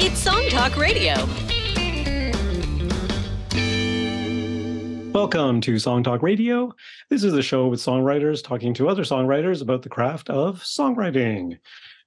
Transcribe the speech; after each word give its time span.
It's 0.00 0.20
Song 0.20 0.48
Talk 0.48 0.76
Radio. 0.76 1.16
Welcome 5.12 5.60
to 5.62 5.76
Song 5.80 6.04
Talk 6.04 6.22
Radio. 6.22 6.72
This 7.10 7.24
is 7.24 7.34
a 7.34 7.42
show 7.42 7.66
with 7.66 7.80
songwriters 7.80 8.40
talking 8.40 8.72
to 8.74 8.88
other 8.88 9.02
songwriters 9.02 9.60
about 9.60 9.82
the 9.82 9.88
craft 9.88 10.30
of 10.30 10.60
songwriting. 10.60 11.58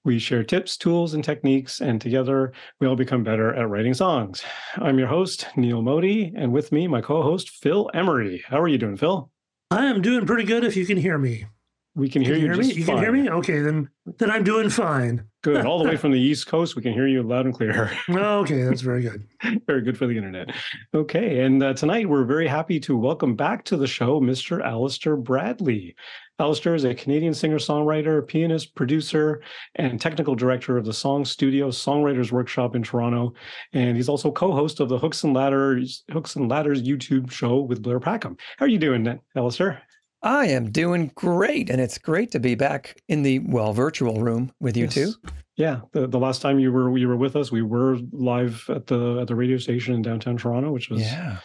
We 0.05 0.19
share 0.19 0.46
tips, 0.46 0.77
tools, 0.77 1.13
and 1.13 1.21
techniques, 1.21 1.81
and 1.81 1.99
together 1.99 2.54
we 2.79 2.88
all 2.88 2.96
become 2.96 3.26
better 3.26 3.54
at 3.54 3.67
writing 3.67 3.94
songs. 3.94 4.42
I'm 4.78 4.97
your 4.97 5.10
host, 5.10 5.47
Neil 5.58 5.81
Modi, 5.81 6.31
and 6.33 6.53
with 6.53 6.71
me, 6.71 6.87
my 6.87 7.01
co 7.01 7.21
host, 7.21 7.49
Phil 7.49 7.92
Emery. 7.94 8.42
How 8.47 8.62
are 8.62 8.69
you 8.69 8.78
doing, 8.78 8.96
Phil? 8.96 9.29
I 9.69 9.87
am 9.87 10.01
doing 10.01 10.26
pretty 10.26 10.46
good 10.46 10.63
if 10.63 10.78
you 10.78 10.85
can 10.85 10.96
hear 10.96 11.17
me. 11.17 11.46
We 11.94 12.10
can 12.10 12.21
hear 12.21 12.35
Can 12.35 12.42
you 12.42 12.47
you. 12.47 12.53
hear 12.53 12.63
me? 12.63 12.73
You 12.73 12.85
can 12.85 12.97
hear 12.99 13.12
me? 13.12 13.29
Okay, 13.29 13.60
then 13.60 13.89
then 14.17 14.31
I'm 14.31 14.46
doing 14.46 14.69
fine. 14.69 15.26
Good. 15.44 15.65
All 15.65 15.78
the 15.78 15.89
way 15.89 15.97
from 15.97 16.12
the 16.12 16.20
East 16.20 16.48
Coast, 16.48 16.77
we 16.77 16.81
can 16.81 16.94
hear 16.94 17.05
you 17.05 17.21
loud 17.21 17.45
and 17.45 17.53
clear. 17.53 17.91
Okay, 18.09 18.63
that's 18.63 18.81
very 18.81 19.02
good. 19.02 19.27
very 19.67 19.81
good 19.81 19.97
for 19.97 20.07
the 20.07 20.16
internet. 20.16 20.55
Okay. 20.93 21.41
And 21.41 21.61
uh, 21.61 21.73
tonight 21.73 22.07
we're 22.07 22.23
very 22.23 22.47
happy 22.47 22.80
to 22.81 22.95
welcome 22.95 23.35
back 23.35 23.66
to 23.66 23.77
the 23.77 23.88
show 23.88 24.21
Mr. 24.21 24.63
Alistair 24.63 25.17
Bradley. 25.17 25.95
Alistair 26.39 26.75
is 26.75 26.85
a 26.85 26.95
Canadian 26.95 27.33
singer 27.33 27.57
songwriter, 27.57 28.25
pianist, 28.25 28.73
producer, 28.73 29.44
and 29.75 29.99
technical 29.99 30.33
director 30.33 30.77
of 30.77 30.85
the 30.85 30.94
Song 30.94 31.25
Studio 31.25 31.69
Songwriters 31.69 32.31
Workshop 32.31 32.75
in 32.75 32.83
Toronto. 32.83 33.33
And 33.73 33.97
he's 33.97 34.09
also 34.09 34.31
co 34.31 34.53
host 34.53 34.80
of 34.80 34.89
the 34.89 34.97
Hooks 34.97 35.23
and 35.23 35.35
Ladders, 35.35 36.03
Hooks 36.11 36.38
and 36.38 36.49
Ladders 36.49 36.81
YouTube 36.81 37.30
show 37.30 37.59
with 37.59 37.83
Blair 37.83 37.99
Packham. 37.99 38.38
How 38.58 38.66
are 38.66 38.69
you 38.69 38.80
doing, 38.80 39.19
Alistair? 39.35 39.83
I 40.23 40.48
am 40.48 40.71
doing 40.71 41.11
great, 41.16 41.70
and 41.70 41.81
it's 41.81 41.98
great 41.98 42.31
to 42.31 42.39
be 42.39 42.55
back 42.55 43.02
in 43.07 43.23
the 43.23 43.39
well 43.39 43.73
virtual 43.73 44.21
room 44.21 44.52
with 44.59 44.77
you 44.77 44.85
Yes. 44.85 44.94
two. 44.94 45.13
Yeah, 45.57 45.81
the, 45.91 46.07
the 46.07 46.20
last 46.20 46.41
time 46.41 46.59
you 46.59 46.71
were 46.71 46.97
you 46.97 47.07
were 47.07 47.17
with 47.17 47.35
us, 47.35 47.52
we 47.52 47.61
were 47.61 47.97
live 48.11 48.66
at 48.70 48.88
the 48.88 49.20
at 49.21 49.27
the 49.27 49.35
radio 49.35 49.57
station 49.57 49.94
in 49.94 50.02
downtown 50.02 50.38
Toronto, 50.38 50.72
which 50.72 50.89
was 50.89 51.02
Yeah, 51.02 51.38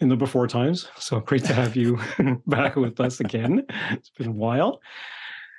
in 0.00 0.08
the 0.08 0.16
before 0.16 0.46
times. 0.46 0.88
So 0.96 1.20
great 1.20 1.44
to 1.44 1.54
have 1.54 1.76
you 1.76 1.98
back 2.46 2.76
with 2.76 2.98
us 3.00 3.20
again. 3.20 3.64
It's 3.90 4.10
been 4.10 4.28
a 4.28 4.32
while. 4.32 4.80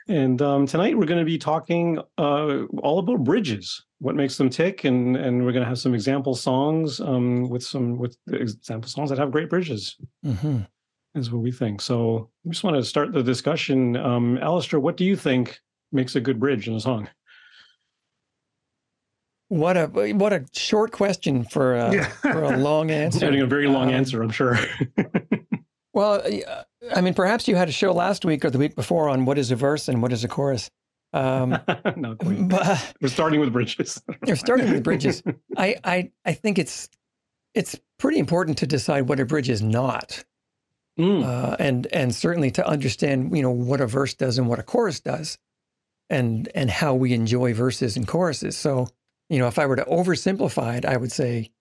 And 0.07 0.41
um, 0.41 0.65
tonight 0.65 0.97
we're 0.97 1.05
going 1.05 1.19
to 1.19 1.25
be 1.25 1.37
talking 1.37 1.99
uh, 2.17 2.63
all 2.81 2.99
about 2.99 3.23
bridges, 3.23 3.85
what 3.99 4.15
makes 4.15 4.35
them 4.37 4.49
tick, 4.49 4.83
and 4.83 5.15
and 5.15 5.45
we're 5.45 5.51
going 5.53 5.63
to 5.63 5.69
have 5.69 5.79
some 5.79 5.93
example 5.93 6.35
songs 6.35 6.99
um, 6.99 7.49
with 7.49 7.63
some 7.63 7.97
with 7.97 8.17
example 8.31 8.89
songs 8.89 9.09
that 9.09 9.19
have 9.19 9.31
great 9.31 9.49
bridges. 9.49 9.97
hmm 10.23 10.61
Is 11.13 11.29
what 11.31 11.41
we 11.41 11.51
think. 11.51 11.81
So 11.81 12.29
we 12.45 12.51
just 12.51 12.63
want 12.63 12.77
to 12.77 12.83
start 12.83 13.11
the 13.11 13.21
discussion. 13.21 13.97
Um, 13.97 14.37
Alistair, 14.37 14.79
what 14.79 14.95
do 14.97 15.03
you 15.03 15.15
think 15.17 15.59
makes 15.91 16.15
a 16.15 16.21
good 16.21 16.39
bridge 16.39 16.67
in 16.67 16.73
a 16.75 16.79
song? 16.79 17.09
what 19.49 19.75
a 19.75 19.87
what 20.13 20.31
a 20.31 20.45
short 20.53 20.91
question 20.93 21.43
for 21.43 21.75
a, 21.75 21.93
Yeah. 21.93 22.05
for 22.07 22.43
a 22.43 22.57
long 22.69 22.89
answer. 22.91 23.19
Getting 23.19 23.41
a 23.41 23.45
very 23.45 23.67
long 23.67 23.89
Um, 23.89 23.95
answer, 23.95 24.21
I'm 24.23 24.29
sure. 24.31 24.57
Well, 25.93 26.21
uh, 26.25 26.63
I 26.95 27.01
mean, 27.01 27.13
perhaps 27.13 27.49
you 27.49 27.57
had 27.57 27.67
a 27.67 27.71
show 27.73 27.91
last 27.91 28.23
week 28.23 28.45
or 28.45 28.49
the 28.49 28.57
week 28.57 28.75
before 28.77 29.09
on 29.09 29.25
what 29.25 29.37
is 29.37 29.51
a 29.51 29.57
verse 29.57 29.89
and 29.89 30.01
what 30.01 30.13
is 30.13 30.23
a 30.23 30.29
chorus. 30.29 30.71
Um, 31.11 31.49
Not 31.97 32.17
quite. 32.19 32.47
but 32.47 32.93
We're 33.01 33.09
starting 33.09 33.41
with 33.41 33.51
bridges. 33.51 34.01
you're 34.25 34.37
starting 34.37 34.71
with 34.71 34.85
bridges. 34.85 35.21
I, 35.57 35.75
I 35.83 36.11
I 36.23 36.31
think 36.31 36.57
it's 36.57 36.87
it's 37.53 37.77
pretty 37.99 38.19
important 38.19 38.57
to 38.59 38.65
decide 38.67 39.09
what 39.09 39.19
a 39.19 39.25
bridge 39.25 39.49
is 39.49 39.61
not. 39.61 40.23
Mm. 40.99 41.23
uh, 41.23 41.55
and 41.57 41.87
and 41.87 42.13
certainly 42.13 42.51
to 42.51 42.67
understand 42.67 43.35
you 43.35 43.41
know 43.41 43.51
what 43.51 43.81
a 43.81 43.87
verse 43.87 44.13
does 44.13 44.37
and 44.37 44.47
what 44.49 44.59
a 44.59 44.63
chorus 44.63 44.99
does, 44.99 45.37
and 46.09 46.49
and 46.53 46.69
how 46.69 46.93
we 46.95 47.13
enjoy 47.13 47.53
verses 47.53 47.95
and 47.97 48.07
choruses. 48.07 48.57
So 48.57 48.87
you 49.29 49.39
know, 49.39 49.47
if 49.47 49.57
I 49.57 49.65
were 49.65 49.77
to 49.77 49.85
oversimplify 49.85 50.77
it, 50.79 50.85
I 50.85 50.97
would 50.97 51.11
say 51.11 51.51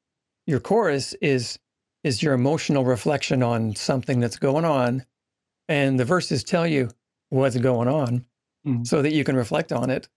your 0.47 0.61
chorus 0.61 1.15
is 1.15 1.59
is 2.03 2.23
your 2.23 2.35
emotional 2.35 2.85
reflection 2.85 3.43
on 3.43 3.77
something 3.77 4.21
that's 4.21 4.39
going 4.39 4.65
on, 4.65 5.07
and 5.69 6.01
the 6.01 6.05
verses 6.05 6.43
tell 6.43 6.67
you 6.67 6.91
what's 7.29 7.57
going 7.57 7.89
on, 7.89 8.25
Mhm. 8.67 8.87
so 8.87 9.03
that 9.03 9.13
you 9.13 9.23
can 9.23 9.37
reflect 9.37 9.71
on 9.73 9.91
it, 9.91 10.09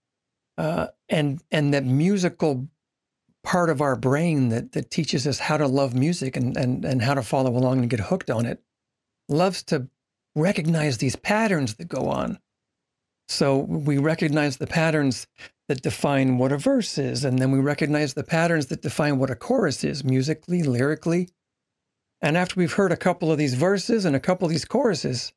uh, 0.58 0.88
and 1.08 1.40
and 1.52 1.72
that 1.74 1.84
musical 1.84 2.68
part 3.44 3.70
of 3.70 3.80
our 3.82 3.96
brain 3.96 4.48
that 4.48 4.72
that 4.72 4.90
teaches 4.90 5.26
us 5.26 5.38
how 5.38 5.56
to 5.58 5.68
love 5.68 5.94
music 5.94 6.36
and 6.36 6.56
and 6.56 6.84
and 6.84 7.02
how 7.02 7.14
to 7.14 7.22
follow 7.22 7.56
along 7.56 7.78
and 7.80 7.90
get 7.90 8.00
hooked 8.00 8.30
on 8.30 8.46
it 8.46 8.63
loves 9.28 9.62
to 9.64 9.88
recognize 10.34 10.98
these 10.98 11.16
patterns 11.16 11.74
that 11.74 11.88
go 11.88 12.08
on. 12.08 12.38
So 13.28 13.58
we 13.58 13.98
recognize 13.98 14.58
the 14.58 14.66
patterns 14.66 15.26
that 15.68 15.82
define 15.82 16.36
what 16.36 16.52
a 16.52 16.58
verse 16.58 16.98
is, 16.98 17.24
and 17.24 17.38
then 17.38 17.50
we 17.50 17.58
recognize 17.58 18.14
the 18.14 18.24
patterns 18.24 18.66
that 18.66 18.82
define 18.82 19.18
what 19.18 19.30
a 19.30 19.34
chorus 19.36 19.82
is 19.82 20.04
musically, 20.04 20.62
lyrically. 20.62 21.30
And 22.20 22.36
after 22.36 22.58
we've 22.58 22.72
heard 22.72 22.92
a 22.92 22.96
couple 22.96 23.32
of 23.32 23.38
these 23.38 23.54
verses 23.54 24.04
and 24.04 24.14
a 24.14 24.20
couple 24.20 24.44
of 24.46 24.50
these 24.50 24.64
choruses, 24.64 25.32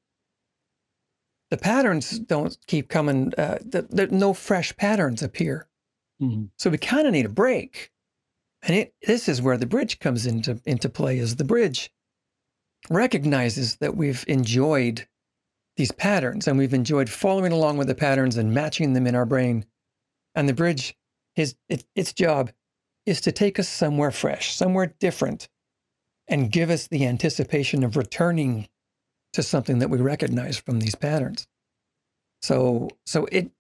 the 1.50 1.58
patterns 1.58 2.20
don't 2.20 2.58
keep 2.68 2.90
coming, 2.90 3.34
uh, 3.38 3.60
the, 3.62 3.84
the, 3.84 4.08
no 4.08 4.34
fresh 4.34 4.76
patterns 4.76 5.24
appear. 5.24 5.68
Mhm. 6.22 6.50
So 6.58 6.70
we 6.70 6.78
kind 6.78 7.08
of 7.08 7.14
need 7.14 7.26
a 7.26 7.30
break. 7.30 7.92
And 8.64 8.76
it, 8.76 8.94
this 9.06 9.30
is 9.30 9.42
where 9.42 9.58
the 9.58 9.66
bridge 9.66 10.00
comes 10.00 10.26
into, 10.26 10.60
into 10.66 10.90
play 10.90 11.20
is 11.20 11.38
the 11.38 11.44
bridge 11.46 11.92
recognizes 12.90 13.78
that 13.78 13.96
we've 13.96 14.24
enjoyed 14.28 15.08
these 15.76 15.92
patterns 15.92 16.48
and 16.48 16.58
we've 16.58 16.74
enjoyed 16.74 17.10
following 17.10 17.52
along 17.52 17.78
with 17.78 17.88
the 17.88 17.96
patterns 17.96 18.38
and 18.38 18.54
matching 18.54 18.94
them 18.94 19.08
in 19.08 19.16
our 19.16 19.26
brain. 19.26 19.66
And 20.36 20.50
the 20.50 20.54
bridge, 20.54 20.96
his, 21.36 21.56
it, 21.70 21.86
its 21.96 22.14
job 22.14 22.52
is 23.06 23.22
to 23.22 23.32
take 23.32 23.60
us 23.60 23.70
somewhere 23.70 24.12
fresh, 24.12 24.54
somewhere 24.54 24.94
different, 25.00 25.48
and 26.28 26.52
give 26.52 26.70
us 26.70 26.88
the 26.88 27.06
anticipation 27.06 27.84
of 27.84 27.96
returning 27.96 28.68
to 29.34 29.44
something 29.44 29.80
that 29.80 29.90
we 29.90 30.00
recognize 30.00 30.58
from 30.58 30.80
these 30.80 30.96
patterns. 30.96 31.48
So, 32.42 32.90
so 33.06 33.28
it, 33.32 33.52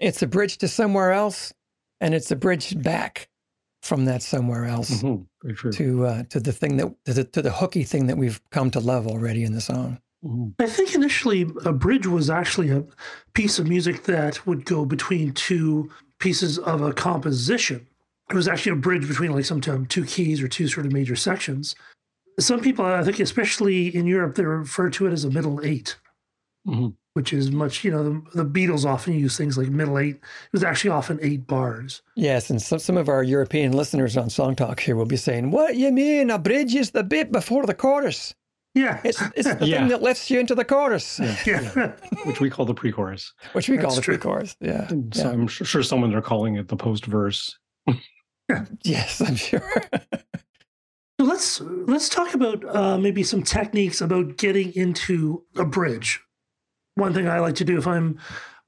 it's 0.00 0.22
a 0.22 0.26
bridge 0.26 0.58
to 0.58 0.68
somewhere 0.68 1.12
else, 1.12 1.52
and 2.00 2.14
it's 2.14 2.30
a 2.30 2.36
bridge 2.36 2.80
back 2.82 3.28
from 3.82 4.04
that 4.06 4.22
somewhere 4.22 4.64
else 4.64 5.02
Mhm. 5.02 5.26
Very 5.42 5.72
to 5.72 6.06
uh, 6.06 6.22
to 6.24 6.40
the 6.40 6.52
thing 6.52 6.76
that 6.78 6.92
to 7.04 7.12
the, 7.14 7.24
to 7.24 7.42
the 7.42 7.52
hooky 7.52 7.84
thing 7.84 8.06
that 8.06 8.18
we've 8.18 8.40
come 8.50 8.70
to 8.72 8.80
love 8.80 9.06
already 9.06 9.44
in 9.44 9.52
the 9.52 9.60
song. 9.60 9.98
Mhm. 10.24 10.54
I 10.58 10.66
think 10.66 10.94
initially 10.94 11.42
a 11.64 11.72
bridge 11.72 12.06
was 12.06 12.28
actually 12.28 12.70
a 12.70 12.84
piece 13.34 13.58
of 13.58 13.68
music 13.68 14.02
that 14.04 14.44
would 14.46 14.64
go 14.64 14.84
between 14.84 15.32
two 15.32 15.90
pieces 16.18 16.58
of 16.58 16.82
a 16.82 16.92
composition. 16.92 17.86
It 18.30 18.34
was 18.34 18.48
actually 18.48 18.72
a 18.72 18.76
bridge 18.76 19.06
between 19.06 19.32
like 19.32 19.44
sometimes 19.44 19.88
two 19.88 20.04
keys 20.04 20.42
or 20.42 20.48
two 20.48 20.66
sort 20.68 20.86
of 20.86 20.92
major 20.92 21.16
sections. 21.16 21.74
Some 22.40 22.60
people, 22.60 22.84
I 22.84 23.02
think, 23.04 23.20
especially 23.20 23.94
in 23.94 24.06
Europe, 24.06 24.34
they 24.34 24.44
refer 24.44 24.90
to 24.90 25.06
it 25.06 25.12
as 25.12 25.24
a 25.24 25.30
middle 25.30 25.60
eight, 25.64 25.96
Mhm. 26.66 26.94
Which 27.18 27.32
is 27.32 27.50
much, 27.50 27.82
you 27.82 27.90
know, 27.90 28.04
the, 28.04 28.42
the 28.44 28.48
Beatles 28.48 28.84
often 28.84 29.12
use 29.14 29.36
things 29.36 29.58
like 29.58 29.66
middle 29.70 29.98
eight. 29.98 30.14
It 30.14 30.52
was 30.52 30.62
actually 30.62 30.90
often 30.90 31.18
eight 31.20 31.48
bars. 31.48 32.00
Yes, 32.14 32.48
and 32.48 32.62
some 32.62 32.78
some 32.78 32.96
of 32.96 33.08
our 33.08 33.24
European 33.24 33.72
listeners 33.72 34.16
on 34.16 34.30
Song 34.30 34.54
Talk 34.54 34.78
here 34.78 34.94
will 34.94 35.04
be 35.04 35.16
saying, 35.16 35.50
"What 35.50 35.74
you 35.74 35.90
mean? 35.90 36.30
A 36.30 36.38
bridge 36.38 36.76
is 36.76 36.92
the 36.92 37.02
bit 37.02 37.32
before 37.32 37.66
the 37.66 37.74
chorus. 37.74 38.34
Yeah. 38.74 39.00
It's 39.02 39.20
it's 39.34 39.52
the 39.58 39.66
Yeah. 39.66 39.78
thing 39.78 39.88
that 39.88 40.00
lifts 40.02 40.30
you 40.30 40.38
into 40.38 40.54
the 40.54 40.64
chorus, 40.64 41.18
yeah. 41.44 41.92
Which 42.24 42.40
we 42.40 42.50
call 42.50 42.64
the 42.66 42.74
pre-chorus. 42.74 43.32
which 43.52 43.68
we 43.68 43.78
call 43.78 43.94
the 43.96 44.00
true. 44.00 44.14
pre-chorus." 44.16 44.54
Yeah, 44.60 44.86
So 44.86 45.02
yeah. 45.14 45.28
I'm 45.30 45.48
sure, 45.48 45.66
sure 45.66 45.82
someone 45.82 46.10
they're 46.12 46.22
calling 46.22 46.54
it 46.56 46.68
the 46.68 46.76
post-verse. 46.76 47.58
yes, 48.84 49.20
I'm 49.20 49.34
sure. 49.36 49.68
So 51.20 51.26
let's 51.26 51.60
let's 51.60 52.08
talk 52.08 52.32
about 52.34 52.64
uh, 52.64 52.96
maybe 52.96 53.24
some 53.24 53.42
techniques 53.42 54.00
about 54.00 54.36
getting 54.36 54.72
into 54.74 55.42
a 55.56 55.64
bridge. 55.64 56.20
One 56.98 57.14
thing 57.14 57.28
I 57.28 57.38
like 57.38 57.54
to 57.56 57.64
do 57.64 57.78
if 57.78 57.86
I'm 57.86 58.18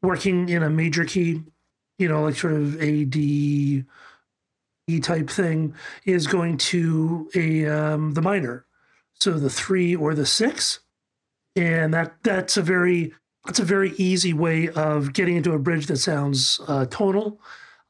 working 0.02 0.48
in 0.48 0.62
a 0.62 0.70
major 0.70 1.04
key, 1.04 1.42
you 1.98 2.08
know, 2.08 2.22
like 2.22 2.36
sort 2.36 2.52
of 2.52 2.80
a 2.80 3.04
D 3.04 3.84
E 4.86 5.00
type 5.00 5.28
thing, 5.28 5.74
is 6.04 6.26
going 6.26 6.56
to 6.58 7.28
a 7.34 7.66
um, 7.66 8.14
the 8.14 8.22
minor, 8.22 8.66
so 9.14 9.32
the 9.32 9.50
three 9.50 9.96
or 9.96 10.14
the 10.14 10.26
six, 10.26 10.80
and 11.56 11.92
that 11.92 12.14
that's 12.22 12.56
a 12.56 12.62
very 12.62 13.12
that's 13.44 13.58
a 13.58 13.64
very 13.64 13.90
easy 13.96 14.32
way 14.32 14.68
of 14.68 15.12
getting 15.12 15.36
into 15.36 15.52
a 15.52 15.58
bridge 15.58 15.86
that 15.86 15.98
sounds 15.98 16.60
uh, 16.68 16.86
tonal. 16.86 17.40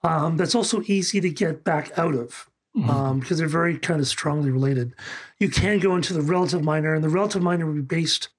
Um, 0.03 0.39
that's 0.39 0.55
also 0.55 0.83
easy 0.87 1.21
to 1.21 1.29
get 1.29 1.65
back 1.65 1.99
out 1.99 2.15
of 2.15 2.49
um, 2.89 3.21
because 3.21 3.37
they're 3.39 3.49
very 3.61 3.79
kind 3.79 4.01
of 4.01 4.09
strongly 4.09 4.51
related. 4.51 4.95
You 5.39 5.51
can 5.51 5.79
go 5.79 5.97
into 5.97 6.15
the 6.15 6.23
relative 6.23 6.65
minor, 6.65 6.95
and 6.95 7.05
the 7.05 7.11
relative 7.11 7.43
minor 7.43 7.67
would 7.67 7.89
be 7.89 7.97
based. 7.97 8.31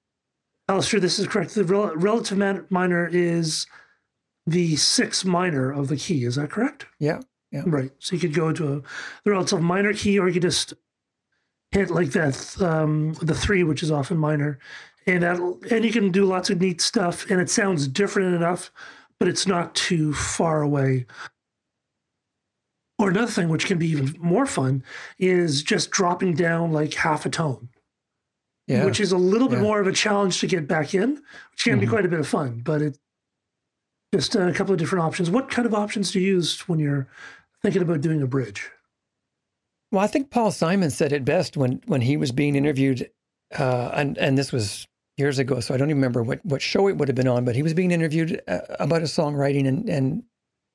Alistair, 0.72 1.00
this 1.00 1.18
is 1.18 1.26
correct. 1.26 1.54
The 1.54 1.64
rel- 1.64 1.94
relative 1.96 2.38
man- 2.38 2.66
minor 2.70 3.06
is 3.12 3.66
the 4.46 4.76
sixth 4.76 5.24
minor 5.24 5.70
of 5.70 5.88
the 5.88 5.98
key. 5.98 6.24
Is 6.24 6.36
that 6.36 6.50
correct? 6.50 6.86
yeah, 7.50 7.62
Right. 7.66 7.90
So 7.98 8.14
you 8.14 8.20
could 8.20 8.32
go 8.32 8.52
to 8.52 8.72
a, 8.72 8.76
the 9.24 9.30
relative 9.30 9.60
minor 9.60 9.92
key, 9.92 10.18
or 10.18 10.28
you 10.28 10.32
could 10.32 10.42
just 10.42 10.72
hit 11.72 11.90
like 11.90 12.12
that, 12.12 12.56
um, 12.62 13.12
the 13.20 13.34
three, 13.34 13.64
which 13.64 13.82
is 13.82 13.90
often 13.90 14.16
minor, 14.16 14.58
and 15.06 15.22
that, 15.22 15.38
and 15.70 15.84
you 15.84 15.92
can 15.92 16.10
do 16.10 16.24
lots 16.24 16.48
of 16.48 16.58
neat 16.60 16.80
stuff, 16.80 17.30
and 17.30 17.38
it 17.38 17.50
sounds 17.50 17.86
different 17.86 18.34
enough, 18.34 18.70
but 19.18 19.28
it's 19.28 19.46
not 19.46 19.74
too 19.74 20.14
far 20.14 20.62
away. 20.62 21.04
Or 22.98 23.10
another 23.10 23.30
thing, 23.30 23.50
which 23.50 23.66
can 23.66 23.78
be 23.78 23.88
even 23.88 24.14
more 24.18 24.46
fun, 24.46 24.82
is 25.18 25.62
just 25.62 25.90
dropping 25.90 26.34
down 26.34 26.72
like 26.72 26.94
half 26.94 27.26
a 27.26 27.30
tone, 27.30 27.68
Yeah. 28.72 28.84
which 28.84 29.00
is 29.00 29.12
a 29.12 29.16
little 29.18 29.48
bit 29.48 29.56
Yeah. 29.56 29.62
more 29.64 29.80
of 29.80 29.86
a 29.86 29.92
challenge 29.92 30.40
to 30.40 30.46
get 30.46 30.66
back 30.66 30.94
in, 30.94 31.10
which 31.50 31.64
can 31.64 31.78
be 31.78 31.86
Mhm. 31.86 31.90
quite 31.90 32.04
a 32.04 32.08
bit 32.08 32.20
of 32.20 32.26
fun. 32.28 32.60
But 32.64 32.82
it's 32.82 32.98
just 34.14 34.34
a 34.34 34.52
couple 34.52 34.72
of 34.72 34.78
different 34.78 35.04
options. 35.04 35.30
What 35.30 35.50
kind 35.50 35.66
of 35.66 35.74
options 35.74 36.10
do 36.12 36.20
you 36.20 36.26
use 36.34 36.60
when 36.68 36.78
you're 36.78 37.08
thinking 37.62 37.82
about 37.82 38.00
doing 38.00 38.22
a 38.22 38.26
bridge? 38.26 38.70
Well, 39.90 40.02
I 40.02 40.06
think 40.06 40.30
Paul 40.30 40.50
Simon 40.50 40.90
said 40.90 41.12
it 41.12 41.24
best 41.24 41.56
when 41.56 41.82
when 41.86 42.00
he 42.02 42.16
was 42.16 42.32
being 42.32 42.56
interviewed, 42.56 43.10
uh, 43.58 43.90
and 43.94 44.16
and 44.18 44.38
this 44.38 44.50
was 44.52 44.86
years 45.18 45.38
ago, 45.38 45.60
so 45.60 45.74
I 45.74 45.76
don't 45.76 45.90
even 45.90 45.98
remember 45.98 46.22
what 46.22 46.44
what 46.46 46.62
show 46.62 46.88
it 46.88 46.96
would 46.96 47.08
have 47.08 47.14
been 47.14 47.28
on. 47.28 47.44
But 47.44 47.56
he 47.56 47.62
was 47.62 47.74
being 47.74 47.90
interviewed 47.90 48.40
uh, 48.48 48.60
about 48.80 49.02
his 49.02 49.12
songwriting, 49.12 49.66
and 49.68 49.88
and 49.90 50.22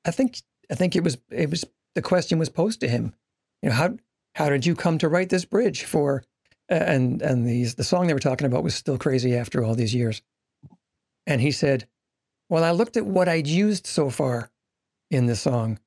I 0.04 0.10
think 0.12 0.40
I 0.70 0.74
think 0.76 0.94
it 0.94 1.02
was 1.02 1.18
it 1.30 1.50
was 1.50 1.64
the 1.94 2.02
question 2.02 2.38
was 2.38 2.48
posed 2.48 2.80
to 2.80 2.88
him, 2.88 3.12
you 3.62 3.70
know 3.70 3.74
how 3.74 3.96
how 4.36 4.48
did 4.50 4.64
you 4.66 4.76
come 4.76 4.98
to 4.98 5.08
write 5.08 5.30
this 5.30 5.44
bridge 5.44 5.82
for, 5.82 6.18
uh, 6.20 6.22
and 6.68 7.22
and 7.22 7.46
these 7.46 7.74
the 7.76 7.84
song 7.84 8.06
they 8.06 8.14
were 8.14 8.18
talking 8.20 8.46
about 8.46 8.62
was 8.64 8.74
still 8.74 8.98
crazy 8.98 9.34
after 9.36 9.64
all 9.64 9.74
these 9.74 9.94
years, 9.94 10.22
and 11.26 11.40
he 11.40 11.50
said, 11.50 11.86
well, 12.48 12.64
I 12.64 12.70
looked 12.72 12.96
at 12.96 13.06
what 13.06 13.28
I'd 13.28 13.46
used 13.46 13.86
so 13.86 14.10
far 14.10 14.50
in 15.10 15.26
the 15.26 15.36
song 15.36 15.78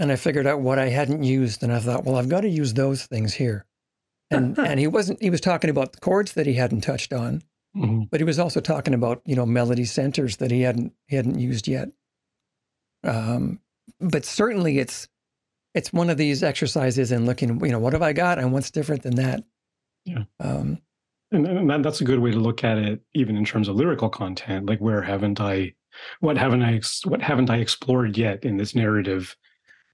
and 0.00 0.12
I 0.12 0.16
figured 0.16 0.46
out 0.46 0.60
what 0.60 0.78
I 0.78 0.88
hadn't 0.90 1.24
used, 1.24 1.64
and 1.64 1.72
I 1.72 1.80
thought, 1.80 2.04
well, 2.04 2.14
I've 2.16 2.28
got 2.28 2.42
to 2.42 2.48
use 2.48 2.72
those 2.74 3.04
things 3.06 3.34
here. 3.34 3.66
And 4.30 4.56
and 4.70 4.78
he 4.78 4.86
wasn't. 4.86 5.20
He 5.20 5.30
was 5.30 5.40
talking 5.40 5.70
about 5.70 5.92
the 5.92 6.00
chords 6.00 6.34
that 6.34 6.46
he 6.46 6.54
hadn't 6.54 6.82
touched 6.82 7.12
on, 7.12 7.42
Mhm. 7.76 8.08
but 8.10 8.20
he 8.20 8.24
was 8.24 8.38
also 8.38 8.60
talking 8.60 8.94
about 8.94 9.22
you 9.24 9.34
know 9.34 9.44
melody 9.46 9.84
centers 9.84 10.36
that 10.36 10.50
he 10.52 10.62
hadn't 10.62 10.92
he 11.06 11.16
hadn't 11.16 11.38
used 11.38 11.66
yet. 11.66 11.88
Um, 13.04 13.60
but 14.00 14.24
certainly, 14.24 14.78
it's 14.78 15.08
it's 15.74 15.92
one 15.92 16.10
of 16.10 16.16
these 16.16 16.42
exercises 16.42 17.10
in 17.12 17.26
looking. 17.26 17.60
You 17.64 17.72
know, 17.72 17.78
what 17.78 17.92
have 17.92 18.02
I 18.02 18.12
got, 18.12 18.38
and 18.38 18.52
what's 18.52 18.70
different 18.70 19.02
than 19.02 19.16
that? 19.16 19.42
Yeah. 20.08 20.24
Um, 20.40 20.78
And, 21.30 21.46
and 21.46 21.68
that, 21.68 21.82
that's 21.82 22.00
a 22.00 22.04
good 22.04 22.20
way 22.20 22.30
to 22.30 22.38
look 22.38 22.64
at 22.64 22.78
it, 22.78 23.00
even 23.12 23.36
in 23.36 23.44
terms 23.44 23.68
of 23.68 23.76
lyrical 23.76 24.08
content. 24.08 24.66
Like, 24.66 24.80
where 24.80 25.02
haven't 25.02 25.40
I, 25.40 25.74
what 26.20 26.38
haven't 26.38 26.62
I, 26.62 26.80
what 27.04 27.20
haven't 27.20 27.50
I 27.50 27.58
explored 27.58 28.16
yet 28.16 28.44
in 28.44 28.56
this 28.56 28.74
narrative? 28.74 29.36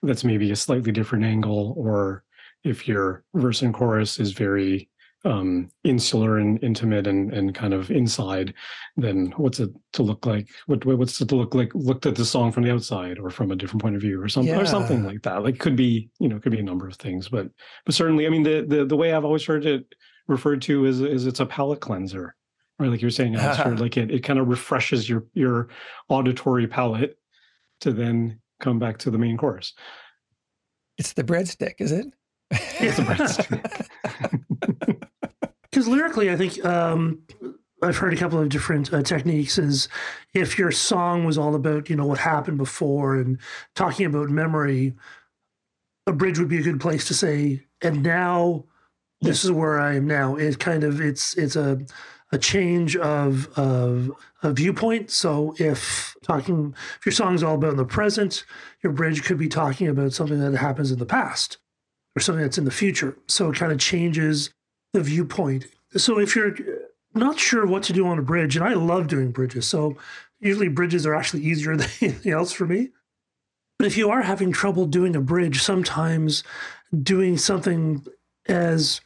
That's 0.03 0.23
maybe 0.23 0.53
a 0.53 0.57
slightly 0.57 0.93
different 0.93 1.25
angle, 1.25 1.75
or 1.77 2.23
if 2.63 2.87
your 2.87 3.25
verse 3.35 3.63
and 3.63 3.75
chorus 3.75 4.21
is 4.21 4.33
very 4.33 4.89
um, 5.25 5.71
insular 5.85 6.39
and 6.39 6.63
intimate 6.63 7.07
and 7.07 7.33
and 7.33 7.55
kind 7.55 7.73
of 7.73 7.91
inside, 7.91 8.55
then 8.97 9.33
what's 9.37 9.61
it 9.61 9.71
to 9.95 10.03
look 10.03 10.27
like? 10.27 10.49
What 10.67 10.85
what's 10.85 11.21
it 11.21 11.29
to 11.31 11.37
look 11.37 11.55
like? 11.55 11.75
Looked 11.75 12.07
at 12.07 12.15
the 12.15 12.25
song 12.25 12.53
from 12.53 12.65
the 12.65 12.73
outside, 12.73 13.19
or 13.19 13.31
from 13.31 13.51
a 13.51 13.57
different 13.57 13.83
point 13.83 13.97
of 13.97 14.03
view, 14.03 14.21
or 14.21 14.29
something, 14.29 14.55
or 14.55 14.67
something 14.67 15.05
like 15.05 15.23
that. 15.23 15.43
Like, 15.43 15.59
could 15.59 15.77
be, 15.77 16.11
you 16.19 16.29
know, 16.29 16.39
could 16.39 16.53
be 16.53 16.61
a 16.61 16.65
number 16.65 16.87
of 16.87 16.97
things, 16.97 17.29
but 17.29 17.49
but 17.87 17.95
certainly, 17.95 18.27
I 18.27 18.31
mean, 18.31 18.43
the 18.43 18.65
the 18.67 18.85
the 18.85 18.97
way 18.97 19.13
I've 19.13 19.25
always 19.25 19.45
heard 19.45 19.65
it 19.67 19.87
referred 20.29 20.63
to 20.63 20.85
is 20.85 21.01
is 21.01 21.27
it's 21.27 21.41
a 21.41 21.47
palate 21.47 21.81
cleanser, 21.81 22.35
right? 22.79 22.91
Like 22.91 23.01
you're 23.01 23.11
saying, 23.11 23.37
Alistair, 23.37 23.77
like 23.77 23.97
it 23.97 24.11
it 24.11 24.25
kind 24.25 24.39
of 24.39 24.49
refreshes 24.49 25.09
your 25.09 25.25
your 25.33 25.69
auditory 26.09 26.67
palate 26.67 27.17
to 27.81 27.93
then 27.93 28.41
come 28.61 28.79
back 28.79 28.99
to 28.99 29.11
the 29.11 29.19
main 29.19 29.37
course. 29.37 29.75
it's 30.97 31.13
the 31.13 31.25
breadstick, 31.25 31.75
is 31.79 31.93
it? 31.93 32.07
It's 32.51 32.99
a 32.99 33.03
breadstick. 33.03 33.89
Because 35.85 35.99
lyrically, 35.99 36.31
I 36.31 36.37
think 36.37 36.65
um, 36.65 37.21
I've 37.83 37.99
heard 37.99 38.15
a 38.15 38.17
couple 38.17 38.41
of 38.41 38.49
different 38.49 38.91
uh, 38.93 39.03
techniques. 39.03 39.59
Is 39.59 39.89
if 40.33 40.59
your 40.59 40.71
song 40.71 41.25
was 41.27 41.37
all 41.37 41.55
about 41.55 41.91
you 41.91 41.97
know 41.97 42.07
what 42.07 42.19
happened 42.19 42.57
before 42.57 43.17
and 43.17 43.39
talking 43.75 44.07
about 44.07 44.31
memory, 44.31 44.95
a 46.07 46.13
bridge 46.13 46.39
would 46.39 46.49
be 46.49 46.57
a 46.57 46.63
good 46.63 46.81
place 46.81 47.07
to 47.09 47.15
say, 47.15 47.65
and 47.83 48.03
now 48.03 48.65
this 49.21 49.45
is 49.45 49.53
where 49.53 49.79
I 49.79 49.97
am 49.97 50.07
now. 50.07 50.37
It 50.37 50.59
kind 50.59 50.85
of 50.85 51.03
it's 51.03 51.37
it's 51.37 51.55
a 51.55 51.85
a 52.33 52.39
change 52.39 52.97
of 52.97 53.47
of 53.59 54.11
a 54.43 54.55
viewpoint. 54.55 55.11
So 55.11 55.55
if 55.59 56.17
talking 56.23 56.75
if 56.99 57.05
your 57.05 57.13
song 57.13 57.35
is 57.35 57.43
all 57.43 57.57
about 57.57 57.77
the 57.77 57.85
present, 57.85 58.47
your 58.83 58.95
bridge 58.95 59.23
could 59.23 59.37
be 59.37 59.49
talking 59.49 59.89
about 59.89 60.15
something 60.15 60.41
that 60.41 60.57
happens 60.57 60.91
in 60.91 60.99
the 60.99 61.05
past 61.05 61.59
or 62.17 62.21
something 62.21 62.43
that's 62.43 62.59
in 62.59 62.65
the 62.65 62.71
future. 62.71 63.19
So 63.29 63.51
it 63.51 63.57
kind 63.57 63.71
of 63.71 63.79
changes 63.79 64.49
the 64.95 65.03
viewpoint. 65.03 65.67
So 65.97 66.19
if 66.19 66.35
you're 66.35 66.57
not 67.15 67.39
sure 67.39 67.67
what 67.67 67.83
to 67.85 67.93
do 67.93 68.07
on 68.07 68.19
a 68.19 68.23
bridge, 68.23 68.57
and 68.57 68.65
I 68.65 68.73
love 68.73 69.09
doing 69.09 69.33
bridges, 69.33 69.67
so 69.67 69.97
usually 70.41 70.69
bridges 70.69 71.05
are 71.05 71.15
actually 71.15 71.43
easier 71.43 71.77
than 71.77 71.89
anything 72.01 72.33
else 72.33 72.53
for 72.53 72.65
me. 72.65 72.89
But 73.79 73.87
if 73.89 73.97
you 73.99 74.09
are 74.11 74.23
having 74.23 74.53
trouble 74.53 74.87
doing 74.87 75.15
a 75.17 75.21
bridge, 75.21 75.61
sometimes 75.61 76.45
doing 77.03 77.37
something 77.37 78.07
as 78.47 79.01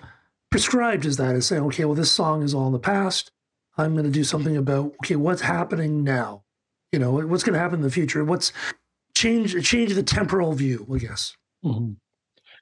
prescribed 0.51 1.07
as 1.07 1.17
that 1.17 1.35
is 1.35 1.47
saying, 1.47 1.63
okay, 1.65 1.85
well, 1.87 1.95
this 1.95 2.13
song 2.13 2.43
is 2.43 2.55
all 2.55 2.67
in 2.67 2.73
the 2.73 2.79
past. 2.79 3.33
I'm 3.79 3.95
going 3.95 4.05
to 4.05 4.11
do 4.11 4.25
something 4.25 4.57
about, 4.57 4.93
okay, 5.03 5.17
what's 5.17 5.41
happening 5.41 6.05
now? 6.05 6.45
You 6.93 6.99
know, 6.99 7.13
what's 7.13 7.45
going 7.45 7.55
to 7.55 7.59
happen 7.61 7.77
in 7.77 7.83
the 7.83 7.91
future? 7.91 8.25
What's 8.25 8.53
change, 9.15 9.65
change 9.65 9.95
the 9.95 10.03
temporal 10.03 10.53
view, 10.53 10.87
I 10.95 10.99
guess. 10.99 11.37
Mhm. 11.65 11.97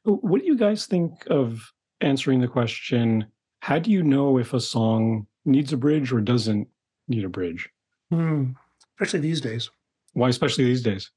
What 0.04 0.40
do 0.40 0.46
you 0.46 0.56
guys 0.56 0.86
think 0.86 1.26
of 1.28 1.72
answering 2.00 2.40
the 2.40 2.48
question? 2.48 3.26
How 3.60 3.78
do 3.78 3.90
you 3.90 4.02
know 4.02 4.38
if 4.38 4.52
a 4.54 4.60
song 4.60 5.26
needs 5.44 5.72
a 5.72 5.76
bridge 5.76 6.12
or 6.12 6.20
doesn't 6.20 6.68
need 7.08 7.24
a 7.24 7.28
bridge? 7.28 7.68
Hmm. 8.10 8.52
Especially 9.00 9.20
these 9.20 9.40
days. 9.40 9.70
Why, 10.12 10.28
especially 10.28 10.64
these 10.64 10.82
days? 10.82 11.10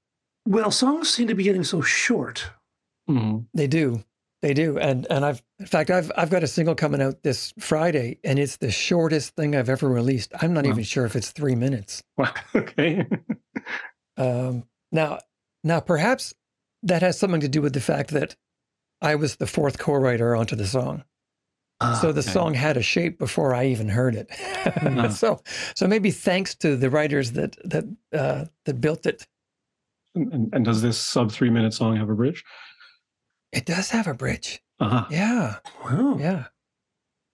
Well, 0.46 0.72
songs 0.72 1.10
seem 1.10 1.28
to 1.28 1.36
be 1.36 1.44
getting 1.44 1.64
so 1.64 1.82
short. 1.82 2.50
Mhm. 3.10 3.46
They 3.54 3.68
do. 3.68 4.04
They 4.42 4.54
do. 4.54 4.78
And 4.80 5.06
and 5.10 5.26
I've 5.26 5.44
in 5.60 5.66
fact 5.66 5.90
I've 5.90 6.12
I've 6.16 6.30
got 6.30 6.44
a 6.44 6.48
single 6.48 6.76
coming 6.76 7.02
out 7.02 7.24
this 7.24 7.54
Friday 7.60 8.20
and 8.24 8.40
it's 8.40 8.58
the 8.58 8.72
shortest 8.72 9.36
thing 9.36 9.56
I've 9.56 9.70
ever 9.70 9.90
released. 9.90 10.32
I'm 10.42 10.54
not 10.54 10.64
Wow. 10.66 10.72
even 10.72 10.84
sure 10.86 11.06
if 11.06 11.16
it's 11.16 11.32
3 11.32 11.56
minutes. 11.56 12.02
Wow. 12.18 12.34
Okay. 12.56 13.06
Um 14.18 14.64
now 14.92 15.20
now 15.64 15.80
perhaps 15.82 16.34
that 16.84 17.02
has 17.02 17.20
something 17.20 17.42
to 17.42 17.50
do 17.50 17.62
with 17.62 17.74
the 17.74 17.82
fact 17.82 18.12
that 18.12 18.36
I 19.02 19.16
was 19.16 19.38
the 19.38 19.48
fourth 19.48 19.78
co-writer 19.80 20.36
onto 20.36 20.56
the 20.56 20.68
song. 20.68 21.04
so 22.02 22.12
the 22.12 22.20
okay. 22.20 22.30
song 22.32 22.54
had 22.54 22.76
a 22.76 22.82
shape 22.82 23.18
before 23.18 23.54
I 23.56 23.66
even 23.68 23.88
heard 23.90 24.16
it. 24.16 24.28
Ah. 24.86 25.08
so 25.16 25.42
so 25.76 25.88
maybe 25.88 26.12
thanks 26.12 26.54
to 26.56 26.76
the 26.76 26.90
writers 26.90 27.32
that 27.34 27.56
that 27.64 27.86
uh, 28.14 28.46
that 28.66 28.82
built 28.82 29.06
it, 29.06 29.26
and, 30.16 30.34
and- 30.34 30.54
and 30.54 30.66
does 30.66 30.82
this 30.82 30.98
sub 30.98 31.32
three 31.32 31.50
minute 31.50 31.74
song 31.74 31.96
have 31.96 32.10
a 32.10 32.16
bridge? 32.16 32.44
it 33.52 33.66
does 33.66 33.90
have 33.90 34.06
a 34.08 34.14
bridge. 34.14 34.62
Uh-huh. 34.80 35.06
Yeah. 35.10 35.56
wow. 35.84 36.18
Yeah. 36.20 36.46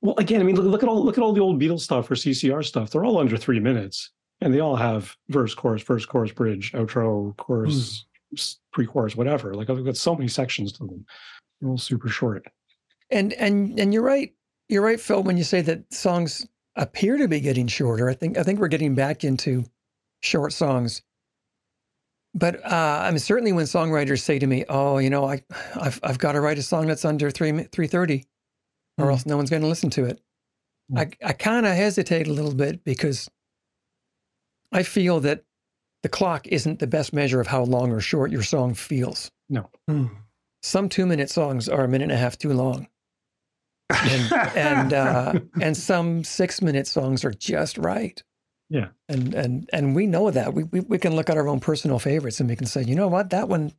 Well, 0.01 0.15
again, 0.17 0.39
I 0.39 0.43
mean, 0.45 0.55
look, 0.55 0.65
look 0.65 0.81
at 0.83 0.87
all 0.89 1.03
look 1.03 1.17
at 1.17 1.23
all 1.23 1.33
the 1.33 1.41
old 1.41 1.59
Beatles 1.59 1.81
stuff 1.81 2.09
or 2.09 2.15
CCR 2.15 2.63
stuff. 2.63 2.91
They're 2.91 3.03
all 3.03 3.17
under 3.17 3.35
three 3.37 3.59
minutes, 3.59 4.11
and 4.41 4.53
they 4.53 4.59
all 4.61 4.75
have 4.77 5.15
verse, 5.29 5.53
chorus, 5.55 5.81
verse, 5.81 6.05
chorus, 6.05 6.31
bridge, 6.31 6.71
outro, 6.73 7.35
chorus, 7.37 8.05
s- 8.37 8.59
pre-chorus, 8.71 9.15
whatever. 9.15 9.55
Like 9.55 9.69
I've 9.69 9.83
got 9.83 9.97
so 9.97 10.15
many 10.15 10.27
sections 10.29 10.71
to 10.73 10.85
them. 10.85 11.05
They're 11.61 11.69
all 11.69 11.77
super 11.77 12.09
short. 12.09 12.45
And 13.09 13.33
and 13.33 13.79
and 13.79 13.93
you're 13.93 14.03
right. 14.03 14.33
You're 14.67 14.81
right, 14.83 14.99
Phil, 14.99 15.21
when 15.23 15.37
you 15.37 15.43
say 15.43 15.61
that 15.61 15.93
songs 15.93 16.47
appear 16.75 17.17
to 17.17 17.27
be 17.27 17.39
getting 17.39 17.67
shorter. 17.67 18.09
I 18.09 18.13
think 18.13 18.37
I 18.37 18.43
think 18.43 18.59
we're 18.59 18.67
getting 18.67 18.95
back 18.95 19.23
into 19.23 19.63
short 20.21 20.53
songs. 20.53 21.01
But 22.33 22.65
uh, 22.65 22.99
I 23.03 23.11
mean, 23.11 23.19
certainly 23.19 23.53
when 23.53 23.65
songwriters 23.65 24.21
say 24.21 24.39
to 24.39 24.47
me, 24.47 24.65
"Oh, 24.67 24.97
you 24.97 25.09
know, 25.09 25.25
I 25.25 25.41
I've 25.79 25.99
I've 26.03 26.17
got 26.19 26.33
to 26.33 26.41
write 26.41 26.57
a 26.57 26.63
song 26.63 26.87
that's 26.87 27.05
under 27.05 27.31
three 27.31 27.63
three 27.71 27.87
thirty, 27.87 28.25
or 28.97 29.05
Hmm. 29.05 29.11
else 29.11 29.25
no 29.25 29.37
one's 29.37 29.49
going 29.49 29.61
to 29.61 29.67
listen 29.69 29.89
to 29.91 30.05
it," 30.05 30.19
Hmm. 30.89 30.97
I 30.97 31.09
I 31.23 31.33
kind 31.33 31.65
of 31.65 31.73
hesitate 31.75 32.27
a 32.27 32.33
little 32.33 32.53
bit 32.53 32.83
because 32.83 33.29
I 34.71 34.83
feel 34.83 35.21
that 35.21 35.45
the 36.03 36.09
clock 36.09 36.47
isn't 36.47 36.79
the 36.79 36.87
best 36.87 37.13
measure 37.13 37.39
of 37.39 37.47
how 37.47 37.63
long 37.63 37.91
or 37.91 38.01
short 38.01 38.31
your 38.31 38.43
song 38.43 38.73
feels. 38.73 39.31
Hmm. 39.87 40.05
Some 40.65 40.89
two 40.89 41.05
minute 41.05 41.29
songs 41.29 41.69
are 41.69 41.83
a 41.83 41.87
minute 41.87 42.05
and 42.05 42.11
a 42.11 42.17
half 42.17 42.39
too 42.39 42.51
long 42.51 42.87
and 43.89 44.33
and 44.55 44.93
uh, 44.93 45.33
and 45.61 45.77
some 45.77 46.23
six 46.23 46.59
minute 46.61 46.87
songs 46.87 47.23
are 47.23 47.31
just 47.33 47.77
right. 47.77 48.21
Yeah. 48.69 48.87
and 49.07 49.35
and 49.35 49.69
and 49.71 49.95
we 49.95 50.07
know 50.07 50.31
that 50.31 50.55
we, 50.55 50.63
we 50.63 50.79
we 50.79 50.97
can 50.97 51.15
look 51.15 51.29
at 51.29 51.37
our 51.37 51.47
own 51.47 51.59
personal 51.59 51.99
favorites 51.99 52.39
and 52.39 52.49
we 52.49 52.55
can 52.55 52.65
say, 52.65 52.81
you 52.83 52.95
know 52.95 53.07
what, 53.07 53.29
that 53.29 53.47
one 53.47 53.73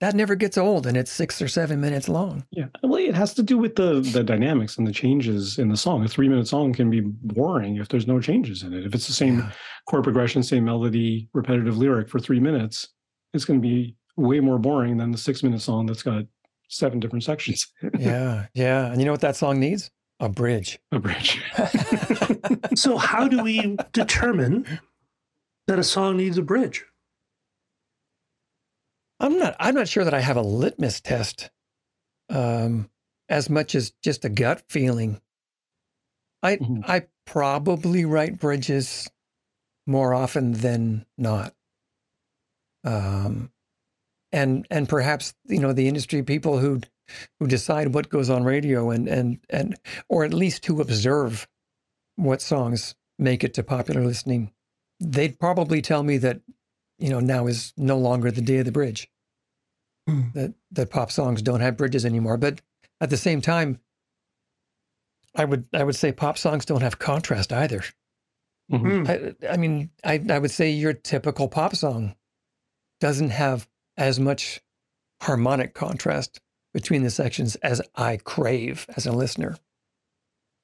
that 0.00 0.14
never 0.14 0.34
gets 0.34 0.56
old, 0.56 0.86
and 0.86 0.96
it's 0.96 1.10
six 1.12 1.42
or 1.42 1.48
seven 1.48 1.78
minutes 1.78 2.08
long. 2.08 2.46
Yeah, 2.52 2.68
well, 2.82 2.94
it 2.98 3.14
has 3.14 3.34
to 3.34 3.42
do 3.42 3.58
with 3.58 3.76
the 3.76 4.00
the 4.00 4.24
dynamics 4.24 4.78
and 4.78 4.86
the 4.86 4.92
changes 4.92 5.58
in 5.58 5.68
the 5.68 5.76
song. 5.76 6.02
A 6.04 6.08
three 6.08 6.26
minute 6.28 6.48
song 6.48 6.72
can 6.72 6.88
be 6.88 7.00
boring 7.02 7.76
if 7.76 7.88
there's 7.88 8.06
no 8.06 8.18
changes 8.18 8.62
in 8.62 8.72
it. 8.72 8.86
If 8.86 8.94
it's 8.94 9.06
the 9.06 9.12
same 9.12 9.40
Yeah. 9.40 9.52
chord 9.90 10.04
progression, 10.04 10.42
same 10.42 10.64
melody, 10.64 11.28
repetitive 11.34 11.76
lyric 11.76 12.08
for 12.08 12.18
three 12.18 12.40
minutes, 12.40 12.88
it's 13.34 13.44
going 13.44 13.60
to 13.60 13.68
be 13.68 13.94
way 14.20 14.40
more 14.40 14.58
boring 14.58 14.98
than 14.98 15.10
the 15.10 15.18
six 15.18 15.42
minute 15.42 15.60
song 15.60 15.86
that's 15.86 16.02
got 16.02 16.24
seven 16.68 17.00
different 17.00 17.24
sections. 17.24 17.66
yeah, 17.98 18.46
yeah, 18.54 18.86
and 18.86 19.00
you 19.00 19.04
know 19.06 19.12
what 19.12 19.20
that 19.22 19.36
song 19.36 19.58
needs? 19.58 19.90
A 20.20 20.28
bridge. 20.28 20.78
A 20.92 20.98
bridge. 20.98 21.40
so 22.74 22.98
how 22.98 23.26
do 23.26 23.42
we 23.42 23.76
determine 23.92 24.66
that 25.66 25.78
a 25.78 25.84
song 25.84 26.16
needs 26.18 26.36
a 26.38 26.42
bridge? 26.42 26.84
I'm 29.18 29.38
not. 29.38 29.56
I'm 29.58 29.74
not 29.74 29.88
sure 29.88 30.04
that 30.04 30.14
I 30.14 30.20
have 30.20 30.36
a 30.36 30.42
litmus 30.42 31.00
test, 31.00 31.50
um, 32.28 32.88
as 33.28 33.50
much 33.50 33.74
as 33.74 33.90
just 34.02 34.24
a 34.24 34.28
gut 34.30 34.62
feeling. 34.68 35.20
I 36.42 36.56
Mhm. 36.56 36.84
I 36.86 37.06
probably 37.26 38.04
write 38.04 38.38
bridges 38.38 39.10
more 39.86 40.14
often 40.14 40.52
than 40.52 41.04
not. 41.18 41.54
Um, 42.84 43.52
and 44.32 44.66
and 44.70 44.88
perhaps 44.88 45.34
you 45.46 45.58
know 45.58 45.72
the 45.72 45.88
industry 45.88 46.22
people 46.22 46.58
who 46.58 46.80
who 47.38 47.46
decide 47.46 47.92
what 47.94 48.08
goes 48.08 48.30
on 48.30 48.44
radio 48.44 48.90
and 48.90 49.08
and 49.08 49.38
and 49.50 49.76
or 50.08 50.24
at 50.24 50.34
least 50.34 50.66
who 50.66 50.80
observe 50.80 51.48
what 52.16 52.42
songs 52.42 52.94
make 53.18 53.42
it 53.44 53.54
to 53.54 53.62
popular 53.62 54.04
listening, 54.04 54.52
they'd 55.00 55.38
probably 55.38 55.82
tell 55.82 56.02
me 56.02 56.18
that 56.18 56.40
you 56.98 57.08
know 57.08 57.20
now 57.20 57.46
is 57.46 57.72
no 57.76 57.98
longer 57.98 58.30
the 58.30 58.40
day 58.40 58.58
of 58.58 58.66
the 58.66 58.72
bridge. 58.72 59.10
Hmm. 60.08 60.22
That 60.34 60.54
that 60.72 60.90
pop 60.90 61.10
songs 61.10 61.42
don't 61.42 61.60
have 61.60 61.76
bridges 61.76 62.04
anymore. 62.04 62.36
But 62.36 62.60
at 63.00 63.10
the 63.10 63.16
same 63.16 63.40
time, 63.40 63.80
I 65.34 65.44
would 65.44 65.66
I 65.72 65.84
would 65.84 65.96
say 65.96 66.12
pop 66.12 66.38
songs 66.38 66.64
don't 66.64 66.82
have 66.82 66.98
contrast 66.98 67.52
either. 67.52 67.82
Mhm. 68.70 69.06
Hmm. 69.06 69.44
I, 69.46 69.52
I 69.52 69.56
mean, 69.56 69.90
I, 70.04 70.22
I 70.30 70.38
would 70.38 70.50
say 70.50 70.70
your 70.70 70.92
typical 70.92 71.48
pop 71.48 71.74
song 71.74 72.14
doesn't 73.00 73.30
have 73.30 73.68
as 73.96 74.18
much 74.20 74.60
harmonic 75.22 75.74
contrast 75.74 76.40
between 76.72 77.02
the 77.02 77.10
sections 77.10 77.56
as 77.56 77.82
I 77.96 78.16
crave 78.18 78.86
as 78.96 79.06
a 79.06 79.12
listener. 79.12 79.56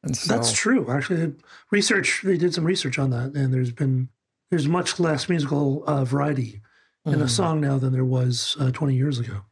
And 0.03 0.17
so 0.17 0.35
That's 0.35 0.53
true. 0.53 0.91
Actually, 0.91 1.35
research 1.71 2.23
they 2.23 2.37
did 2.37 2.55
some 2.55 2.65
research 2.65 2.99
on 2.99 3.11
that, 3.11 3.35
and 3.35 3.53
there's 3.53 3.73
been 3.73 4.09
there's 4.51 4.69
much 4.69 5.01
less 5.01 5.29
musical 5.29 5.83
uh, 5.87 6.05
variety 6.05 6.61
in 7.05 7.15
a 7.21 7.25
Mm. 7.25 7.31
song 7.31 7.61
now 7.61 7.79
than 7.79 7.93
there 7.93 8.05
was 8.05 8.57
uh, 8.61 8.71
20 8.71 8.95
years 8.95 9.19
ago. 9.19 9.43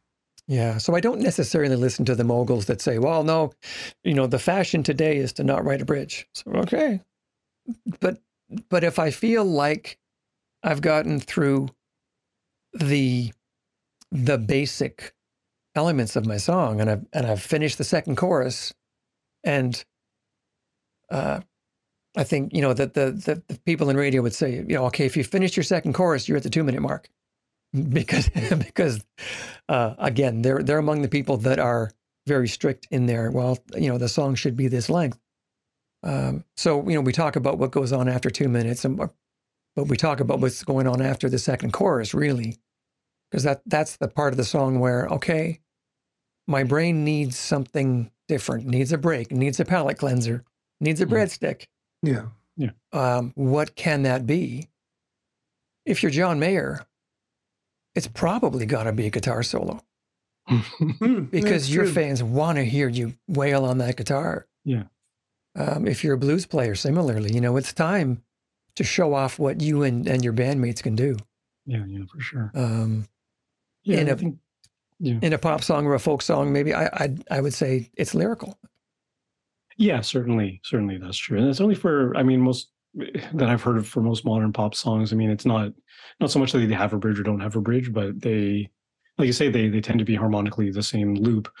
Yeah. 0.47 0.77
So 0.77 0.95
I 0.95 0.99
don't 1.01 1.19
necessarily 1.21 1.75
listen 1.75 2.05
to 2.05 2.15
the 2.15 2.23
moguls 2.23 2.65
that 2.67 2.79
say, 2.81 2.99
well, 2.99 3.23
no, 3.23 3.51
you 4.03 4.13
know, 4.13 4.27
the 4.27 4.39
fashion 4.39 4.83
today 4.83 5.17
is 5.17 5.33
to 5.33 5.43
not 5.43 5.65
write 5.65 5.81
a 5.81 5.85
bridge. 5.85 6.27
So, 6.33 6.51
okay. 6.51 7.01
But, 7.99 8.19
but 8.69 8.83
if 8.83 8.99
I 8.99 9.09
feel 9.11 9.43
like 9.43 9.97
I've 10.63 10.81
gotten 10.81 11.19
through 11.19 11.69
the, 12.73 13.33
the 14.11 14.37
basic 14.37 15.13
elements 15.75 16.15
of 16.15 16.25
my 16.25 16.37
song 16.37 16.79
and 16.79 16.89
I've, 16.89 17.05
and 17.13 17.25
I've 17.25 17.41
finished 17.41 17.77
the 17.77 17.83
second 17.83 18.15
chorus 18.15 18.73
and, 19.43 19.83
uh, 21.09 21.41
I 22.17 22.23
think, 22.23 22.53
you 22.53 22.61
know, 22.61 22.73
that 22.73 22.93
the, 22.93 23.11
the, 23.11 23.43
the 23.47 23.59
people 23.65 23.89
in 23.89 23.97
radio 23.97 24.21
would 24.21 24.33
say, 24.33 24.55
you 24.55 24.75
know, 24.75 24.85
okay, 24.85 25.05
if 25.05 25.17
you 25.17 25.23
finish 25.23 25.57
your 25.57 25.63
second 25.63 25.93
chorus, 25.93 26.27
you're 26.27 26.37
at 26.37 26.43
the 26.43 26.49
two 26.49 26.63
minute 26.63 26.81
mark. 26.81 27.09
Because 27.89 28.29
because 28.57 29.03
uh, 29.67 29.95
again 29.97 30.41
they're 30.41 30.63
they're 30.63 30.77
among 30.77 31.01
the 31.01 31.09
people 31.09 31.35
that 31.37 31.59
are 31.59 31.91
very 32.25 32.47
strict 32.47 32.87
in 32.89 33.05
their 33.05 33.31
well 33.31 33.57
you 33.75 33.89
know 33.89 33.97
the 33.97 34.07
song 34.07 34.35
should 34.35 34.55
be 34.55 34.69
this 34.69 34.89
length. 34.89 35.19
Um, 36.01 36.45
so 36.55 36.87
you 36.87 36.95
know 36.95 37.01
we 37.01 37.11
talk 37.11 37.35
about 37.35 37.57
what 37.57 37.71
goes 37.71 37.91
on 37.91 38.07
after 38.07 38.29
two 38.29 38.47
minutes 38.47 38.85
and 38.85 38.95
but 38.95 39.87
we 39.87 39.97
talk 39.97 40.21
about 40.21 40.39
what's 40.39 40.63
going 40.63 40.87
on 40.87 41.01
after 41.01 41.27
the 41.27 41.39
second 41.39 41.73
chorus 41.73 42.13
really 42.13 42.55
because 43.35 43.43
that 43.43 43.61
that's 43.65 43.97
the 43.97 44.07
part 44.07 44.31
of 44.31 44.37
the 44.37 44.45
song 44.45 44.79
where 44.79 45.07
okay 45.07 45.59
my 46.47 46.63
brain 46.63 47.03
needs 47.03 47.37
something 47.37 48.09
different 48.29 48.65
needs 48.65 48.93
a 48.93 48.97
break 48.97 49.29
needs 49.29 49.59
a 49.59 49.65
palate 49.65 49.97
cleanser 49.97 50.41
needs 50.79 51.01
a 51.01 51.05
Mhm. 51.05 51.09
breadstick 51.09 51.65
Yeah. 52.01 52.27
Yeah. 52.55 52.69
Um, 52.93 53.33
what 53.35 53.75
can 53.75 54.03
that 54.03 54.25
be? 54.25 54.69
If 55.85 56.01
you're 56.01 56.11
John 56.11 56.39
Mayer, 56.39 56.85
it's 57.95 58.07
probably 58.07 58.65
got 58.65 58.83
to 58.83 58.93
be 58.93 59.05
a 59.07 59.09
guitar 59.09 59.43
solo 59.43 59.81
Hmm, 60.47 61.23
because 61.31 61.73
your 61.73 61.83
true. 61.83 61.93
fans 61.93 62.23
want 62.23 62.57
to 62.57 62.63
hear 62.63 62.87
you 62.87 63.15
wail 63.27 63.65
on 63.65 63.79
that 63.79 63.97
guitar. 63.97 64.47
Yeah. 64.63 64.83
Um, 65.57 65.85
if 65.87 66.03
you're 66.03 66.13
a 66.13 66.17
blues 66.17 66.45
player, 66.45 66.75
similarly, 66.75 67.33
you 67.33 67.41
know, 67.41 67.57
it's 67.57 67.73
time 67.73 68.23
to 68.75 68.83
show 68.85 69.13
off 69.13 69.37
what 69.39 69.59
you 69.61 69.83
and, 69.83 70.07
and 70.07 70.23
your 70.23 70.33
bandmates 70.33 70.81
can 70.83 70.95
do. 70.95 71.17
yeah, 71.65 71.83
yeah, 71.87 72.05
for 72.11 72.19
sure. 72.21 72.51
Um, 72.53 73.07
Yeah, 73.85 73.99
In 74.01 74.09
a- 74.09 74.15
think 74.15 74.37
yeah. 74.99 75.19
in 75.21 75.33
a 75.33 75.37
pop 75.37 75.63
song 75.63 75.85
or 75.85 75.93
a 75.93 75.99
folk 75.99 76.21
song, 76.21 76.51
maybe 76.51 76.73
I, 76.73 76.85
I 76.87 77.15
I 77.31 77.41
would 77.41 77.53
say 77.53 77.89
it's 77.95 78.13
lyrical. 78.13 78.57
Yeah, 79.77 80.01
certainly, 80.01 80.61
certainly 80.63 80.97
that's 80.97 81.17
true, 81.17 81.37
and 81.37 81.47
it's 81.47 81.61
only 81.61 81.75
for 81.75 82.15
I 82.17 82.23
mean 82.23 82.41
most 82.41 82.69
that 83.33 83.49
I've 83.49 83.61
heard 83.61 83.77
of 83.77 83.87
for 83.87 84.01
most 84.01 84.25
modern 84.25 84.51
pop 84.53 84.73
songs. 84.75 85.13
I 85.13 85.15
mean, 85.15 85.29
it's 85.29 85.45
not 85.45 85.71
not 86.19 86.31
so 86.31 86.39
much 86.39 86.51
that 86.51 86.59
they 86.59 86.73
have 86.73 86.93
a 86.93 86.97
bridge 86.97 87.19
or 87.19 87.23
don't 87.23 87.41
have 87.41 87.55
a 87.55 87.61
bridge, 87.61 87.91
but 87.93 88.21
they, 88.21 88.69
like 89.17 89.27
you 89.27 89.33
say, 89.33 89.49
they 89.49 89.67
they 89.69 89.81
tend 89.81 89.99
to 89.99 90.05
be 90.05 90.15
harmonically 90.15 90.71
the 90.71 90.81
same 90.83 91.13
loop, 91.15 91.51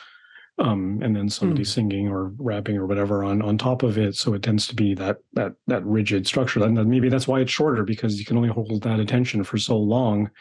um, 0.59 0.99
and 1.03 1.13
then 1.15 1.29
somebody 1.29 1.61
Hmm. 1.63 1.65
singing 1.75 2.07
or 2.07 2.31
rapping 2.37 2.77
or 2.77 2.85
whatever 2.87 3.23
on 3.25 3.41
on 3.41 3.57
top 3.57 3.83
of 3.83 3.97
it. 3.97 4.15
So 4.15 4.33
it 4.33 4.41
tends 4.43 4.65
to 4.69 4.75
be 4.75 4.95
that 4.95 5.17
that 5.33 5.53
that 5.67 5.85
rigid 5.85 6.25
structure, 6.25 6.63
and 6.63 6.77
then 6.77 6.89
maybe 6.89 7.09
that's 7.09 7.27
why 7.27 7.41
it's 7.41 7.51
shorter 7.51 7.83
because 7.83 8.17
you 8.17 8.25
can 8.25 8.37
only 8.37 8.49
hold 8.49 8.81
that 8.83 8.99
attention 9.01 9.43
for 9.43 9.57
so 9.57 9.77
long. 9.77 10.31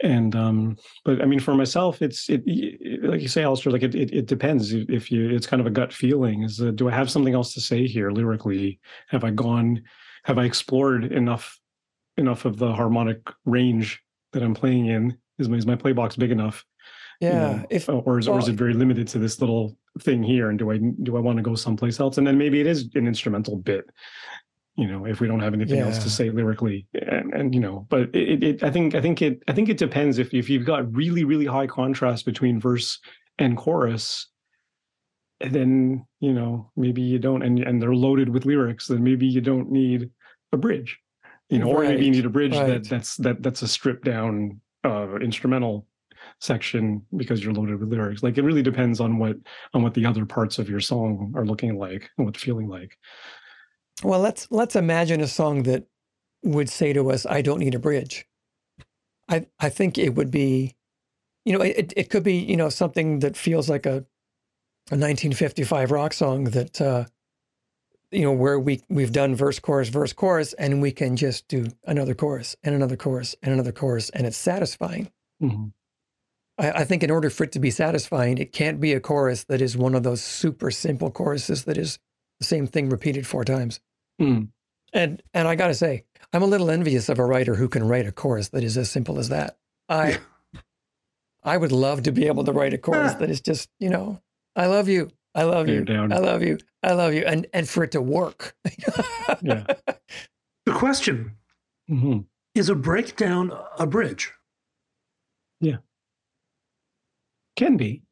And 0.00 0.36
um, 0.36 0.76
but 1.04 1.20
I 1.20 1.24
mean, 1.24 1.40
for 1.40 1.54
myself, 1.54 2.02
it's 2.02 2.28
it, 2.30 2.42
it 2.46 3.02
like 3.04 3.20
you 3.20 3.28
say, 3.28 3.42
Alistair. 3.42 3.72
Like 3.72 3.82
it, 3.82 3.94
it, 3.94 4.12
it 4.14 4.26
depends. 4.26 4.72
If 4.72 5.10
you, 5.10 5.28
it's 5.28 5.46
kind 5.46 5.60
of 5.60 5.66
a 5.66 5.70
gut 5.70 5.92
feeling. 5.92 6.44
Is 6.44 6.60
uh, 6.60 6.70
do 6.70 6.88
I 6.88 6.92
have 6.92 7.10
something 7.10 7.34
else 7.34 7.52
to 7.54 7.60
say 7.60 7.86
here 7.86 8.10
lyrically? 8.10 8.78
Have 9.08 9.24
I 9.24 9.30
gone? 9.30 9.82
Have 10.24 10.38
I 10.38 10.44
explored 10.44 11.04
enough 11.12 11.58
enough 12.16 12.44
of 12.44 12.58
the 12.58 12.72
harmonic 12.72 13.20
range 13.44 14.00
that 14.32 14.42
I'm 14.42 14.54
playing 14.54 14.86
in? 14.86 15.18
Is 15.38 15.48
my 15.48 15.56
is 15.56 15.66
my 15.66 15.76
play 15.76 15.92
box 15.92 16.14
big 16.16 16.30
enough? 16.30 16.64
you 17.20 17.28
Yeah. 17.28 17.34
know, 17.34 17.66
If 17.70 17.88
or 17.88 18.18
is 18.20 18.28
or 18.28 18.38
is 18.38 18.46
it 18.48 18.54
very 18.54 18.74
limited 18.74 19.08
to 19.08 19.18
this 19.18 19.40
little 19.40 19.76
thing 20.00 20.22
here? 20.22 20.50
And 20.50 20.58
do 20.58 20.70
I 20.70 20.78
do 21.02 21.16
I 21.16 21.20
want 21.20 21.38
to 21.38 21.42
go 21.42 21.56
someplace 21.56 21.98
else? 21.98 22.18
And 22.18 22.26
then 22.26 22.38
maybe 22.38 22.60
it 22.60 22.66
is 22.66 22.88
an 22.94 23.08
instrumental 23.08 23.56
bit. 23.56 23.90
You 24.78 24.86
know, 24.86 25.06
if 25.06 25.20
we 25.20 25.26
don't 25.26 25.40
have 25.40 25.54
anything 25.54 25.80
else 25.80 25.98
to 26.04 26.08
say 26.08 26.30
lyrically, 26.30 26.86
and, 26.94 27.34
and 27.34 27.52
you 27.52 27.60
know, 27.60 27.84
but 27.88 28.14
it, 28.14 28.44
it, 28.44 28.62
I 28.62 28.70
think, 28.70 28.94
I 28.94 29.00
think 29.00 29.20
it, 29.20 29.42
I 29.48 29.52
think 29.52 29.68
it 29.68 29.76
depends. 29.76 30.18
If 30.18 30.32
if 30.32 30.48
you've 30.48 30.64
got 30.64 30.94
really, 30.94 31.24
really 31.24 31.46
high 31.46 31.66
contrast 31.66 32.24
between 32.24 32.60
verse 32.60 33.00
and 33.40 33.56
chorus, 33.56 34.28
then 35.40 36.06
you 36.20 36.32
know 36.32 36.70
maybe 36.76 37.02
you 37.02 37.18
don't, 37.18 37.42
and 37.42 37.58
and 37.58 37.82
they're 37.82 37.92
loaded 37.92 38.28
with 38.28 38.46
lyrics, 38.46 38.86
then 38.86 39.02
maybe 39.02 39.26
you 39.26 39.40
don't 39.40 39.68
need 39.68 40.10
a 40.52 40.56
bridge, 40.56 40.96
you 41.48 41.58
know, 41.58 41.66
or 41.66 41.82
maybe 41.82 42.04
you 42.04 42.12
need 42.12 42.26
a 42.26 42.30
bridge 42.30 42.54
right. 42.54 42.68
that 42.68 42.88
that's 42.88 43.16
that 43.16 43.42
that's 43.42 43.62
a 43.62 43.68
stripped 43.68 44.04
down 44.04 44.60
uh, 44.84 45.16
instrumental 45.16 45.88
section 46.40 47.02
because 47.16 47.42
you're 47.42 47.52
loaded 47.52 47.80
with 47.80 47.90
lyrics. 47.90 48.22
Like 48.22 48.38
it 48.38 48.42
really 48.42 48.62
depends 48.62 49.00
on 49.00 49.18
what 49.18 49.36
on 49.74 49.82
what 49.82 49.94
the 49.94 50.06
other 50.06 50.24
parts 50.24 50.60
of 50.60 50.68
your 50.68 50.80
song 50.80 51.32
are 51.36 51.44
looking 51.44 51.76
like 51.76 52.08
and 52.16 52.26
what 52.26 52.36
feeling 52.36 52.68
like. 52.68 52.96
Well, 54.02 54.20
let's 54.20 54.46
let's 54.50 54.76
imagine 54.76 55.20
a 55.20 55.26
song 55.26 55.64
that 55.64 55.84
would 56.42 56.68
say 56.68 56.92
to 56.92 57.10
us, 57.10 57.26
"I 57.26 57.42
don't 57.42 57.58
need 57.58 57.74
a 57.74 57.78
bridge." 57.78 58.26
I 59.28 59.46
I 59.58 59.68
think 59.68 59.98
it 59.98 60.14
would 60.14 60.30
be, 60.30 60.76
you 61.44 61.52
know, 61.52 61.62
it 61.64 61.92
it 61.96 62.10
could 62.10 62.22
be 62.22 62.36
you 62.36 62.56
know 62.56 62.68
something 62.68 63.20
that 63.20 63.36
feels 63.36 63.68
like 63.68 63.86
a 63.86 64.04
a 64.90 64.96
1955 64.96 65.90
rock 65.90 66.12
song 66.14 66.44
that 66.44 66.80
uh, 66.80 67.04
you 68.10 68.22
know 68.22 68.32
where 68.32 68.58
we 68.58 68.82
we've 68.88 69.12
done 69.12 69.34
verse 69.34 69.58
chorus 69.58 69.88
verse 69.88 70.12
chorus 70.12 70.54
and 70.54 70.80
we 70.80 70.92
can 70.92 71.16
just 71.16 71.46
do 71.48 71.66
another 71.84 72.14
chorus 72.14 72.56
and 72.62 72.74
another 72.74 72.96
chorus 72.96 73.34
and 73.42 73.52
another 73.52 73.72
chorus 73.72 74.10
and 74.10 74.26
it's 74.26 74.36
satisfying. 74.36 75.10
Mhm. 75.42 75.72
I, 76.58 76.70
I 76.70 76.84
think 76.84 77.02
in 77.02 77.10
order 77.10 77.30
for 77.30 77.44
it 77.44 77.52
to 77.52 77.58
be 77.60 77.70
satisfying, 77.70 78.38
it 78.38 78.52
can't 78.52 78.80
be 78.80 78.92
a 78.92 79.00
chorus 79.00 79.44
that 79.44 79.60
is 79.60 79.76
one 79.76 79.94
of 79.94 80.02
those 80.04 80.22
super 80.22 80.70
simple 80.70 81.10
choruses 81.10 81.64
that 81.64 81.76
is 81.76 81.98
the 82.40 82.46
same 82.46 82.66
thing 82.66 82.88
repeated 82.88 83.26
four 83.26 83.44
times. 83.44 83.80
Mm. 84.20 84.48
And 84.92 85.22
and 85.34 85.46
I 85.48 85.54
gotta 85.54 85.74
say, 85.74 86.04
I'm 86.32 86.42
a 86.42 86.46
little 86.46 86.70
envious 86.70 87.08
of 87.08 87.18
a 87.18 87.24
writer 87.24 87.54
who 87.54 87.68
can 87.68 87.86
write 87.86 88.06
a 88.06 88.12
chorus 88.12 88.48
that 88.50 88.64
is 88.64 88.76
as 88.76 88.90
simple 88.90 89.18
as 89.18 89.28
that. 89.28 89.58
I 89.88 90.18
I 91.44 91.56
would 91.56 91.72
love 91.72 92.02
to 92.04 92.12
be 92.12 92.26
able 92.26 92.44
to 92.44 92.52
write 92.52 92.74
a 92.74 92.78
chorus 92.78 93.14
that 93.20 93.30
is 93.30 93.40
just, 93.40 93.68
you 93.78 93.90
know, 93.90 94.20
I 94.56 94.66
love 94.66 94.88
you. 94.88 95.10
I 95.34 95.44
love 95.44 95.68
You're 95.68 95.78
you. 95.78 95.84
down. 95.84 96.12
I 96.12 96.18
love 96.18 96.42
you. 96.42 96.58
I 96.82 96.92
love 96.94 97.14
you. 97.14 97.24
And 97.24 97.46
and 97.52 97.68
for 97.68 97.84
it 97.84 97.92
to 97.92 98.00
work. 98.02 98.54
Yeah. 99.42 99.66
The 100.66 100.74
question 100.74 101.32
Mhm. 101.90 102.26
is 102.54 102.68
a 102.68 102.74
breakdown 102.74 103.52
a 103.78 103.86
bridge? 103.86 104.32
Yeah. 105.60 105.78
Can 107.56 107.76
be. 107.78 108.02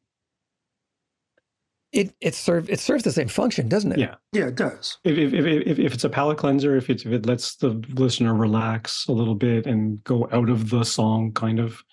It 1.97 2.15
it 2.21 2.35
serves 2.35 2.69
it 2.69 2.79
serves 2.79 3.03
the 3.03 3.11
same 3.11 3.27
function, 3.27 3.67
doesn't 3.67 3.91
it? 3.93 3.97
Yeah. 3.99 4.15
Yeah, 4.31 4.47
it 4.47 4.55
does. 4.55 4.99
If 5.03 5.17
if, 5.17 5.33
if 5.33 5.45
if 5.45 5.79
if 5.79 5.93
it's 5.95 6.03
a 6.03 6.09
palate 6.09 6.37
cleanser, 6.37 6.77
if 6.77 6.89
it's 6.91 7.05
if 7.05 7.11
it 7.11 7.25
lets 7.25 7.55
the 7.55 7.69
listener 7.95 8.35
relax 8.35 9.07
a 9.07 9.11
little 9.13 9.33
bit 9.35 9.65
and 9.65 10.03
go 10.03 10.29
out 10.31 10.49
of 10.49 10.69
the 10.69 10.83
song, 10.83 11.31
kind 11.33 11.59
of 11.59 11.83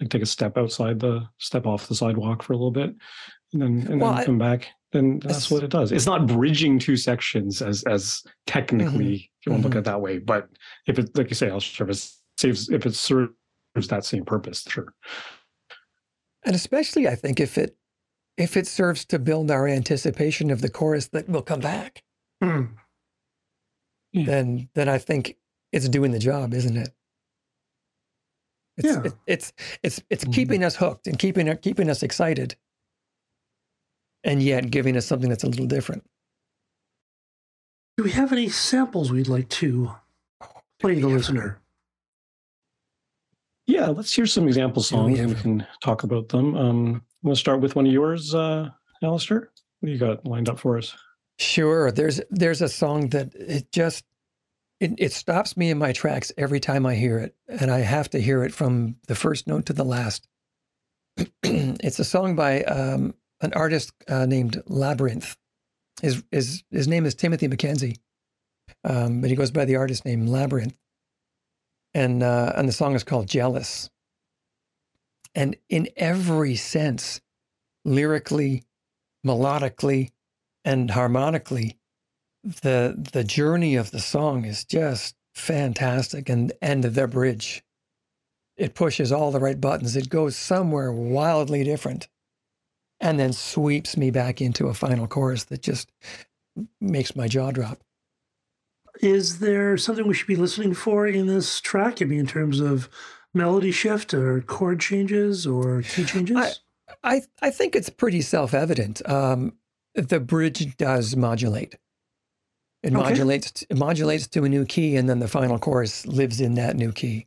like 0.00 0.10
take 0.10 0.22
a 0.22 0.26
step 0.26 0.56
outside 0.56 1.00
the 1.00 1.26
step 1.38 1.66
off 1.66 1.88
the 1.88 1.94
sidewalk 1.96 2.42
for 2.44 2.52
a 2.52 2.56
little 2.56 2.70
bit, 2.70 2.94
and 3.52 3.60
then 3.62 3.86
and 3.90 4.00
Well, 4.00 4.12
then 4.12 4.20
I- 4.20 4.24
come 4.24 4.38
back. 4.38 4.68
Then 4.92 5.18
that's 5.18 5.50
what 5.50 5.64
it 5.64 5.70
does. 5.70 5.90
It's 5.90 6.06
not 6.06 6.28
bridging 6.28 6.78
two 6.78 6.96
sections 6.96 7.60
as 7.60 7.82
as 7.84 8.22
technically, 8.46 9.14
if 9.40 9.46
you 9.46 9.50
want 9.50 9.64
to 9.64 9.68
look 9.68 9.74
Mhm. 9.74 9.78
at 9.78 9.80
it 9.80 9.84
that 9.86 10.00
way. 10.00 10.18
But 10.18 10.48
if 10.86 11.00
it 11.00 11.16
like 11.18 11.28
you 11.30 11.34
say, 11.34 11.50
I'll 11.50 11.56
if 11.58 11.80
it 11.80 12.10
saves 12.38 12.68
if 12.70 12.86
it 12.86 12.94
serves 12.94 13.32
serves 13.74 13.88
that 13.88 14.04
same 14.04 14.24
purpose. 14.24 14.62
Sure. 14.68 14.94
And 16.44 16.54
especially, 16.54 17.08
I 17.08 17.16
think 17.16 17.40
if 17.40 17.58
it 17.58 17.76
if 18.36 18.56
it 18.56 18.66
serves 18.66 19.04
to 19.06 19.18
build 19.18 19.50
our 19.50 19.66
anticipation 19.68 20.50
of 20.50 20.60
the 20.60 20.70
chorus 20.70 21.08
that 21.08 21.28
will 21.28 21.42
come 21.42 21.60
back, 21.60 22.02
Mm. 22.42 22.76
Yeah. 24.12 24.24
then 24.26 24.68
then 24.74 24.88
I 24.88 24.98
think 24.98 25.36
it's 25.72 25.88
doing 25.88 26.10
the 26.12 26.18
job, 26.18 26.52
isn't 26.54 26.76
it? 26.76 26.92
It's 28.76 28.88
Yeah. 28.88 29.02
it, 29.04 29.12
it's 29.26 29.52
it's 29.82 30.00
it's 30.10 30.24
Mhm. 30.24 30.32
keeping 30.34 30.64
us 30.64 30.76
hooked 30.76 31.06
and 31.06 31.18
keeping 31.18 31.56
keeping 31.58 31.88
us 31.88 32.02
excited, 32.02 32.56
and 34.24 34.42
yet 34.42 34.70
giving 34.70 34.96
us 34.96 35.06
something 35.06 35.28
that's 35.30 35.44
a 35.44 35.48
little 35.48 35.66
different. 35.66 36.04
Do 37.96 38.02
we 38.04 38.10
have 38.10 38.32
any 38.32 38.48
samples 38.48 39.12
we'd 39.12 39.28
like 39.28 39.48
to 39.50 39.92
play 40.80 41.00
the 41.00 41.06
listener? 41.08 41.60
Yeah, 43.66 43.86
let's 43.86 44.12
hear 44.12 44.26
some 44.26 44.46
example 44.48 44.82
Do 44.82 44.96
we 45.04 45.16
songs 45.16 45.18
and 45.20 45.28
we 45.34 45.40
can 45.40 45.66
talk 45.82 46.02
about 46.02 46.28
them. 46.28 46.56
Um, 46.56 47.02
we'll 47.24 47.34
start 47.34 47.60
with 47.60 47.74
one 47.74 47.86
of 47.86 47.92
yours, 47.92 48.34
uh, 48.34 48.68
Alistair. 49.02 49.50
What 49.80 49.86
do 49.86 49.92
you 49.92 49.98
got 49.98 50.24
lined 50.24 50.48
up 50.48 50.60
for 50.60 50.78
us? 50.78 50.94
Sure, 51.38 51.90
there's 51.90 52.20
there's 52.30 52.62
a 52.62 52.68
song 52.68 53.08
that 53.08 53.34
it 53.34 53.72
just 53.72 54.04
it, 54.78 54.92
it 54.98 55.12
stops 55.12 55.56
me 55.56 55.70
in 55.70 55.78
my 55.78 55.92
tracks 55.92 56.30
every 56.38 56.60
time 56.60 56.86
I 56.86 56.94
hear 56.94 57.18
it, 57.18 57.34
and 57.48 57.70
I 57.70 57.80
have 57.80 58.08
to 58.10 58.20
hear 58.20 58.44
it 58.44 58.54
from 58.54 58.96
the 59.08 59.16
first 59.16 59.48
note 59.48 59.66
to 59.66 59.72
the 59.72 59.84
last. 59.84 60.28
it's 61.42 61.98
a 61.98 62.04
song 62.04 62.36
by 62.36 62.62
um, 62.64 63.14
an 63.40 63.52
artist 63.54 63.92
uh, 64.08 64.26
named 64.26 64.62
Labrinth. 64.68 65.36
His 66.00 66.22
his 66.30 66.62
his 66.70 66.86
name 66.86 67.04
is 67.04 67.14
Timothy 67.14 67.48
McKenzie, 67.48 67.98
um, 68.84 69.20
but 69.20 69.30
he 69.30 69.36
goes 69.36 69.50
by 69.50 69.64
the 69.64 69.76
artist 69.76 70.04
name 70.04 70.26
Labrinth, 70.26 70.76
and 71.94 72.22
uh, 72.22 72.52
and 72.56 72.68
the 72.68 72.72
song 72.72 72.94
is 72.94 73.02
called 73.02 73.26
Jealous. 73.26 73.90
And 75.34 75.56
in 75.68 75.88
every 75.96 76.54
sense, 76.56 77.20
lyrically, 77.84 78.64
melodically, 79.26 80.10
and 80.64 80.90
harmonically 80.90 81.78
the 82.44 82.94
the 83.12 83.24
journey 83.24 83.74
of 83.74 83.90
the 83.90 84.00
song 84.00 84.44
is 84.44 84.64
just 84.64 85.14
fantastic 85.34 86.28
and 86.28 86.52
and 86.60 86.84
the 86.84 87.08
bridge. 87.08 87.64
It 88.56 88.74
pushes 88.74 89.10
all 89.10 89.32
the 89.32 89.40
right 89.40 89.60
buttons. 89.60 89.96
It 89.96 90.08
goes 90.08 90.36
somewhere 90.36 90.92
wildly 90.92 91.64
different 91.64 92.08
and 93.00 93.18
then 93.18 93.32
sweeps 93.32 93.96
me 93.96 94.10
back 94.10 94.40
into 94.40 94.68
a 94.68 94.74
final 94.74 95.08
chorus 95.08 95.44
that 95.44 95.62
just 95.62 95.90
makes 96.80 97.16
my 97.16 97.26
jaw 97.26 97.50
drop. 97.50 97.82
Is 99.00 99.40
there 99.40 99.76
something 99.76 100.06
we 100.06 100.14
should 100.14 100.28
be 100.28 100.36
listening 100.36 100.72
for 100.72 101.06
in 101.06 101.26
this 101.26 101.60
track? 101.60 102.00
I 102.00 102.04
mean, 102.04 102.20
in 102.20 102.26
terms 102.28 102.60
of 102.60 102.88
melody 103.34 103.70
shift 103.72 104.14
or 104.14 104.40
chord 104.42 104.80
changes 104.80 105.46
or 105.46 105.82
key 105.82 106.04
changes? 106.04 106.36
I- 106.36 106.52
i 107.02 107.22
i 107.42 107.50
think 107.50 107.74
it's 107.74 107.88
pretty 107.90 108.20
self-evident 108.20 109.06
um 109.08 109.54
the 109.94 110.20
bridge 110.20 110.76
does 110.76 111.16
modulate 111.16 111.74
it 112.82 112.88
Okay. 112.94 112.94
modulates 112.94 113.62
it 113.68 113.76
modulates 113.76 114.26
to 114.28 114.44
a 114.44 114.48
new 114.48 114.64
key 114.66 114.96
and 114.96 115.08
then 115.08 115.18
the 115.18 115.26
final 115.28 115.58
chorus 115.58 116.06
lives 116.06 116.40
in 116.40 116.54
that 116.54 116.76
new 116.76 116.92
key 116.92 117.26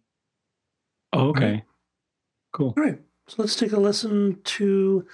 Oh, 1.13 1.29
okay. 1.29 1.63
Cool. 2.53 2.73
All 2.77 2.83
right. 2.83 2.99
So 3.27 3.35
let's 3.39 3.55
take 3.55 3.71
a 3.71 3.79
listen 3.79 4.39
to 4.43 5.07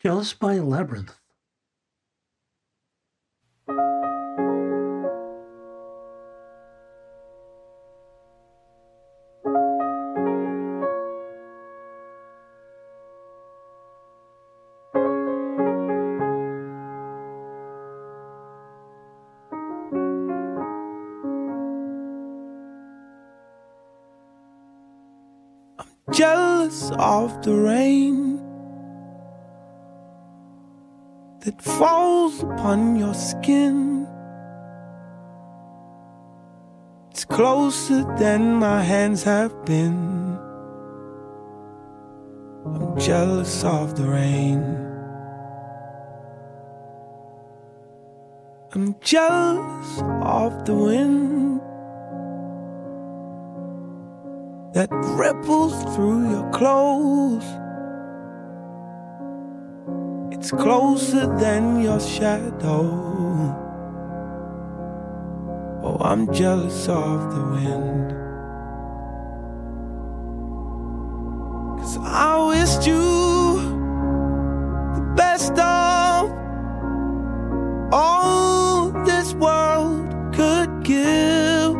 Jealous 0.00 0.32
by 0.32 0.56
Labrinth. 0.58 1.10
Of 27.00 27.42
the 27.42 27.54
rain 27.54 28.36
that 31.40 31.60
falls 31.62 32.42
upon 32.42 32.96
your 32.96 33.14
skin. 33.14 34.06
It's 37.10 37.24
closer 37.24 38.04
than 38.18 38.54
my 38.54 38.82
hands 38.82 39.22
have 39.22 39.64
been. 39.64 40.38
I'm 42.66 43.00
jealous 43.00 43.64
of 43.64 43.96
the 43.96 44.04
rain. 44.04 44.62
I'm 48.74 48.94
jealous 49.00 50.02
of 50.22 50.66
the 50.66 50.74
wind 50.74 51.49
that 54.80 54.88
ripples 55.24 55.74
through 55.94 56.30
your 56.30 56.50
clothes. 56.52 57.44
It's 60.34 60.50
closer 60.50 61.26
than 61.36 61.82
your 61.82 62.00
shadow. 62.00 62.86
Oh, 65.82 65.98
I'm 66.00 66.32
jealous 66.32 66.88
of 66.88 67.34
the 67.34 67.42
wind. 67.56 68.10
Cause 71.80 71.98
I 71.98 72.32
wished 72.52 72.86
you 72.86 73.04
the 74.96 75.12
best 75.14 75.52
of 75.58 76.30
all 77.92 78.92
this 79.04 79.34
world 79.34 80.08
could 80.34 80.84
give. 80.84 81.74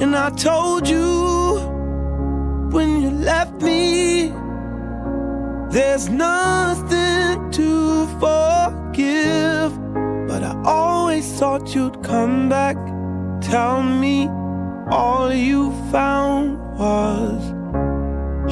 And 0.00 0.16
I 0.16 0.30
told 0.30 0.88
you 0.88 0.96
you 0.96 1.35
left 3.26 3.60
me, 3.60 4.28
there's 5.72 6.08
nothing 6.08 7.50
to 7.50 8.06
forgive. 8.22 9.72
But 10.28 10.44
I 10.44 10.54
always 10.64 11.26
thought 11.36 11.74
you'd 11.74 12.04
come 12.04 12.48
back, 12.48 12.76
tell 13.40 13.82
me 13.82 14.28
all 14.92 15.32
you 15.32 15.72
found 15.90 16.60
was 16.78 17.42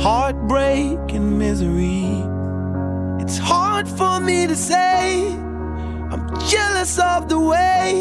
heartbreak 0.02 0.98
and 1.12 1.38
misery. 1.38 2.10
It's 3.22 3.38
hard 3.38 3.86
for 3.88 4.18
me 4.18 4.48
to 4.48 4.56
say, 4.56 5.28
I'm 6.12 6.26
jealous 6.48 6.98
of 6.98 7.28
the 7.28 7.38
way 7.38 7.92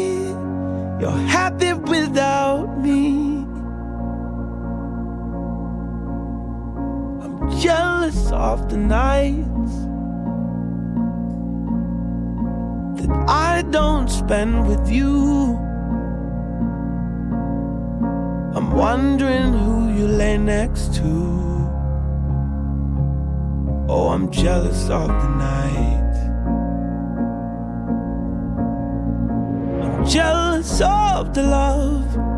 you're 1.00 1.22
happy 1.38 1.72
without 1.72 2.66
me. 2.82 3.33
Of 8.04 8.68
the 8.68 8.76
nights 8.76 9.72
that 13.00 13.24
I 13.26 13.62
don't 13.70 14.10
spend 14.10 14.66
with 14.66 14.90
you. 14.90 15.56
I'm 18.54 18.72
wondering 18.72 19.54
who 19.54 19.94
you 19.96 20.06
lay 20.06 20.36
next 20.36 20.94
to. 20.96 21.12
Oh, 23.88 24.08
I'm 24.12 24.30
jealous 24.30 24.90
of 24.90 25.08
the 25.08 25.28
night. 25.38 26.14
I'm 29.82 30.04
jealous 30.06 30.82
of 30.82 31.32
the 31.32 31.42
love. 31.42 32.33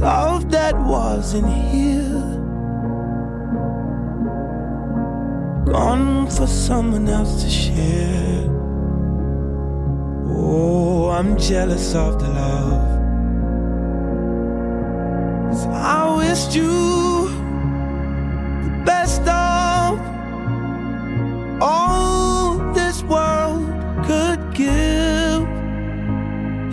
Love 0.00 0.50
that 0.50 0.78
wasn't 0.78 1.48
here. 1.48 2.22
Gone 5.64 6.26
for 6.26 6.46
someone 6.46 7.08
else 7.08 7.42
to 7.42 7.48
share. 7.48 8.44
Oh, 10.28 11.08
I'm 11.08 11.36
jealous 11.38 11.94
of 11.94 12.18
the 12.20 12.28
love. 12.28 12.88
'Cause 15.48 15.66
I 15.66 16.16
wished 16.18 16.54
you 16.54 17.28
the 18.64 18.82
best 18.84 19.22
of 19.22 19.98
all 21.60 22.58
this 22.74 23.02
world 23.04 23.64
could 24.04 24.40
give. 24.52 25.42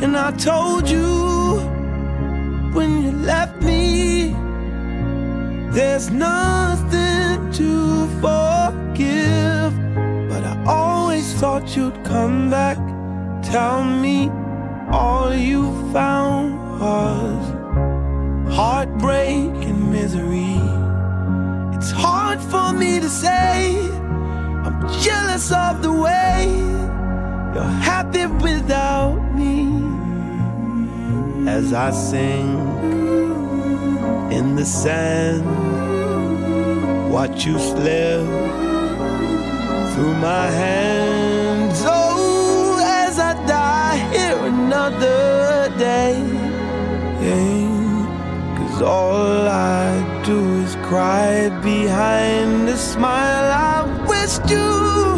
And 0.03 0.17
I 0.17 0.31
told 0.31 0.89
you 0.89 1.42
when 2.73 3.03
you 3.03 3.11
left 3.11 3.61
me, 3.61 4.35
there's 5.71 6.09
nothing 6.09 7.51
to 7.51 8.07
forgive. 8.21 9.73
But 10.29 10.43
I 10.43 10.63
always 10.65 11.33
thought 11.35 11.75
you'd 11.75 12.03
come 12.03 12.49
back, 12.49 12.77
tell 13.43 13.83
me 13.83 14.29
all 14.91 15.33
you 15.33 15.71
found 15.91 16.79
was 16.79 17.43
heartbreak 18.53 19.51
and 19.69 19.91
misery. 19.91 20.59
It's 21.75 21.91
hard 21.91 22.39
for 22.41 22.73
me 22.73 22.99
to 22.99 23.09
say. 23.09 23.75
I'm 24.65 24.81
jealous 25.01 25.51
of 25.51 25.81
the 25.81 25.91
way 25.91 26.47
you're 27.53 27.77
happy 27.91 28.25
without 28.25 29.19
me. 29.35 29.92
As 31.47 31.73
I 31.73 31.91
sink 31.91 32.59
in 34.31 34.55
the 34.55 34.65
sand, 34.65 35.43
watch 37.11 37.45
you 37.45 37.59
slip 37.59 38.25
through 39.93 40.15
my 40.15 40.47
hands. 40.47 41.83
Oh, 41.85 42.79
as 42.81 43.19
I 43.19 43.33
die 43.45 43.97
here 44.13 44.37
another 44.37 45.69
day. 45.77 46.17
Yeah, 47.21 48.57
Cause 48.57 48.81
all 48.81 49.47
I 49.47 50.23
do 50.25 50.63
is 50.63 50.75
cry 50.77 51.49
behind 51.61 52.69
a 52.69 52.77
smile. 52.77 53.51
I 53.51 54.07
wished 54.07 54.49
you 54.49 55.12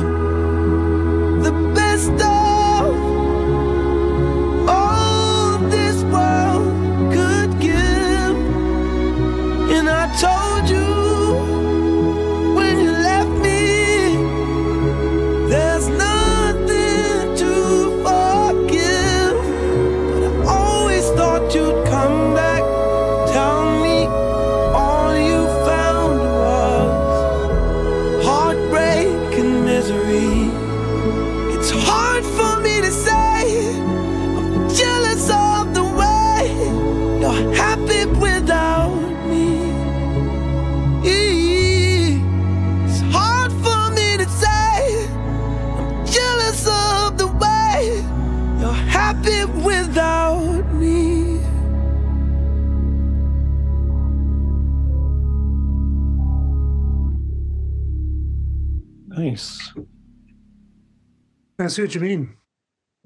I 61.66 61.68
see 61.70 61.82
what 61.82 61.96
you 61.96 62.02
mean. 62.02 62.38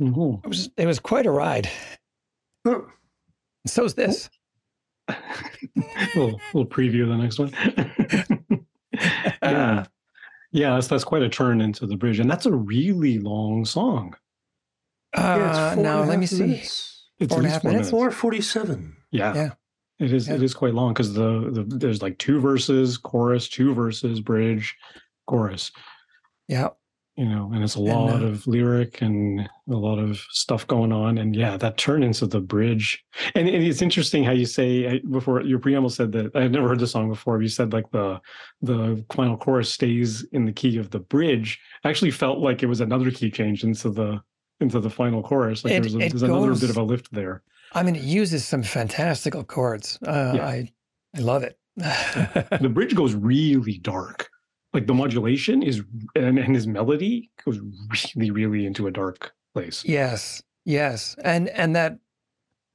Mhm. 0.02 0.43
It 0.43 0.48
was 0.48 0.69
it 0.78 0.86
was 0.86 1.00
quite 1.00 1.26
a 1.26 1.32
ride. 1.32 1.69
Oh, 2.65 2.86
So's 3.65 3.93
this. 3.95 4.30
little, 6.15 6.39
little 6.54 6.65
preview 6.65 7.04
of 7.04 7.10
the 7.10 7.17
next 7.17 7.39
one. 7.39 8.65
yeah. 9.43 9.86
Yeah, 10.52 10.74
that's, 10.74 10.88
that's 10.88 11.04
quite 11.04 11.22
a 11.22 11.30
turn 11.30 11.62
into 11.62 11.86
the 11.86 11.95
bridge. 11.95 12.19
And 12.19 12.30
that's 12.30 12.45
a 12.48 12.52
really 12.54 13.19
long 13.19 13.65
song. 13.65 14.15
yeah, 15.15 15.50
it's 15.50 15.58
Uh, 15.58 15.74
four 15.76 15.84
now 15.84 16.00
let 16.04 16.17
me 16.19 16.26
half 16.26 16.30
see. 16.30 16.39
minutes. 16.41 17.08
It's 17.19 17.30
Four 17.34 17.39
at 17.39 17.45
and 17.45 17.48
a 17.48 17.50
half 17.52 17.62
four 17.62 17.72
minutes? 17.72 17.89
Four 17.89 18.12
forty-seven. 18.12 18.95
Yeah. 19.12 19.34
Yeah. 19.36 19.50
It 20.00 20.13
is 20.13 20.28
Yeah. 20.28 20.36
is 20.36 20.54
quite 20.54 20.74
long 20.74 20.93
because 20.93 21.13
the, 21.13 21.50
the 21.52 21.63
there's 21.78 22.02
like 22.02 22.17
two 22.17 22.39
verses, 22.39 22.98
chorus, 22.98 23.48
two 23.50 23.74
verses, 23.74 24.22
bridge, 24.22 24.76
chorus. 25.28 25.72
Yeah. 26.48 26.69
You 27.19 27.25
know, 27.25 27.51
and 27.53 27.62
it's 27.65 27.75
a 27.75 27.79
And, 27.79 27.88
lot 27.89 28.21
uh, 28.23 28.27
of 28.27 28.47
lyric 28.47 29.01
and 29.01 29.41
a 29.41 29.75
lot 29.88 29.99
of 29.99 30.19
stuff 30.32 30.65
going 30.67 30.93
on. 30.93 31.17
And 31.17 31.36
yeah, 31.36 31.58
that 31.58 31.75
turn 31.75 32.01
into 32.01 32.25
the 32.25 32.39
bridge. 32.39 33.03
And, 33.36 33.49
and 33.49 33.62
it's 33.62 33.82
interesting 33.82 34.23
how 34.23 34.32
you 34.32 34.45
say 34.45 34.99
before 34.99 35.41
your 35.41 35.60
preamble 35.60 35.89
said 35.89 36.13
that 36.13 36.34
I've 36.34 36.51
never 36.51 36.69
heard 36.69 36.79
the 36.79 36.88
song 36.88 37.10
before. 37.10 37.41
You 37.41 37.49
said 37.49 37.73
like 37.73 37.91
the 37.91 38.21
the 38.62 39.03
final 39.13 39.36
chorus 39.36 39.69
stays 39.69 40.25
in 40.32 40.45
the 40.45 40.53
key 40.53 40.77
of 40.77 40.91
the 40.91 40.99
bridge. 40.99 41.60
I 41.84 41.89
actually 41.89 42.12
felt 42.12 42.39
like 42.39 42.63
it 42.63 42.67
was 42.67 42.79
another 42.79 43.12
key 43.12 43.29
change 43.29 43.65
into 43.65 43.89
the 43.89 44.21
into 44.62 44.79
the 44.79 44.89
final 44.89 45.21
chorus. 45.21 45.65
Like 45.65 45.73
It- 45.73 45.82
there's, 45.82 45.95
a, 45.95 45.97
there's 45.97 46.23
another 46.23 46.55
bit 46.55 46.69
of 46.69 46.77
a 46.77 46.84
lift 46.84 47.12
there. 47.12 47.43
I 47.73 47.84
mean, 47.84 47.97
it 47.97 48.03
uses 48.03 48.45
some 48.45 48.63
fantastical 48.63 49.43
chords. 49.43 49.99
Uh, 50.08 50.32
Yeah. 50.36 50.47
I 50.47 50.71
I 51.17 51.19
love 51.19 51.43
it. 51.43 51.58
the 52.62 52.69
bridge 52.73 52.95
goes 52.95 53.13
really 53.13 53.77
dark. 53.79 54.29
Like 54.73 54.86
the 54.88 54.93
modulation 54.93 55.63
is 55.63 55.82
and, 56.15 56.38
and 56.38 56.55
his 56.55 56.67
melody 56.67 57.32
goes 57.43 57.60
really, 58.15 58.32
really 58.32 58.65
into 58.65 58.88
a 58.88 58.91
dark 58.91 59.34
place. 59.53 59.84
yes, 59.86 60.43
yes, 60.65 61.15
and 61.23 61.49
and 61.49 61.75
that. 61.75 61.97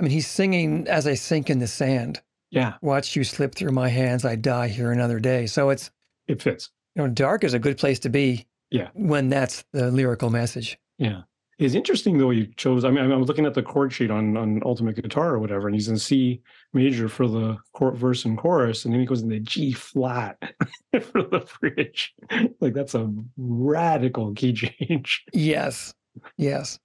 I 0.00 0.02
mean, 0.02 0.10
he's 0.10 0.26
singing 0.26 0.88
as 0.88 1.06
I 1.06 1.14
sink 1.14 1.50
in 1.50 1.60
the 1.60 1.68
sand. 1.68 2.20
Yeah, 2.50 2.74
Watch 2.82 3.14
you 3.16 3.22
slip 3.24 3.54
through 3.54 3.72
my 3.72 3.88
hands. 3.88 4.24
I 4.24 4.34
die 4.36 4.68
here 4.68 4.90
another 4.92 5.20
day. 5.20 5.46
So 5.46 5.70
it's 5.70 5.90
it 6.26 6.42
fits. 6.42 6.70
you 6.96 7.02
know, 7.02 7.08
dark 7.08 7.44
is 7.44 7.54
a 7.54 7.58
good 7.58 7.78
place 7.78 7.98
to 8.00 8.08
be. 8.08 8.46
Yeah. 8.70 8.88
When 8.94 9.28
that's 9.28 9.64
the 9.72 9.90
lyrical 9.92 10.30
message. 10.30 10.78
Yeah. 10.98 11.22
It's 11.58 11.74
interesting 11.74 12.18
though 12.18 12.30
he 12.30 12.48
chose. 12.56 12.84
I 12.84 12.90
mean, 12.90 13.10
I'm 13.10 13.22
looking 13.22 13.46
at 13.46 13.54
the 13.54 13.62
chord 13.62 13.92
sheet 13.92 14.10
on 14.10 14.36
on 14.36 14.60
Ultimate 14.64 14.96
Guitar 14.96 15.34
or 15.34 15.38
whatever, 15.38 15.68
and 15.68 15.74
he's 15.74 15.88
in 15.88 15.98
C 15.98 16.42
major 16.72 17.08
for 17.08 17.28
the 17.28 17.56
chord, 17.72 17.96
verse 17.96 18.24
and 18.24 18.36
chorus, 18.36 18.84
and 18.84 18.92
then 18.92 19.00
he 19.00 19.06
goes 19.06 19.22
into 19.22 19.40
G 19.40 19.72
flat 19.72 20.36
for 20.92 21.22
the 21.22 21.46
bridge. 21.60 22.14
Like 22.60 22.74
that's 22.74 22.94
a 22.94 23.12
radical 23.36 24.34
key 24.34 24.52
change. 24.52 25.24
Yes. 25.32 25.94
Yes. 26.36 26.78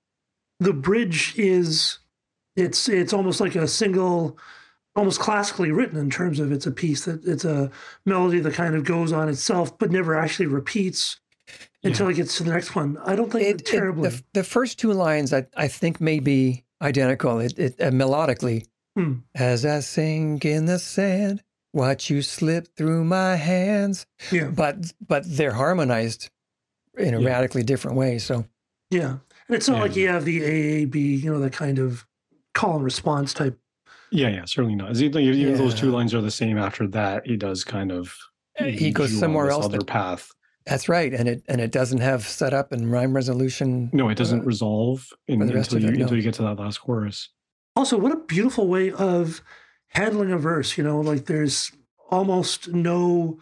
The 0.60 0.74
bridge 0.74 1.34
is 1.38 2.00
it's 2.56 2.90
it's 2.90 3.14
almost 3.14 3.42
like 3.42 3.56
a 3.56 3.68
single 3.68 4.38
almost 4.96 5.20
classically 5.20 5.72
written 5.72 5.98
in 5.98 6.10
terms 6.10 6.40
of 6.40 6.52
it's 6.52 6.66
a 6.66 6.72
piece 6.72 7.06
that 7.06 7.24
it's 7.26 7.46
a 7.46 7.72
melody 8.06 8.40
that 8.40 8.54
kind 8.54 8.76
of 8.76 8.84
goes 8.84 9.14
on 9.14 9.30
itself 9.30 9.78
but 9.78 9.92
never 9.92 10.16
actually 10.16 10.48
repeats 10.48 11.20
until 11.84 12.08
it 12.10 12.16
gets 12.16 12.38
to 12.38 12.44
the 12.44 12.52
next 12.52 12.76
one. 12.76 12.98
I 13.06 13.16
don't 13.16 13.32
think 13.32 13.44
It, 13.44 13.48
it, 13.48 13.62
it- 13.62 13.66
terribly. 13.66 14.10
the, 14.10 14.24
the 14.34 14.44
first 14.44 14.80
two 14.80 14.94
lines 14.94 15.34
I, 15.34 15.46
I 15.56 15.68
think 15.68 16.02
may 16.02 16.20
be 16.20 16.66
identical. 16.82 17.40
It, 17.40 17.58
it 17.60 17.76
uh, 17.80 17.92
melodically, 17.92 18.66
Hmm. 18.96 19.20
as 19.36 19.66
I 19.66 19.80
sink 19.82 20.46
in 20.46 20.66
the 20.66 20.80
sand, 20.80 21.44
watch 21.74 22.10
you 22.10 22.22
slip 22.22 22.68
through 22.76 23.06
my 23.06 23.36
hands. 23.36 24.06
yeah, 24.32 24.46
But 24.48 24.92
but 25.08 25.24
they're 25.28 25.54
harmonized 25.54 26.30
in 26.98 27.14
a 27.14 27.22
Yeah. 27.22 27.28
radically 27.30 27.64
different 27.64 27.96
way. 27.98 28.18
So 28.18 28.46
yeah. 28.90 29.18
And 29.48 29.56
it's 29.56 29.68
not 29.70 29.78
Yeah. 29.78 29.82
like 29.84 29.96
you 29.96 30.08
have 30.10 30.26
the 30.26 30.42
AAB, 30.42 30.96
you 31.24 31.32
know, 31.32 31.40
that 31.40 31.54
kind 31.54 31.80
of 31.80 32.06
call 32.56 32.76
and 32.76 32.84
response 32.84 33.34
type. 33.34 33.58
Yeah, 34.12 34.30
yeah, 34.30 34.46
certainly 34.46 34.76
not. 34.76 34.96
Even, 34.98 35.22
even 35.22 35.54
those 35.56 35.76
two 35.76 35.92
lines 35.92 36.14
are 36.16 36.22
the 36.22 36.32
same 36.32 36.58
after 36.58 36.88
that, 36.88 37.28
he 37.28 37.38
does 37.38 37.64
kind 37.64 37.92
of 37.92 38.16
he 38.58 38.92
goes 38.92 39.10
lead 39.12 39.12
you 39.12 39.18
on 39.18 39.20
somewhere 39.20 39.50
else. 39.52 39.66
other 39.66 39.78
That, 39.78 39.88
path. 39.88 40.32
That's 40.70 40.88
right, 40.88 41.14
and 41.14 41.28
it 41.28 41.44
and 41.48 41.60
it 41.60 41.72
doesn't 41.72 42.00
have 42.00 42.24
setup 42.24 42.72
and 42.72 42.92
rhyme 42.92 43.14
resolution. 43.14 43.90
No, 43.92 44.10
it 44.10 44.16
doesn't 44.16 44.42
uh, 44.42 44.44
resolve 44.44 45.10
in, 45.28 45.40
for 45.40 45.46
the 45.46 45.54
rest 45.54 45.74
until 45.74 45.90
you 45.90 45.96
it, 45.96 45.98
no. 45.98 46.04
until 46.04 46.18
you 46.18 46.24
get 46.24 46.36
to 46.36 46.44
that 46.44 46.60
last 46.60 46.78
chorus. 46.78 47.30
Also, 47.76 47.98
what 47.98 48.12
a 48.12 48.18
beautiful 48.18 48.68
way 48.68 48.92
of 48.92 49.42
handling 49.90 50.32
a 50.32 50.38
verse, 50.38 50.78
you 50.78 50.84
know, 50.84 51.00
like 51.00 51.26
there's 51.26 51.72
almost 52.10 52.68
no 52.70 53.40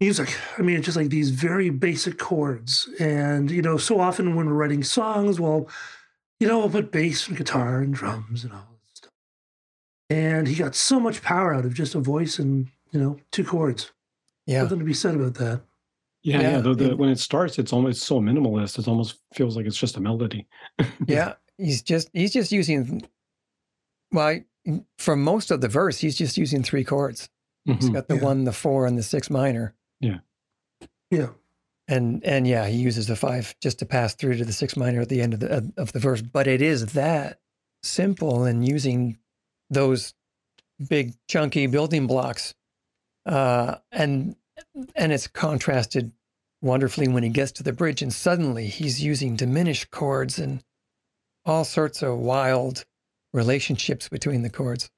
music. 0.00 0.36
I 0.58 0.62
mean, 0.62 0.76
it's 0.76 0.86
just 0.86 0.96
like 0.96 1.10
these 1.10 1.30
very 1.30 1.70
basic 1.70 2.18
chords. 2.18 2.88
And, 2.98 3.50
you 3.50 3.62
know, 3.62 3.76
so 3.76 4.00
often 4.00 4.34
when 4.34 4.46
we're 4.46 4.54
writing 4.54 4.82
songs, 4.82 5.38
well, 5.38 5.68
you 6.40 6.48
know, 6.48 6.58
we'll 6.58 6.70
put 6.70 6.90
bass 6.90 7.28
and 7.28 7.36
guitar 7.36 7.78
and 7.78 7.94
drums 7.94 8.42
and 8.42 8.52
all 8.52 8.66
that 8.70 8.96
stuff. 8.96 9.12
And 10.10 10.48
he 10.48 10.56
got 10.56 10.74
so 10.74 10.98
much 10.98 11.22
power 11.22 11.54
out 11.54 11.64
of 11.64 11.74
just 11.74 11.94
a 11.94 12.00
voice 12.00 12.38
and, 12.38 12.68
you 12.90 13.00
know, 13.00 13.18
two 13.30 13.44
chords. 13.44 13.92
Yeah, 14.46 14.62
Nothing 14.62 14.80
to 14.80 14.84
be 14.84 14.94
said 14.94 15.14
about 15.14 15.34
that. 15.34 15.62
Yeah, 16.22 16.40
yeah. 16.40 16.50
Yeah, 16.52 16.60
the, 16.60 16.74
the, 16.74 16.90
it- 16.90 16.98
when 16.98 17.08
it 17.10 17.18
starts, 17.18 17.58
it's 17.58 17.72
almost 17.72 18.02
so 18.02 18.20
minimalist. 18.20 18.78
It 18.78 18.88
almost 18.88 19.18
feels 19.34 19.56
like 19.56 19.66
it's 19.66 19.76
just 19.76 19.96
a 19.96 20.00
melody. 20.00 20.46
yeah. 21.06 21.34
He's 21.58 21.82
just 21.82 22.08
he's 22.12 22.32
just 22.32 22.50
using. 22.52 23.02
Well, 24.10 24.40
for 24.98 25.16
most 25.16 25.50
of 25.50 25.60
the 25.60 25.68
verse, 25.68 25.98
he's 25.98 26.16
just 26.16 26.36
using 26.36 26.62
three 26.62 26.84
chords. 26.84 27.28
He's 27.64 27.88
Mhm. 27.88 27.92
got 27.94 28.08
the 28.08 28.16
Yeah. 28.16 28.22
one, 28.24 28.44
the 28.44 28.52
four, 28.52 28.86
and 28.86 28.98
the 28.98 29.02
six 29.02 29.30
minor. 29.30 29.74
Yeah. 30.00 30.18
Yeah, 31.10 31.28
and 31.88 32.24
and 32.24 32.46
yeah, 32.46 32.66
he 32.66 32.78
uses 32.78 33.06
the 33.06 33.16
five 33.16 33.54
just 33.60 33.78
to 33.80 33.86
pass 33.86 34.14
through 34.14 34.36
to 34.38 34.44
the 34.44 34.52
six 34.52 34.76
minor 34.76 35.00
at 35.02 35.08
the 35.10 35.20
end 35.20 35.34
of 35.34 35.40
the 35.40 35.56
of- 35.58 35.72
of 35.76 35.92
the 35.92 35.98
verse. 36.00 36.22
But 36.22 36.46
it 36.46 36.62
is 36.62 36.86
that 36.94 37.40
simple 37.82 38.44
and 38.44 38.66
using 38.66 39.18
those 39.70 40.14
big 40.88 41.14
chunky 41.28 41.66
building 41.66 42.06
blocks, 42.06 42.54
uh, 43.26 43.76
and 43.90 44.36
and 44.94 45.12
it's 45.12 45.26
contrasted 45.26 46.12
wonderfully 46.60 47.08
when 47.08 47.22
he 47.22 47.28
gets 47.28 47.52
to 47.52 47.62
the 47.62 47.72
bridge, 47.72 48.02
and 48.02 48.12
suddenly 48.12 48.66
he's 48.66 49.02
using 49.02 49.36
diminished 49.36 49.90
chords 49.90 50.38
and 50.38 50.62
all 51.44 51.64
sorts 51.64 52.02
of 52.02 52.18
wild 52.18 52.84
relationships 53.32 54.08
between 54.08 54.42
the 54.42 54.50
chords. 54.50 54.90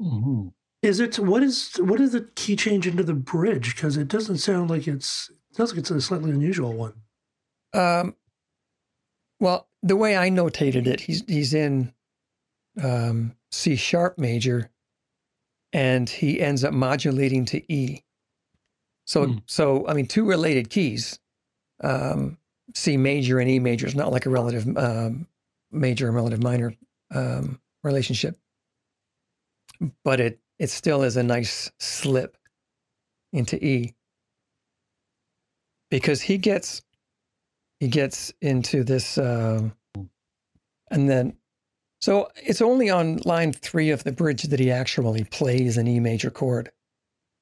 hmm 0.00 0.48
Is 0.82 1.00
it 1.00 1.18
what 1.18 1.42
is 1.42 1.76
what 1.76 2.00
is 2.00 2.12
the 2.12 2.28
key 2.34 2.56
change 2.56 2.86
into 2.86 3.02
the 3.02 3.14
bridge? 3.14 3.74
Because 3.74 3.96
it 3.96 4.08
doesn't 4.08 4.38
sound 4.38 4.70
like 4.70 4.88
it's 4.88 5.30
it 5.50 5.56
sounds 5.56 5.70
like 5.72 5.78
it's 5.80 5.90
a 5.90 6.00
slightly 6.00 6.30
unusual 6.30 6.72
one. 6.72 6.94
Um, 7.74 8.16
well, 9.40 9.68
the 9.82 9.96
way 9.96 10.16
I 10.16 10.30
notated 10.30 10.86
it, 10.86 11.00
he's 11.00 11.24
he's 11.26 11.54
in 11.54 11.92
um, 12.82 13.34
C 13.50 13.76
sharp 13.76 14.18
major, 14.18 14.70
and 15.72 16.08
he 16.08 16.40
ends 16.40 16.64
up 16.64 16.72
modulating 16.72 17.44
to 17.46 17.72
E. 17.72 18.02
So, 19.06 19.26
Hmm. 19.26 19.38
so 19.46 19.86
I 19.88 19.94
mean, 19.94 20.06
two 20.06 20.24
related 20.24 20.70
keys, 20.70 21.18
um, 21.82 22.38
C 22.74 22.96
major 22.96 23.38
and 23.40 23.50
E 23.50 23.58
major. 23.58 23.86
is 23.86 23.94
not 23.94 24.12
like 24.12 24.26
a 24.26 24.30
relative 24.30 24.66
um, 24.76 25.26
major 25.70 26.06
and 26.06 26.14
relative 26.14 26.42
minor 26.42 26.74
um, 27.14 27.60
relationship, 27.82 28.36
but 30.04 30.20
it 30.20 30.38
it 30.58 30.70
still 30.70 31.02
is 31.02 31.16
a 31.16 31.22
nice 31.22 31.70
slip 31.80 32.36
into 33.32 33.62
E 33.64 33.94
because 35.90 36.20
he 36.22 36.38
gets 36.38 36.82
he 37.80 37.88
gets 37.88 38.32
into 38.40 38.84
this 38.84 39.18
uh, 39.18 39.68
and 40.90 41.10
then 41.10 41.36
so 42.02 42.28
it's 42.36 42.60
only 42.60 42.90
on 42.90 43.18
line 43.24 43.52
three 43.52 43.90
of 43.90 44.02
the 44.04 44.12
bridge 44.12 44.42
that 44.42 44.58
he 44.60 44.70
actually 44.70 45.24
plays 45.24 45.76
an 45.78 45.86
E 45.86 46.00
major 46.00 46.30
chord. 46.30 46.70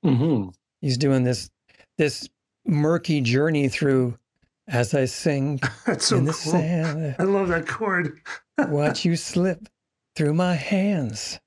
hmm 0.05 0.49
He's 0.83 0.97
doing 0.99 1.25
this 1.25 1.51
this 1.99 2.29
murky 2.67 3.21
journey 3.21 3.69
through 3.69 4.17
as 4.69 4.95
I 4.95 5.07
sing 5.07 5.59
That's 5.87 6.07
so 6.07 6.19
in 6.19 6.25
the 6.27 6.33
cool. 6.33 6.53
sand, 6.53 7.17
I 7.19 7.23
love 7.25 7.49
that 7.49 7.67
chord. 7.67 8.21
watch 8.69 9.05
you 9.05 9.17
slip 9.17 9.69
through 10.17 10.35
my 10.35 10.55
hands. 10.55 11.41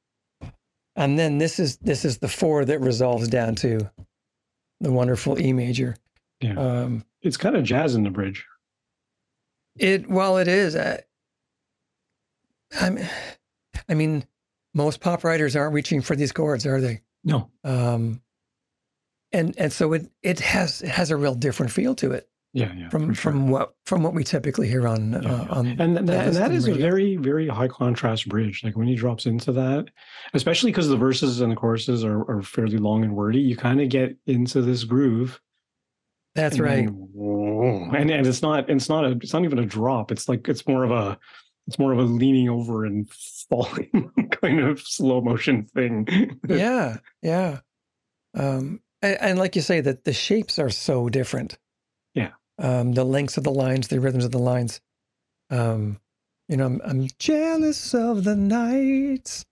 And 0.96 1.18
then 1.18 1.38
this 1.38 1.60
is 1.60 1.78
this 1.78 2.04
is 2.06 2.18
the 2.20 2.28
four 2.28 2.66
that 2.66 2.80
resolves 2.80 3.28
down 3.28 3.56
to 3.56 3.90
the 4.82 4.92
wonderful 4.92 5.40
E 5.40 5.54
major. 5.54 5.96
Yeah. 6.42 6.56
Um, 6.60 7.06
It's 7.22 7.38
kind 7.38 7.56
of 7.56 7.64
jazz 7.64 7.96
in 7.96 8.04
the 8.04 8.10
bridge. 8.12 8.46
It 9.78 10.08
well, 10.10 10.38
it 10.38 10.48
is. 10.48 10.76
I, 10.76 11.02
I'm, 12.80 13.00
I 13.90 13.94
mean, 13.94 14.26
most 14.74 15.00
pop 15.00 15.24
writers 15.24 15.56
aren't 15.56 15.74
reaching 15.74 16.02
for 16.02 16.16
these 16.16 16.32
chords, 16.32 16.66
are 16.66 16.82
they? 16.82 17.02
No. 17.24 17.50
Um, 17.64 18.22
and 19.32 19.56
and 19.58 19.72
so 19.74 19.94
it 19.94 20.12
it 20.22 20.40
has 20.40 20.82
it 20.82 20.90
has 20.90 21.10
a 21.12 21.16
real 21.18 21.34
different 21.34 21.72
feel 21.72 21.96
to 21.96 22.12
it 22.12 22.30
Yeah, 22.54 22.72
yeah. 22.76 22.90
from 22.90 23.14
sure. 23.16 23.32
from 23.32 23.50
what 23.50 23.74
from 23.86 24.04
what 24.04 24.14
we 24.14 24.24
typically 24.24 24.68
hear 24.68 24.88
on 24.88 25.14
Yeah, 25.14 25.18
uh, 25.20 25.22
yeah. 25.46 25.48
on 25.50 25.68
and 25.80 25.98
that, 25.98 26.06
that, 26.06 26.28
and 26.28 26.36
that 26.36 26.52
is 26.52 26.68
a 26.68 26.74
very 26.74 27.16
very 27.16 27.48
high 27.48 27.68
contrast 27.68 28.30
bridge 28.30 28.64
like 28.64 28.78
when 28.78 28.86
he 28.88 28.94
drops 28.96 29.26
into 29.26 29.52
that 29.54 29.90
especially 30.36 30.70
because 30.72 30.88
the 30.88 30.98
verses 30.98 31.42
and 31.42 31.52
the 31.52 31.56
choruses 31.56 32.04
are, 32.06 32.30
are 32.30 32.44
fairly 32.44 32.78
long 32.78 33.04
and 33.04 33.16
wordy 33.16 33.40
you 33.40 33.56
kind 33.58 33.82
of 33.82 33.90
get 33.90 34.16
into 34.28 34.62
this 34.62 34.84
groove 34.84 35.42
That's 36.36 36.58
and 36.58 36.64
right. 36.64 36.86
then, 36.86 37.90
and 37.96 38.12
and 38.12 38.28
it's 38.28 38.44
not 38.44 38.70
it's 38.70 38.88
not 38.90 39.04
a 39.04 39.12
it's 39.14 39.34
not 39.34 39.44
even 39.46 39.58
a 39.60 39.66
drop 39.66 40.12
it's 40.12 40.30
like 40.30 40.48
it's 40.48 40.68
more 40.68 40.84
of 40.84 40.92
a 40.92 41.18
it's 41.68 41.80
more 41.80 41.94
of 41.94 42.00
a 42.00 42.04
leaning 42.04 42.50
over 42.50 42.86
and 42.86 43.10
falling 43.10 44.12
kind 44.42 44.60
of 44.60 44.80
slow 44.82 45.22
motion 45.22 45.66
thing 45.66 46.40
yeah, 46.48 46.98
yeah. 47.22 47.60
Um, 48.36 48.82
and, 49.02 49.18
and 49.22 49.40
like 49.40 49.56
you 49.56 49.62
say, 49.62 49.82
that 49.82 50.06
the 50.06 50.14
shapes 50.14 50.58
are 50.58 50.70
so 50.70 51.10
different. 51.10 51.58
Yeah. 52.16 52.32
Um, 52.58 52.94
the 52.94 53.04
lengths 53.04 53.38
of 53.38 53.44
the 53.44 53.52
lines, 53.52 53.88
the 53.88 54.00
rhythms 54.00 54.26
of 54.26 54.32
the 54.32 54.40
lines. 54.40 54.82
Um, 55.50 56.00
you 56.48 56.58
know, 56.58 56.66
I'm, 56.66 56.82
I'm 56.84 57.08
jealous 57.20 57.94
of 57.94 58.24
the 58.24 58.36
nights. 58.36 59.46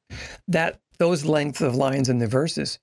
That 0.47 0.79
those 0.99 1.25
lengths 1.25 1.61
of 1.61 1.75
lines 1.75 2.09
in 2.09 2.19
the 2.19 2.27
verses 2.27 2.79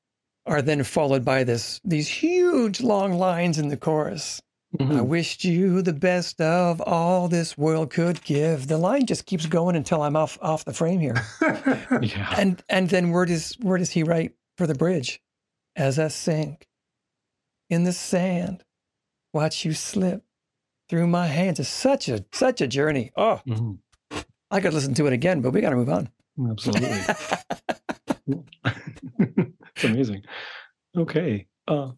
are 0.47 0.63
then 0.63 0.83
followed 0.83 1.25
by 1.25 1.45
this 1.45 1.81
these 1.85 2.09
huge 2.09 2.81
long 2.81 3.13
lines 3.13 3.59
in 3.59 3.69
the 3.69 3.77
chorus. 3.77 4.41
I 4.79 4.83
Mhm. 4.83 5.07
wished 5.07 5.45
you 5.45 5.81
the 5.81 5.95
best 5.95 6.41
of 6.43 6.81
all 6.83 7.27
this 7.27 7.57
world 7.57 7.91
could 7.91 8.23
give. 8.23 8.67
The 8.69 8.77
line 8.77 9.07
just 9.07 9.25
keeps 9.25 9.47
going 9.47 9.77
until 9.77 10.03
I'm 10.03 10.15
off 10.15 10.39
off 10.43 10.65
the 10.67 10.75
frame 10.75 11.01
here. 11.01 11.15
yeah 12.03 12.35
And 12.37 12.63
and 12.69 12.91
then 12.91 13.11
where 13.11 13.25
does 13.25 13.57
where 13.63 13.79
does 13.79 13.91
he 13.91 14.03
write 14.03 14.35
for 14.59 14.67
the 14.67 14.75
bridge? 14.75 15.23
As 15.75 15.99
I 15.99 16.09
sink 16.09 16.69
in 17.71 17.85
the 17.85 17.93
sand, 17.95 18.63
watch 19.33 19.65
you 19.65 19.73
slip 19.73 20.23
through 20.91 21.07
my 21.07 21.29
hands. 21.29 21.59
It's 21.61 21.69
such 21.71 22.09
a 22.09 22.27
such 22.33 22.61
a 22.61 22.67
journey. 22.67 23.11
Oh, 23.17 23.41
Mhm. 23.47 23.79
I 24.51 24.61
could 24.61 24.75
listen 24.75 24.93
to 24.95 25.07
it 25.07 25.13
again, 25.15 25.41
but 25.41 25.53
we 25.53 25.61
got 25.63 25.71
to 25.71 25.77
move 25.77 25.89
on. 25.89 26.11
absolutely 26.51 26.91
it's 29.09 29.85
amazing. 29.85 30.23
Okay. 30.97 31.47
Uh 31.67 31.93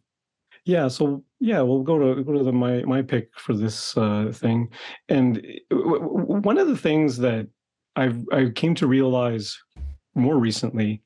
yeah, 0.65 0.89
so 0.89 1.25
yeah, 1.39 1.61
we'll 1.61 1.83
go 1.83 1.99
to 1.99 2.23
go 2.23 2.33
to 2.33 2.45
the 2.45 2.53
my 2.53 2.83
my 2.83 3.03
pick 3.03 3.31
for 3.39 3.55
this 3.55 3.97
uh 3.97 4.31
thing. 4.33 4.69
And 5.09 5.35
w- 5.71 6.01
w- 6.01 6.41
one 6.41 6.59
of 6.59 6.69
the 6.69 6.77
things 6.77 7.19
that 7.19 7.49
I've 7.97 8.25
I 8.33 8.51
came 8.55 8.75
to 8.77 8.87
realize 8.87 9.59
more 10.15 10.39
recently 10.39 11.03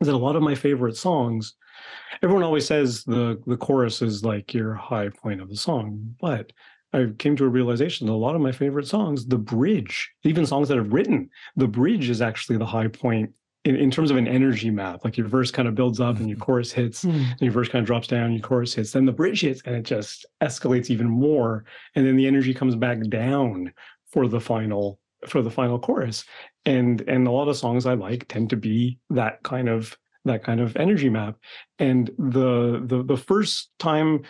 is 0.00 0.06
that 0.06 0.14
a 0.14 0.16
lot 0.16 0.36
of 0.36 0.42
my 0.42 0.54
favorite 0.54 0.96
songs 0.96 1.54
everyone 2.22 2.42
always 2.44 2.66
says 2.66 3.04
the 3.04 3.40
the 3.46 3.56
chorus 3.56 4.02
is 4.02 4.24
like 4.24 4.54
your 4.54 4.74
high 4.74 5.08
point 5.08 5.40
of 5.40 5.48
the 5.48 5.56
song, 5.56 6.14
but 6.20 6.52
I 6.92 7.06
came 7.18 7.36
to 7.36 7.44
a 7.44 7.48
realization 7.48 8.06
that 8.06 8.14
a 8.14 8.14
lot 8.14 8.34
of 8.34 8.40
my 8.40 8.52
favorite 8.52 8.86
songs, 8.86 9.26
the 9.26 9.38
bridge, 9.38 10.10
even 10.24 10.46
songs 10.46 10.68
that 10.68 10.78
I've 10.78 10.92
written, 10.92 11.28
the 11.56 11.68
bridge 11.68 12.08
is 12.08 12.22
actually 12.22 12.56
the 12.56 12.66
high 12.66 12.88
point 12.88 13.30
in, 13.68 13.76
in 13.76 13.90
terms 13.90 14.10
of 14.10 14.16
an 14.16 14.26
energy 14.26 14.70
map. 14.70 15.04
Like 15.04 15.16
your 15.18 15.28
verse 15.28 15.50
kind 15.50 15.68
of 15.68 15.74
builds 15.74 16.00
up 16.00 16.16
and 16.18 16.28
your 16.28 16.38
chorus 16.38 16.72
hits, 16.72 17.02
Hmm. 17.02 17.10
and 17.10 17.40
your 17.40 17.52
verse 17.52 17.68
kind 17.68 17.82
of 17.82 17.86
drops 17.86 18.08
down, 18.08 18.32
your 18.32 18.40
chorus 18.40 18.74
hits, 18.74 18.92
then 18.92 19.04
the 19.04 19.12
bridge 19.12 19.42
hits, 19.42 19.60
and 19.64 19.76
it 19.76 19.82
just 19.82 20.24
escalates 20.40 20.90
even 20.90 21.08
more. 21.08 21.64
And 21.94 22.06
then 22.06 22.16
the 22.16 22.26
energy 22.26 22.54
comes 22.54 22.74
back 22.76 22.98
down 23.08 23.72
for 24.12 24.26
the 24.28 24.40
final 24.40 24.98
for 25.26 25.42
the 25.42 25.50
final 25.50 25.78
chorus. 25.78 26.24
And 26.64 27.02
and 27.02 27.26
a 27.26 27.30
lot 27.30 27.48
of 27.48 27.56
songs 27.56 27.84
I 27.86 27.94
like 27.94 28.26
tend 28.28 28.50
to 28.50 28.56
be 28.56 28.98
that 29.10 29.42
kind 29.42 29.68
of 29.68 29.96
that 30.24 30.42
kind 30.44 30.60
of 30.60 30.76
energy 30.76 31.10
map. 31.10 31.36
And 31.78 32.10
the 32.18 32.82
the 32.84 33.02
the 33.02 33.16
first 33.16 33.70
time 33.78 34.22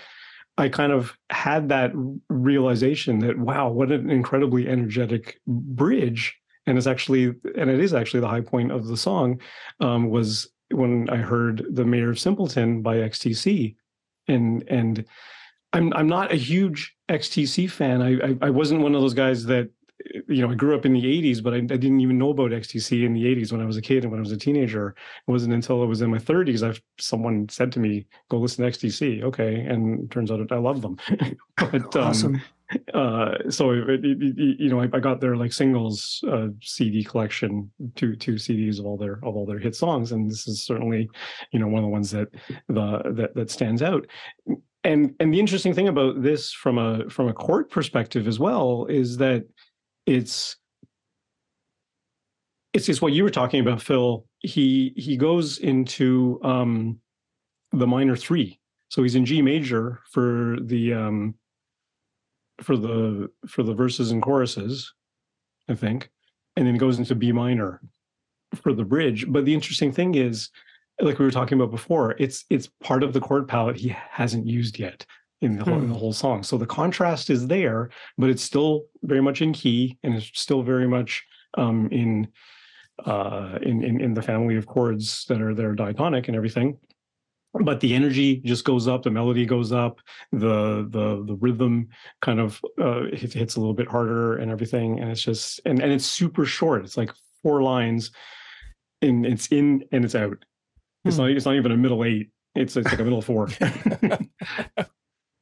I 0.57 0.69
kind 0.69 0.91
of 0.91 1.13
had 1.31 1.69
that 1.69 1.93
realization 2.29 3.21
that 3.21 3.39
wow, 3.39 3.71
what 3.71 3.93
an 3.93 4.11
incredibly 4.11 4.67
energetic 4.69 5.41
bridge, 5.47 6.37
and 6.69 6.77
it's 6.77 6.87
actually 6.87 7.35
and 7.57 7.71
it 7.71 7.81
is 7.81 7.95
actually 7.95 8.21
the 8.21 8.29
high 8.29 8.43
point 8.43 8.71
of 8.71 8.87
the 8.87 8.97
song, 8.97 9.41
um, 9.81 10.11
was 10.11 10.49
when 10.71 11.09
I 11.09 11.17
heard 11.17 11.65
the 11.71 11.85
Mayor 11.85 12.11
of 12.11 12.21
Simpleton 12.21 12.83
by 12.83 12.97
XTC, 12.97 13.75
and 14.29 14.63
and 14.69 15.05
I'm 15.73 15.93
I'm 15.95 16.09
not 16.09 16.31
a 16.31 16.37
huge 16.37 16.95
XTC 17.09 17.71
fan. 17.71 18.03
I 18.03 18.19
I, 18.19 18.37
I 18.43 18.51
wasn't 18.51 18.83
one 18.83 18.95
of 18.95 19.01
those 19.01 19.15
guys 19.15 19.47
that 19.47 19.71
you 20.29 20.43
know 20.43 20.51
I 20.51 20.55
grew 20.55 20.77
up 20.77 20.85
in 20.85 20.93
the 20.93 21.03
80s, 21.03 21.43
but 21.43 21.55
I, 21.55 21.57
I 21.57 21.61
didn't 21.61 22.01
even 22.01 22.19
know 22.19 22.31
about 22.31 22.51
XTC 22.51 23.05
in 23.05 23.15
the 23.15 23.25
80s 23.25 23.51
when 23.51 23.63
I 23.63 23.65
was 23.65 23.79
a 23.79 23.83
kid 23.83 24.05
and 24.05 24.13
when 24.13 24.21
I 24.21 24.23
was 24.23 24.33
a 24.33 24.37
teenager. 24.37 24.91
It 25.27 25.31
wasn't 25.31 25.55
until 25.55 25.83
I 25.83 25.87
was 25.87 26.03
in 26.03 26.11
my 26.11 26.19
30s 26.19 26.63
I 26.63 26.79
someone 26.99 27.49
said 27.49 27.73
to 27.73 27.81
me, 27.81 28.07
"Go 28.29 28.37
listen 28.37 28.63
to 28.63 28.71
XTC." 28.71 29.23
Okay, 29.23 29.61
and 29.61 30.11
turns 30.11 30.31
out 30.31 30.53
I 30.53 30.59
love 30.59 30.83
them. 30.83 30.99
but 31.57 31.97
um, 31.97 32.05
awesome. 32.05 32.43
Uh 32.93 33.35
so 33.49 33.71
it, 33.71 34.05
it, 34.05 34.59
you 34.59 34.69
know 34.69 34.81
I, 34.81 34.89
I 34.93 35.01
got 35.01 35.21
their 35.21 35.37
like 35.37 35.55
singles 35.55 36.23
uh 36.31 36.49
cd 36.61 37.03
collection 37.03 37.71
two 37.97 38.15
two 38.15 38.35
cds 38.35 38.79
of 38.79 38.85
all 38.85 38.99
their 38.99 39.15
of 39.23 39.37
all 39.37 39.47
their 39.47 39.59
hit 39.59 39.75
songs 39.75 40.13
and 40.13 40.31
this 40.31 40.47
is 40.47 40.63
certainly 40.63 41.09
you 41.53 41.59
know 41.59 41.67
one 41.67 41.79
of 41.79 41.85
the 41.85 41.89
ones 41.89 42.11
that 42.11 42.29
the 42.69 43.03
that 43.15 43.35
that 43.35 43.51
stands 43.51 43.83
out. 43.83 44.07
And 44.85 45.15
and 45.21 45.33
the 45.33 45.41
interesting 45.41 45.75
thing 45.75 45.89
about 45.89 46.23
this 46.23 46.53
from 46.53 46.79
a 46.79 47.09
from 47.11 47.29
a 47.29 47.33
court 47.33 47.71
perspective 47.71 48.29
as 48.29 48.39
well 48.39 48.87
is 48.87 49.17
that 49.19 49.45
it's 50.07 50.57
it's 52.73 52.87
just 52.87 53.03
what 53.03 53.13
you 53.13 53.25
were 53.25 53.31
talking 53.31 53.61
about 53.61 53.83
phil. 53.83 54.27
He 54.41 54.93
he 54.97 55.17
goes 55.17 55.59
into 55.59 56.41
um 56.43 56.99
the 57.73 57.87
minor 57.87 58.17
three. 58.17 58.61
So 58.89 59.03
he's 59.03 59.15
in 59.15 59.27
g 59.27 59.43
major 59.43 60.01
for 60.11 60.57
the 60.63 60.95
um 60.95 61.35
for 62.61 62.77
the 62.77 63.29
for 63.47 63.63
the 63.63 63.75
verses 63.75 64.11
and 64.11 64.23
choruses, 64.23 64.93
I 65.69 65.75
think, 65.75 66.11
and 66.57 66.67
then 66.67 66.75
it 66.75 66.79
goes 66.79 66.99
into 66.99 67.15
B 67.15 67.33
minor 67.33 67.81
for 68.55 68.73
the 68.73 68.85
bridge. 68.85 69.27
But 69.29 69.45
the 69.45 69.55
interesting 69.55 69.93
thing 69.93 70.15
is, 70.15 70.51
like 71.01 71.19
we 71.19 71.25
were 71.25 71.31
talking 71.31 71.59
about 71.59 71.71
before, 71.71 72.17
it's 72.19 72.45
it's 72.51 72.69
part 72.83 73.03
of 73.03 73.13
the 73.13 73.21
chord 73.21 73.47
palette 73.49 73.77
he 73.77 73.89
hasn't 74.11 74.47
used 74.47 74.79
yet 74.79 75.05
in 75.41 75.57
the 75.57 75.65
whole, 75.65 75.75
in 75.75 75.81
Hmm. 75.83 75.93
the 75.93 75.99
whole 75.99 76.13
song. 76.13 76.43
So 76.43 76.59
the 76.59 76.67
contrast 76.67 77.31
is 77.31 77.47
there, 77.47 77.91
but 78.17 78.29
it's 78.31 78.43
still 78.43 78.87
very 79.03 79.21
much 79.21 79.41
in 79.41 79.53
key 79.53 79.97
and 80.03 80.15
it's 80.15 80.31
still 80.35 80.63
very 80.63 80.89
much 80.89 81.25
um, 81.57 81.89
in, 81.93 82.27
uh, 83.07 83.59
in 83.63 83.85
in 83.85 84.01
in 84.01 84.15
the 84.15 84.23
family 84.23 84.57
of 84.57 84.67
chords 84.67 85.25
that 85.27 85.41
are 85.41 85.55
that 85.55 85.65
are 85.65 85.75
diatonic 85.77 86.27
and 86.29 86.37
everything. 86.37 86.77
But 87.55 87.81
the 87.81 87.95
energy 87.95 88.37
just 88.45 88.65
goes 88.65 88.87
up, 88.87 89.03
the 89.03 89.11
melody 89.11 89.47
goes 89.47 89.73
up, 89.73 90.01
the 90.33 90.87
the 90.91 91.25
the 91.27 91.35
rhythm 91.41 91.89
kind 92.23 92.41
of 92.41 92.61
uh, 92.81 93.05
hits, 93.13 93.35
hits 93.35 93.57
a 93.57 93.61
little 93.61 93.75
bit 93.75 93.89
harder 93.89 94.37
and 94.37 94.51
everything, 94.51 95.01
and 95.01 95.11
it's 95.11 95.23
just 95.23 95.61
and 95.65 95.81
and 95.83 95.91
it's 95.93 96.05
super 96.05 96.45
short. 96.45 96.85
It's 96.85 96.97
like 96.97 97.11
four 97.43 97.63
lines, 97.63 98.11
and 99.03 99.25
it's 99.25 99.47
in 99.49 99.83
and 99.93 100.05
it's 100.05 100.15
out. 100.15 100.45
It's 101.05 101.17
Hmm. 101.17 101.23
not. 101.23 101.31
It's 101.31 101.47
not 101.47 101.55
even 101.57 101.73
a 101.73 101.77
middle 101.77 102.05
eight. 102.05 102.31
It's 102.55 102.77
it's 102.77 102.87
like 102.91 103.01
a 103.01 103.05
middle 103.05 103.23
four. 103.23 103.49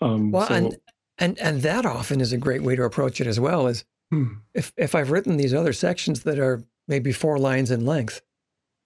um, 0.01 0.31
Well, 0.31 0.47
so- 0.47 0.55
and 0.55 0.77
and 1.19 1.39
and 1.39 1.63
that 1.63 1.87
often 1.87 2.21
is 2.21 2.33
a 2.33 2.39
great 2.39 2.63
way 2.63 2.77
to 2.77 2.85
approach 2.85 3.21
it 3.21 3.27
as 3.27 3.41
well. 3.41 3.67
Is 3.67 3.85
Hmm. 4.11 4.35
if 4.55 4.73
if 4.77 4.95
I've 4.95 5.11
written 5.11 5.37
these 5.37 5.53
other 5.55 5.73
sections 5.73 6.23
that 6.23 6.39
are 6.39 6.63
maybe 6.87 7.11
four 7.13 7.39
lines 7.39 7.71
in 7.73 7.85
length, 7.85 8.21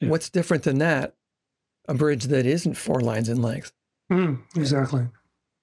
Yeah. 0.01 0.09
what's 0.09 0.31
different 0.31 0.63
than 0.63 0.79
that? 0.79 1.15
A 1.91 1.95
bridge 1.95 2.25
that 2.25 2.47
isn't 2.47 2.75
four 2.75 3.01
lines 3.01 3.29
in 3.29 3.43
length, 3.43 3.73
Hmm, 4.11 4.37
exactly. 4.57 5.09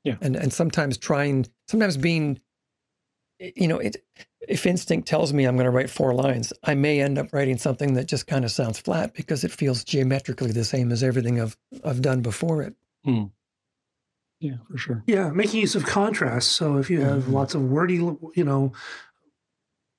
Yeah. 0.04 0.18
And 0.22 0.36
and 0.36 0.52
sometimes 0.54 0.98
trying, 0.98 1.48
sometimes 1.68 1.96
being, 1.98 2.40
you 3.40 3.68
know, 3.68 3.80
it. 3.80 3.98
If 4.48 4.66
instinct 4.66 5.08
tells 5.08 5.34
me 5.34 5.46
I'm 5.46 5.56
going 5.56 5.66
to 5.66 5.72
write 5.72 5.90
four 5.90 6.14
lines, 6.14 6.54
I 6.64 6.76
may 6.76 7.02
end 7.02 7.18
up 7.18 7.34
writing 7.34 7.58
something 7.58 7.94
that 7.96 8.06
just 8.08 8.28
kind 8.28 8.46
of 8.46 8.52
sounds 8.52 8.80
flat 8.80 9.14
because 9.14 9.44
it 9.44 9.52
feels 9.52 9.84
geometrically 9.84 10.52
the 10.52 10.64
same 10.64 10.92
as 10.92 11.02
everything 11.04 11.42
I've 11.42 11.58
I've 11.84 12.02
done 12.02 12.22
before 12.22 12.62
it. 12.62 12.76
yeah, 14.40 14.56
for 14.70 14.78
sure. 14.78 15.04
Yeah, 15.08 15.30
making 15.32 15.62
use 15.62 15.76
of 15.76 15.86
contrast. 15.86 16.52
So 16.54 16.78
if 16.78 16.90
you 16.90 17.02
have 17.02 17.24
Mhm. 17.24 17.32
lots 17.34 17.56
of 17.56 17.62
wordy, 17.64 17.96
you 17.96 18.44
know, 18.44 18.72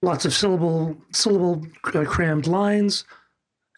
lots 0.02 0.24
of 0.24 0.32
syllable 0.32 0.96
syllable 1.12 1.66
uh, 1.84 2.04
crammed 2.04 2.46
lines, 2.46 3.04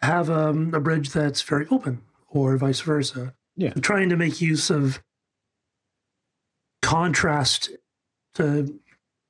have 0.03 0.31
um, 0.31 0.73
a 0.75 0.81
bridge 0.81 1.11
that's 1.11 1.43
very 1.43 1.67
open, 1.71 2.03
or 2.31 2.57
vice 2.57 2.81
versa. 2.81 3.35
Yeah. 3.57 3.75
trying 3.75 4.09
to 4.09 4.16
make 4.16 4.40
use 4.40 4.71
of 4.71 5.03
contrast 6.83 7.71
to 8.35 8.81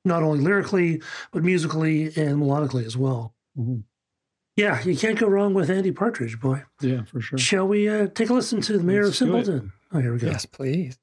not 0.05 0.23
only 0.23 0.39
lyrically 0.39 1.01
but 1.33 1.43
musically 1.43 2.05
and 2.15 2.41
melodically 2.41 2.85
as 2.85 2.95
well. 2.95 3.35
Mhm. 3.57 3.83
Yeah, 4.55 4.81
you 4.83 4.95
can't 4.95 5.17
go 5.19 5.27
wrong 5.27 5.53
with 5.53 5.69
Andy 5.69 5.91
Partridge, 5.91 6.39
boy. 6.39 6.63
Yeah, 6.81 7.03
for 7.03 7.19
sure. 7.19 7.37
Shall 7.39 7.67
we 7.67 7.89
uh, 7.89 8.07
take 8.07 8.29
a 8.29 8.33
listen 8.33 8.61
to 8.61 8.77
the 8.77 8.83
Mayor 8.83 9.05
Let's 9.05 9.19
of 9.21 9.27
do. 9.27 9.33
Simpleton? 9.33 9.73
Oh, 9.91 9.99
here 9.99 10.13
we 10.13 10.19
go. 10.19 10.27
Yes, 10.27 10.45
please. 10.45 10.97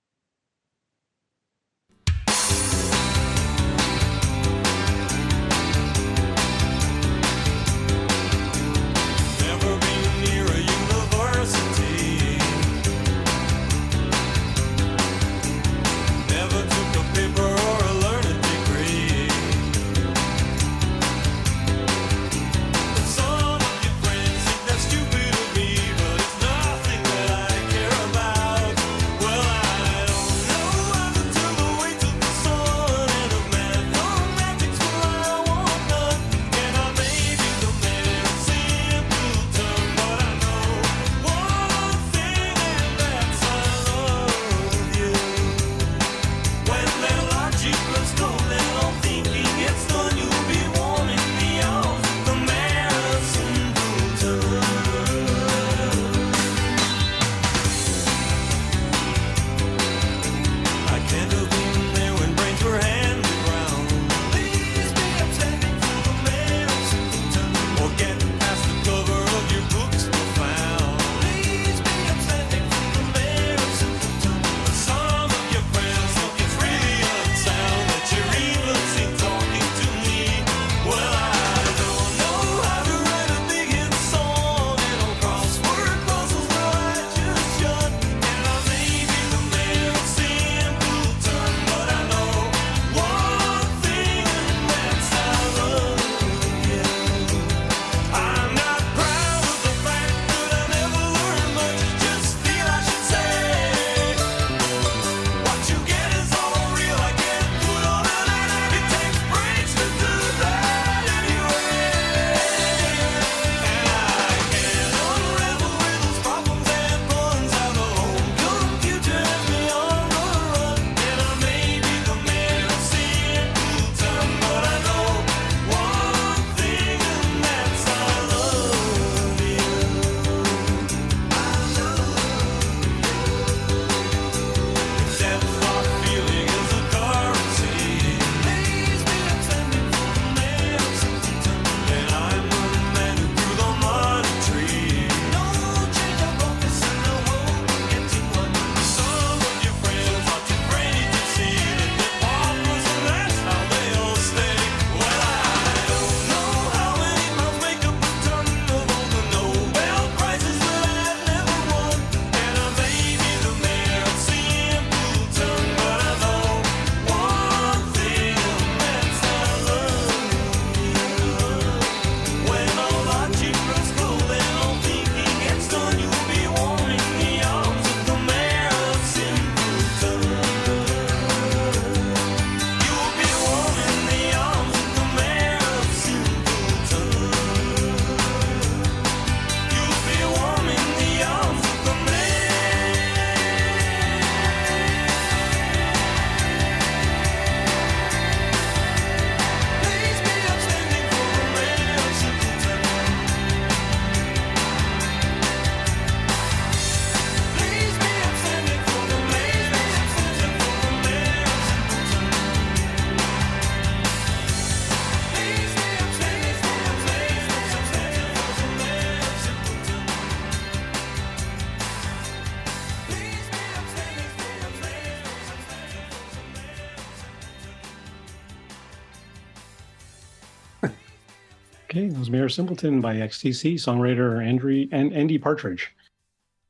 Was 232.29 232.33
Mayor 232.33 232.49
Simpleton 232.49 233.01
by 233.01 233.17
XTC, 233.17 233.75
songwriter 233.75 234.45
Andrew 234.45 234.87
and 234.93 235.13
Andy 235.15 235.39
Partridge. 235.39 235.95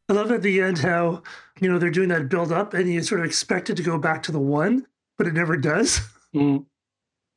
I 0.09 0.13
love 0.15 0.31
at 0.31 0.43
the 0.43 0.61
end 0.61 0.79
how 0.79 1.23
you 1.61 1.71
know 1.71 1.79
they're 1.79 1.91
doing 1.91 2.09
that 2.11 2.29
build 2.29 2.53
up, 2.53 2.75
and 2.75 2.91
you 2.91 3.03
sort 3.03 3.21
of 3.21 3.27
expect 3.27 3.69
it 3.69 3.77
to 3.77 3.83
go 3.83 3.99
back 3.99 4.23
to 4.25 4.33
the 4.33 4.39
one, 4.39 4.87
but 5.19 5.27
it 5.27 5.35
never 5.35 5.57
does. 5.57 6.01
Mm. 6.35 6.67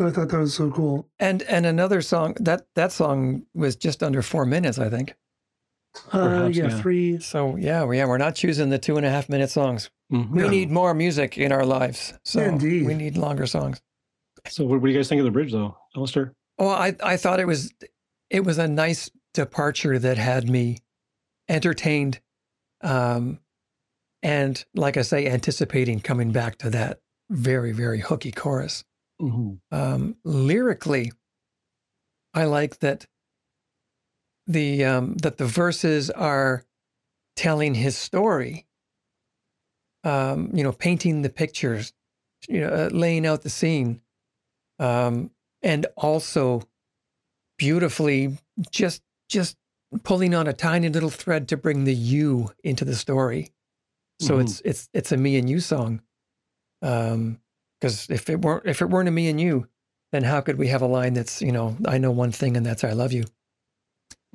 I 0.01 0.09
thought 0.09 0.29
that 0.29 0.37
was 0.39 0.53
so 0.53 0.69
cool. 0.69 1.07
And 1.19 1.43
and 1.43 1.65
another 1.65 2.01
song 2.01 2.35
that 2.41 2.65
that 2.75 2.91
song 2.91 3.45
was 3.53 3.75
just 3.75 4.03
under 4.03 4.21
four 4.21 4.45
minutes, 4.45 4.77
I 4.79 4.89
think. 4.89 5.15
Uh, 6.13 6.49
yeah, 6.51 6.67
yeah. 6.67 6.81
three. 6.81 7.19
So 7.19 7.55
yeah, 7.55 7.83
we, 7.85 7.97
yeah, 7.97 8.05
we're 8.05 8.17
not 8.17 8.35
choosing 8.35 8.69
the 8.69 8.77
two 8.79 8.97
and 8.97 9.05
a 9.05 9.09
half 9.09 9.29
minute 9.29 9.49
songs. 9.49 9.89
Mhm. 10.11 10.29
We 10.31 10.41
No. 10.41 10.49
need 10.49 10.71
more 10.71 10.93
music 10.93 11.37
in 11.37 11.51
our 11.53 11.65
lives. 11.65 12.13
So 12.23 12.41
Indeed. 12.41 12.85
we 12.85 12.93
need 12.95 13.15
longer 13.17 13.45
songs. 13.45 13.81
So, 14.49 14.65
what, 14.65 14.81
what 14.81 14.87
do 14.87 14.91
you 14.91 14.97
guys 14.97 15.07
think 15.07 15.19
of 15.19 15.25
the 15.25 15.31
bridge, 15.31 15.51
though, 15.51 15.77
Alistair? 15.95 16.33
Well, 16.57 16.69
I, 16.69 16.95
I 17.03 17.15
thought 17.15 17.39
it 17.39 17.47
was 17.47 17.71
it 18.31 18.45
was 18.45 18.57
a 18.57 18.67
nice 18.67 19.11
departure 19.33 19.99
that 19.99 20.17
had 20.17 20.49
me 20.49 20.79
entertained, 21.49 22.21
um, 22.81 23.39
and 24.23 24.63
like 24.73 24.97
I 24.97 25.01
say, 25.01 25.27
anticipating 25.27 25.99
coming 25.99 26.31
back 26.31 26.57
to 26.59 26.69
that 26.71 27.01
very 27.29 27.73
very 27.73 27.99
hooky 27.99 28.31
chorus. 28.31 28.83
Mm-hmm. 29.21 29.75
Um, 29.75 30.15
lyrically, 30.23 31.11
I 32.33 32.45
like 32.45 32.79
that 32.79 33.05
the 34.47 34.85
um, 34.85 35.15
that 35.17 35.37
the 35.37 35.45
verses 35.45 36.09
are 36.09 36.63
telling 37.35 37.75
his 37.75 37.97
story. 37.97 38.65
Um, 40.03 40.49
you 40.53 40.63
know, 40.63 40.71
painting 40.71 41.21
the 41.21 41.29
pictures, 41.29 41.93
you 42.49 42.61
know, 42.61 42.69
uh, 42.69 42.89
laying 42.91 43.27
out 43.27 43.43
the 43.43 43.51
scene, 43.51 44.01
um, 44.79 45.29
and 45.61 45.85
also 45.95 46.63
beautifully 47.61 48.39
just 48.71 49.03
just 49.29 49.55
pulling 50.03 50.33
on 50.33 50.47
a 50.47 50.53
tiny 50.53 50.89
little 50.89 51.11
thread 51.11 51.47
to 51.49 51.55
bring 51.55 51.83
the 51.83 51.93
you 51.93 52.49
into 52.63 52.83
the 52.83 52.95
story. 52.95 53.51
So 54.19 54.37
Mhm. 54.37 54.41
it's 54.41 54.61
it's 54.65 54.89
it's 54.93 55.11
a 55.11 55.17
me 55.17 55.37
and 55.37 55.47
you 55.47 55.59
song. 55.59 56.01
Um, 56.81 57.39
because 57.79 58.09
if 58.09 58.29
it 58.31 58.41
weren't 58.41 58.65
if 58.65 58.81
it 58.81 58.89
weren't 58.89 59.09
a 59.09 59.11
me 59.11 59.29
and 59.29 59.39
you, 59.39 59.67
then 60.11 60.23
how 60.23 60.41
could 60.41 60.57
we 60.57 60.69
have 60.69 60.81
a 60.81 60.87
line 60.87 61.13
that's 61.13 61.39
you 61.39 61.51
know 61.51 61.77
I 61.85 61.99
know 61.99 62.09
one 62.09 62.31
thing 62.31 62.57
and 62.57 62.65
that's 62.65 62.83
I 62.83 62.93
love 62.93 63.11
you. 63.13 63.25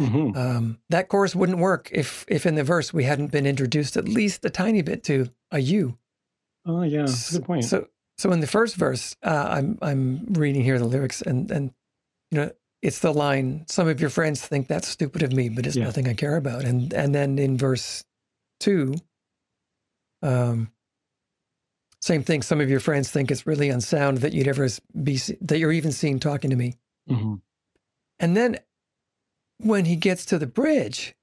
Mm-hmm. 0.00 0.36
Um, 0.38 0.78
that 0.90 1.08
chorus 1.08 1.34
wouldn't 1.34 1.58
work 1.58 1.90
if 1.92 2.24
if 2.28 2.46
in 2.46 2.54
the 2.54 2.62
verse 2.64 2.94
we 2.94 3.02
hadn't 3.04 3.32
been 3.32 3.46
introduced 3.46 3.96
at 3.96 4.08
least 4.08 4.44
a 4.44 4.50
tiny 4.50 4.82
bit 4.82 5.02
to 5.04 5.30
a 5.50 5.58
you. 5.58 5.98
Oh, 6.64 6.82
yeah, 6.82 7.00
that's 7.06 7.30
a 7.30 7.38
good 7.38 7.46
point. 7.46 7.64
So 7.64 7.88
so 8.18 8.30
in 8.30 8.38
the 8.40 8.46
first 8.46 8.76
verse, 8.76 9.16
uh, 9.24 9.46
I'm 9.50 9.78
I'm 9.82 10.26
reading 10.34 10.62
here 10.62 10.78
the 10.78 10.84
lyrics 10.84 11.22
and 11.22 11.50
and 11.50 11.72
you 12.30 12.38
know 12.38 12.50
it's 12.86 13.00
the 13.00 13.12
line 13.12 13.64
some 13.68 13.88
of 13.88 14.00
your 14.00 14.10
friends 14.10 14.46
think 14.46 14.68
that's 14.68 14.86
stupid 14.86 15.22
of 15.24 15.32
me, 15.32 15.48
but 15.48 15.66
it's 15.66 15.74
Yeah. 15.76 15.84
nothing 15.84 16.06
I 16.08 16.14
care 16.14 16.36
about. 16.36 16.64
And 16.64 16.92
and 16.94 17.12
then 17.14 17.36
in 17.38 17.58
verse 17.58 18.04
two, 18.60 18.94
um, 20.22 20.70
same 22.00 22.22
thing. 22.22 22.42
Some 22.42 22.60
of 22.60 22.70
your 22.70 22.78
friends 22.78 23.10
think 23.10 23.30
it's 23.32 23.44
really 23.46 23.70
unsound 23.70 24.18
that 24.18 24.32
you'd 24.32 24.46
ever 24.46 24.68
be 25.02 25.16
that 25.40 25.58
you're 25.58 25.72
even 25.72 25.90
seen 25.90 26.20
talking 26.20 26.50
to 26.50 26.56
me. 26.56 26.76
Mhm. 27.10 27.40
And 28.20 28.36
then 28.36 28.60
when 29.58 29.84
he 29.86 29.96
gets 29.96 30.24
to 30.26 30.38
the 30.38 30.46
bridge, 30.46 31.16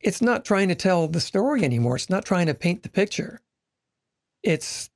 it's 0.00 0.20
not 0.20 0.44
trying 0.44 0.68
to 0.68 0.74
tell 0.74 1.06
the 1.06 1.20
story 1.20 1.62
anymore. 1.62 1.94
It's 1.94 2.10
not 2.10 2.24
trying 2.24 2.46
to 2.46 2.54
paint 2.54 2.82
the 2.82 2.88
picture. 2.88 3.40
It's 4.42 4.90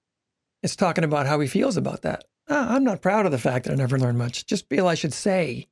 it's 0.64 0.74
talking 0.74 1.04
about 1.04 1.26
how 1.26 1.38
he 1.38 1.46
feels 1.46 1.76
about 1.76 2.02
that. 2.02 2.24
Ah, 2.48 2.74
I'm 2.74 2.84
not 2.84 3.02
proud 3.02 3.26
of 3.26 3.32
the 3.32 3.38
fact 3.38 3.66
that 3.66 3.72
I 3.72 3.76
never 3.76 3.98
learned 3.98 4.18
much. 4.18 4.46
Just 4.46 4.68
feel 4.68 4.86
I 4.86 4.94
should 4.94 5.12
say 5.12 5.68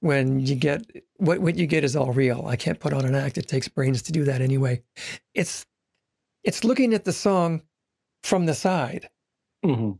when 0.00 0.40
you 0.40 0.54
get 0.54 0.82
what 1.16 1.38
what 1.40 1.56
you 1.56 1.66
get 1.66 1.84
is 1.84 1.96
all 1.96 2.12
real. 2.12 2.46
I 2.46 2.56
can't 2.56 2.80
put 2.80 2.92
on 2.92 3.04
an 3.04 3.14
act. 3.14 3.38
It 3.38 3.48
takes 3.48 3.68
brains 3.68 4.02
to 4.02 4.12
do 4.12 4.24
that 4.24 4.40
anyway. 4.42 4.82
It's 5.34 5.66
it's 6.44 6.64
looking 6.64 6.94
at 6.94 7.04
the 7.04 7.12
song 7.12 7.62
from 8.22 8.46
the 8.46 8.54
side 8.54 9.08
Mhm. 9.64 9.98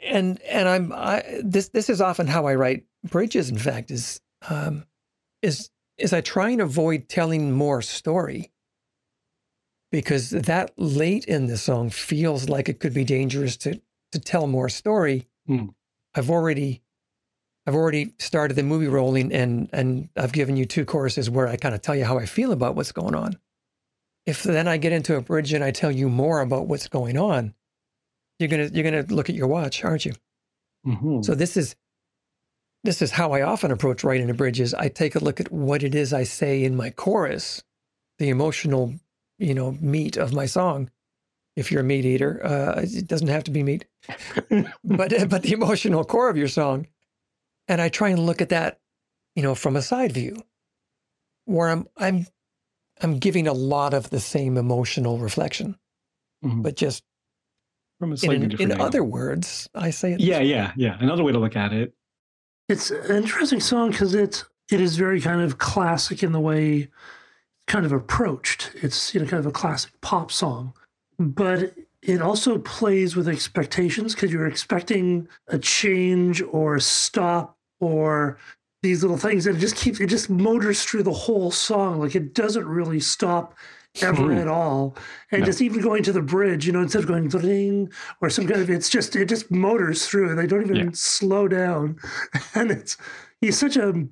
and 0.00 0.40
and 0.42 0.68
I'm 0.68 0.92
I, 0.92 1.40
this 1.42 1.68
this 1.70 1.90
is 1.90 2.00
often 2.00 2.26
how 2.26 2.46
I 2.46 2.54
write 2.54 2.84
bridges. 3.04 3.50
In 3.50 3.58
fact, 3.58 3.90
is 3.90 4.20
um, 4.48 4.86
is 5.42 5.70
is 5.98 6.12
I 6.12 6.20
try 6.20 6.50
and 6.50 6.60
avoid 6.60 7.08
telling 7.08 7.52
more 7.52 7.82
story 7.82 8.52
because 9.90 10.30
that 10.30 10.72
late 10.78 11.24
in 11.24 11.46
the 11.46 11.56
song 11.56 11.90
feels 11.90 12.48
like 12.48 12.68
it 12.68 12.80
could 12.80 12.94
be 12.94 13.04
dangerous 13.04 13.56
to 13.58 13.80
to 14.12 14.18
tell 14.18 14.46
more 14.46 14.68
story. 14.68 15.26
Hmm. 15.46 15.66
I've 16.14 16.30
already 16.30 16.82
I've 17.66 17.74
already 17.74 18.14
started 18.18 18.54
the 18.54 18.62
movie 18.62 18.88
rolling 18.88 19.32
and 19.32 19.68
and 19.72 20.08
I've 20.16 20.32
given 20.32 20.56
you 20.56 20.64
two 20.64 20.84
choruses 20.84 21.28
where 21.28 21.48
I 21.48 21.56
kind 21.56 21.74
of 21.74 21.82
tell 21.82 21.94
you 21.94 22.04
how 22.04 22.18
I 22.18 22.26
feel 22.26 22.52
about 22.52 22.74
what's 22.74 22.92
going 22.92 23.14
on. 23.14 23.38
If 24.26 24.42
then 24.42 24.68
I 24.68 24.76
get 24.76 24.92
into 24.92 25.16
a 25.16 25.20
bridge 25.20 25.52
and 25.52 25.62
I 25.64 25.70
tell 25.70 25.90
you 25.92 26.08
more 26.08 26.40
about 26.40 26.66
what's 26.66 26.88
going 26.88 27.16
on, 27.18 27.54
you're 28.38 28.48
gonna 28.48 28.70
you're 28.72 28.84
gonna 28.84 29.06
look 29.08 29.28
at 29.28 29.34
your 29.36 29.48
watch, 29.48 29.84
aren't 29.84 30.04
you? 30.06 30.12
Mhm. 30.86 31.24
So 31.24 31.34
this 31.34 31.56
is 31.56 31.76
this 32.84 33.02
is 33.02 33.10
how 33.10 33.32
I 33.32 33.42
often 33.42 33.70
approach 33.70 34.04
writing 34.04 34.30
a 34.30 34.34
bridge 34.34 34.60
is 34.60 34.72
I 34.72 34.88
take 34.88 35.14
a 35.14 35.18
look 35.18 35.40
at 35.40 35.50
what 35.50 35.82
it 35.82 35.94
is 35.94 36.12
I 36.12 36.22
say 36.22 36.62
in 36.62 36.76
my 36.76 36.90
chorus, 36.90 37.62
the 38.18 38.28
emotional, 38.28 38.94
you 39.38 39.52
know, 39.54 39.72
meat 39.80 40.16
of 40.16 40.32
my 40.32 40.46
song. 40.46 40.90
If 41.58 41.72
you're 41.72 41.80
a 41.80 41.84
meat 41.84 42.04
eater, 42.04 42.40
uh, 42.46 42.80
it 42.84 43.08
doesn't 43.08 43.26
have 43.28 43.42
to 43.44 43.50
be 43.50 43.62
meat, 43.64 43.84
but 44.84 45.28
but 45.28 45.42
the 45.42 45.52
emotional 45.52 46.04
core 46.04 46.30
of 46.30 46.36
your 46.36 46.46
song, 46.48 46.86
and 47.66 47.80
I 47.80 47.88
try 47.88 48.10
and 48.10 48.20
look 48.20 48.40
at 48.40 48.50
that, 48.50 48.78
you 49.34 49.42
know, 49.42 49.54
from 49.56 49.74
a 49.74 49.82
side 49.82 50.12
view, 50.12 50.36
where 51.46 51.68
I'm 51.68 51.88
I'm 51.96 52.26
I'm 53.02 53.18
giving 53.18 53.48
a 53.48 53.52
lot 53.52 53.92
of 53.94 54.10
the 54.10 54.20
same 54.20 54.56
emotional 54.56 55.18
reflection, 55.18 55.76
Mhm. 56.44 56.62
but 56.62 56.76
just 56.76 57.02
From 57.98 58.10
a 58.10 58.12
in, 58.12 58.16
slightly 58.18 58.44
in, 58.44 58.48
different 58.50 58.72
angle. 58.72 58.86
In 58.86 58.88
other 58.88 59.02
words, 59.04 59.68
I 59.74 59.90
say 59.90 60.12
it. 60.12 60.20
Yeah, 60.20 60.38
yeah, 60.40 60.72
yeah. 60.76 60.96
Another 61.00 61.24
way 61.24 61.32
to 61.32 61.38
look 61.40 61.56
at 61.56 61.72
it. 61.72 61.92
It's 62.68 62.90
an 62.92 63.16
interesting 63.16 63.60
song 63.60 63.90
because 63.90 64.14
it 64.14 64.44
it 64.70 64.80
is 64.80 64.96
very 64.96 65.20
kind 65.20 65.40
of 65.40 65.58
classic 65.58 66.22
in 66.22 66.30
the 66.32 66.40
way 66.40 66.88
kind 67.66 67.84
of 67.84 67.90
approached. 67.92 68.70
It's 68.74 69.12
you 69.12 69.20
know 69.20 69.26
kind 69.26 69.40
of 69.40 69.46
a 69.46 69.50
classic 69.52 69.90
pop 70.02 70.30
song, 70.30 70.72
but 71.18 71.74
it 72.02 72.22
also 72.22 72.58
plays 72.58 73.16
with 73.16 73.28
expectations 73.28 74.14
because 74.14 74.32
you're 74.32 74.46
expecting 74.46 75.28
a 75.48 75.58
change 75.58 76.42
or 76.42 76.76
a 76.76 76.80
stop 76.80 77.56
or 77.80 78.38
these 78.82 79.02
little 79.02 79.18
things 79.18 79.46
and 79.46 79.56
it 79.56 79.60
just 79.60 79.74
keeps 79.76 79.98
it 80.00 80.06
just 80.06 80.30
motors 80.30 80.84
through 80.84 81.02
the 81.02 81.12
whole 81.12 81.50
song 81.50 81.98
like 81.98 82.14
it 82.14 82.32
doesn't 82.34 82.66
really 82.66 83.00
stop 83.00 83.54
ever 84.02 84.32
Hmm. 84.32 84.38
at 84.38 84.46
all 84.46 84.96
and 85.32 85.40
No. 85.40 85.46
just 85.46 85.60
even 85.60 85.80
going 85.80 86.04
to 86.04 86.12
the 86.12 86.22
bridge 86.22 86.64
you 86.66 86.72
know 86.72 86.82
instead 86.82 87.02
of 87.02 87.08
going 87.08 87.26
ding 87.28 87.90
or 88.20 88.30
some 88.30 88.46
kind 88.46 88.60
of 88.60 88.70
it's 88.70 88.88
just 88.88 89.16
it 89.16 89.28
just 89.28 89.50
motors 89.50 90.06
through 90.06 90.32
they 90.36 90.46
don't 90.46 90.62
even 90.62 90.76
Yeah. 90.76 90.90
slow 90.92 91.48
down 91.48 91.96
and 92.54 92.70
it's 92.70 92.96
he's 93.40 93.58
such 93.58 93.76
a 93.76 94.06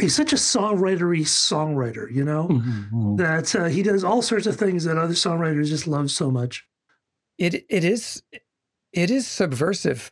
he's 0.00 0.14
such 0.14 0.32
a 0.32 0.36
songwritery 0.36 1.20
songwriter 1.20 2.10
you 2.12 2.24
know 2.24 2.48
Mhm. 2.48 3.18
that 3.18 3.54
uh, 3.54 3.64
he 3.66 3.82
does 3.82 4.04
all 4.04 4.22
sorts 4.22 4.46
of 4.46 4.56
things 4.56 4.84
that 4.84 4.96
other 4.98 5.14
songwriters 5.14 5.68
just 5.68 5.86
love 5.86 6.10
so 6.10 6.30
much 6.30 6.66
it 7.38 7.64
it 7.68 7.84
is 7.84 8.22
it 8.92 9.10
is 9.10 9.26
subversive 9.26 10.10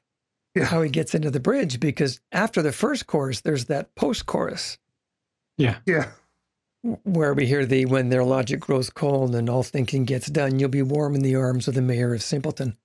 Yeah. 0.55 0.65
how 0.65 0.83
he 0.83 0.91
gets 0.91 1.15
into 1.15 1.31
the 1.31 1.41
bridge 1.41 1.81
because 1.81 2.21
after 2.33 2.61
the 2.63 2.73
first 2.73 3.07
chorus 3.07 3.41
there's 3.41 3.67
that 3.67 3.95
post 3.95 4.27
chorus 4.27 4.79
yeah 5.57 5.77
Yeah. 5.87 6.11
where 7.05 7.35
we 7.35 7.47
hear 7.47 7.65
the 7.67 7.87
when 7.87 8.09
their 8.09 8.25
logic 8.25 8.61
grows 8.61 8.91
cold 8.91 9.35
and 9.35 9.49
all 9.49 9.63
thinking 9.63 10.05
gets 10.05 10.27
done 10.29 10.59
you'll 10.59 10.69
be 10.71 10.83
warm 10.83 11.15
in 11.15 11.23
the 11.23 11.37
arms 11.37 11.69
of 11.69 11.75
the 11.75 11.83
mayor 11.83 12.13
of 12.15 12.23
simpleton 12.23 12.77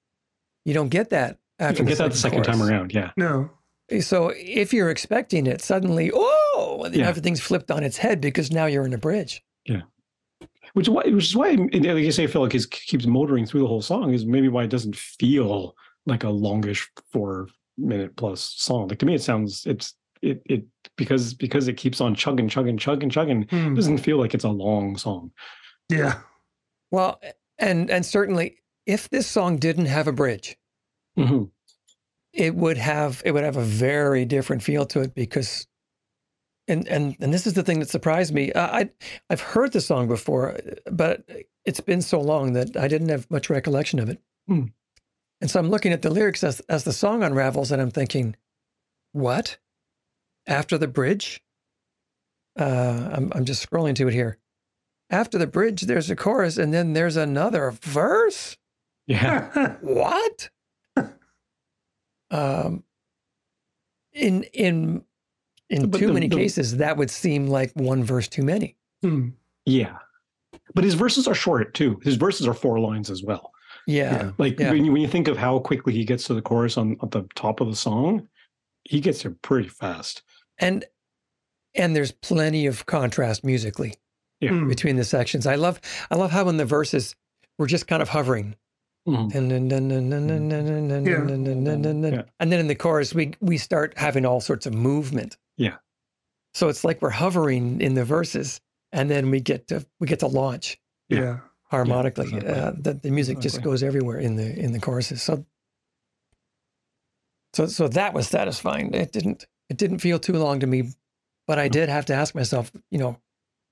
you 0.64 0.74
don't 0.74 0.90
get 0.90 1.10
that 1.10 1.40
You 1.60 1.66
after 1.66 1.78
can 1.78 1.86
get 1.88 1.98
that 2.00 2.12
the 2.12 2.18
second 2.18 2.44
time 2.44 2.62
around. 2.62 2.94
Yeah. 2.94 3.12
no 3.18 3.50
so 4.00 4.32
if 4.36 4.74
you're 4.74 4.90
expecting 4.90 5.46
it 5.48 5.62
suddenly 5.62 6.12
oh 6.14 6.88
Yeah. 6.92 7.08
everything's 7.08 7.42
flipped 7.42 7.70
on 7.72 7.84
its 7.84 7.98
head 7.98 8.20
because 8.22 8.52
now 8.52 8.66
you're 8.66 8.86
in 8.86 8.94
a 8.94 8.98
bridge 8.98 9.44
Yeah. 9.66 9.82
Which 10.74 10.88
is 10.88 10.90
why, 10.90 11.04
which 11.04 11.26
is 11.26 11.36
why, 11.36 11.52
like 11.52 11.74
you 11.74 12.12
say, 12.12 12.26
I 12.26 12.28
feel 12.28 12.42
like 12.42 12.54
it 12.56 12.70
keeps 12.70 13.06
motoring 13.06 13.46
through 13.46 13.62
the 13.62 13.68
whole 13.68 13.82
song. 13.82 14.14
Is 14.14 14.26
maybe 14.26 14.50
why 14.50 14.64
it 14.66 14.70
doesn't 14.70 14.96
feel 14.96 15.74
like 16.06 16.24
a 16.26 16.30
longish 16.30 16.90
four 17.14 17.48
minute 17.78 18.16
plus 18.18 18.42
song. 18.58 18.90
Like 18.90 19.00
to 19.00 19.06
me, 19.06 19.16
it 19.16 19.22
sounds 19.22 19.66
it's 19.66 19.94
it 20.22 20.42
it 20.46 20.66
because 20.98 21.34
because 21.34 21.68
it 21.70 21.78
keeps 21.78 22.02
on 22.02 22.14
chugging, 22.14 22.50
chugging, 22.50 22.78
chugging, 22.78 23.10
chugging. 23.10 23.44
It 23.44 23.50
Hmm. 23.52 23.76
doesn't 23.76 24.00
feel 24.00 24.18
like 24.18 24.34
it's 24.34 24.44
a 24.44 24.50
long 24.50 24.98
song. 24.98 25.32
yeah 25.90 26.20
well 26.92 27.22
and 27.60 27.90
and 27.92 28.06
certainly 28.06 28.58
if 28.86 29.08
this 29.10 29.28
song 29.28 29.58
didn't 29.58 29.86
have 29.86 30.08
a 30.08 30.12
bridge 30.12 30.58
Mhm. 31.18 31.52
It 32.36 32.56
would 32.56 32.78
have 32.78 33.22
it 33.26 33.32
would 33.32 33.44
have 33.44 33.58
a 33.58 33.64
very 33.64 34.26
different 34.26 34.62
feel 34.64 34.86
to 34.86 35.02
it 35.02 35.16
because 35.16 35.68
and 36.68 36.88
and 36.88 37.16
and 37.20 37.34
this 37.34 37.48
is 37.48 37.54
the 37.54 37.64
thing 37.64 37.80
that 37.80 37.90
surprised 37.90 38.34
me 38.34 38.52
i 38.56 38.90
i've 39.30 39.42
heard 39.42 39.72
the 39.72 39.82
song 39.82 40.08
before 40.08 40.58
but 40.92 41.28
it's 41.64 41.80
been 41.80 42.02
so 42.02 42.20
long 42.20 42.54
that 42.54 42.76
i 42.78 42.88
didn't 42.88 43.10
have 43.10 43.30
much 43.32 43.50
recollection 43.50 44.00
of 44.00 44.10
it 44.10 44.20
Hmm. 44.48 44.66
and 45.42 45.50
so 45.50 45.60
i'm 45.60 45.70
looking 45.70 45.92
at 45.92 46.02
the 46.02 46.12
lyrics 46.12 46.44
as 46.44 46.60
as 46.62 46.84
the 46.84 46.94
song 46.94 47.24
unravels 47.24 47.72
and 47.72 47.82
i'm 47.82 47.92
thinking 47.92 48.36
what 49.12 49.58
after 50.48 50.78
the 50.78 50.88
bridge 50.88 51.42
uh 52.60 53.10
i'm, 53.14 53.32
I'm 53.34 53.46
just 53.46 53.68
scrolling 53.68 53.96
to 53.96 54.08
it 54.08 54.14
here 54.14 54.38
after 55.10 55.38
the 55.38 55.48
bridge, 55.48 55.82
there's 55.84 56.10
a 56.10 56.16
chorus, 56.16 56.58
and 56.58 56.74
then 56.74 56.94
there's 56.94 57.16
another 57.16 57.72
verse. 57.72 58.58
Yeah. 59.08 59.76
What? 59.82 60.50
Um, 62.32 62.84
in 64.14 64.44
in 64.54 65.04
in 65.70 65.90
But 65.90 66.00
too 66.00 66.08
the- 66.08 66.14
many 66.14 66.28
the- 66.28 66.36
cases, 66.36 66.78
that 66.78 66.98
would 66.98 67.10
seem 67.10 67.48
like 67.48 67.72
one 67.74 68.04
verse 68.04 68.28
too 68.28 68.44
many. 68.44 68.78
Hmm. 69.02 69.30
Yeah. 69.66 69.98
But 70.74 70.84
his 70.84 70.94
verses 70.94 71.28
are 71.28 71.34
short 71.36 71.74
too. 71.74 72.00
His 72.04 72.16
verses 72.16 72.48
are 72.48 72.54
four 72.54 72.80
lines 72.80 73.10
as 73.10 73.24
well. 73.24 73.52
Yeah, 73.88 74.32
Like 74.38 74.60
Yeah. 74.60 74.72
when 74.72 74.86
you 74.86 74.92
when 74.92 75.02
you 75.02 75.08
think 75.08 75.28
of 75.28 75.38
how 75.38 75.60
quickly 75.60 75.94
he 75.94 76.06
gets 76.06 76.24
to 76.26 76.34
the 76.34 76.42
chorus 76.42 76.78
on 76.78 76.98
at 77.04 77.12
the 77.12 77.24
top 77.36 77.60
of 77.62 77.68
the 77.68 77.76
song, 77.76 78.28
he 78.84 79.00
gets 79.00 79.24
there 79.24 79.36
pretty 79.42 79.70
fast. 79.70 80.24
and 80.58 80.86
and 81.78 81.94
there's 81.96 82.12
plenty 82.14 82.66
of 82.68 82.86
contrast 82.86 83.44
musically 83.44 83.96
Yeah. 84.40 84.64
Between 84.64 84.96
the 84.96 85.04
sections. 85.04 85.46
I 85.46 85.56
love 85.56 85.80
I 86.10 86.16
love 86.16 86.32
how 86.32 86.48
in 86.50 86.58
the 86.58 86.66
verses 86.66 87.16
we're 87.58 87.68
just 87.68 87.88
kind 87.88 88.02
of 88.02 88.10
hovering. 88.10 88.56
And 92.40 92.52
then 92.52 92.60
in 92.60 92.68
the 92.68 92.76
chorus, 92.76 93.14
we 93.14 93.34
we 93.40 93.58
start 93.58 93.94
having 93.98 94.26
all 94.26 94.42
sorts 94.42 94.66
of 94.66 94.74
movement. 94.74 95.38
Yeah. 95.58 95.76
So 96.54 96.70
it's 96.70 96.84
like 96.84 97.02
we're 97.02 97.12
hovering 97.12 97.82
in 97.82 97.94
the 97.94 98.06
verses, 98.06 98.62
and 98.92 99.10
then 99.10 99.30
we 99.30 99.40
get 99.40 99.68
to 99.68 99.86
we 100.00 100.08
get 100.08 100.20
to 100.20 100.28
launch. 100.28 100.80
Yeah. 101.10 101.40
Harmonically, 101.70 102.30
the, 102.30 103.00
the 103.02 103.12
music 103.12 103.40
just 103.40 103.62
goes 103.62 103.84
everywhere 103.84 104.20
in 104.20 104.36
the 104.36 104.58
in 104.58 104.72
the 104.72 104.80
choruses. 104.80 105.22
So. 105.22 105.46
So 107.54 107.68
so 107.68 107.88
that 107.88 108.14
was 108.14 108.28
satisfying. 108.28 108.94
It 108.94 109.12
didn't 109.12 109.46
it 109.70 109.78
didn't 109.78 110.00
feel 110.00 110.20
too 110.20 110.34
long 110.34 110.60
to 110.60 110.68
me, 110.68 110.92
but 111.48 111.58
I 111.58 111.68
did 111.68 111.90
have 111.90 112.06
to 112.08 112.14
ask 112.14 112.36
myself, 112.36 112.72
you 112.92 112.98
know, 112.98 113.18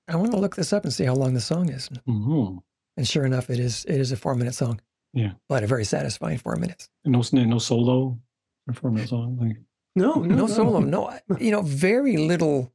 I 0.08 0.16
want 0.16 0.32
to 0.32 0.38
look 0.38 0.56
this 0.56 0.72
up 0.72 0.84
and 0.84 0.92
see 0.92 1.04
how 1.04 1.14
long 1.14 1.34
the 1.34 1.40
song 1.40 1.68
is. 1.68 1.88
Mm-hmm. 2.08 2.58
And 2.96 3.08
sure 3.08 3.24
enough, 3.24 3.50
it 3.50 3.58
is 3.58 3.84
it 3.86 4.00
is 4.00 4.12
a 4.12 4.16
four 4.16 4.34
minute 4.34 4.54
song. 4.54 4.80
Yeah. 5.14 5.32
but 5.48 5.62
a 5.62 5.66
very 5.66 5.84
satisfying 5.84 6.38
four 6.38 6.56
minutes. 6.56 6.88
No 7.04 7.22
no 7.32 7.58
solo 7.58 8.18
performance 8.66 9.10
song. 9.10 9.38
Like 9.40 9.56
No, 9.96 10.14
no, 10.14 10.34
No 10.34 10.46
solo, 10.46 10.80
no, 10.80 11.16
you 11.38 11.50
know, 11.50 11.62
very 11.62 12.16
little 12.16 12.72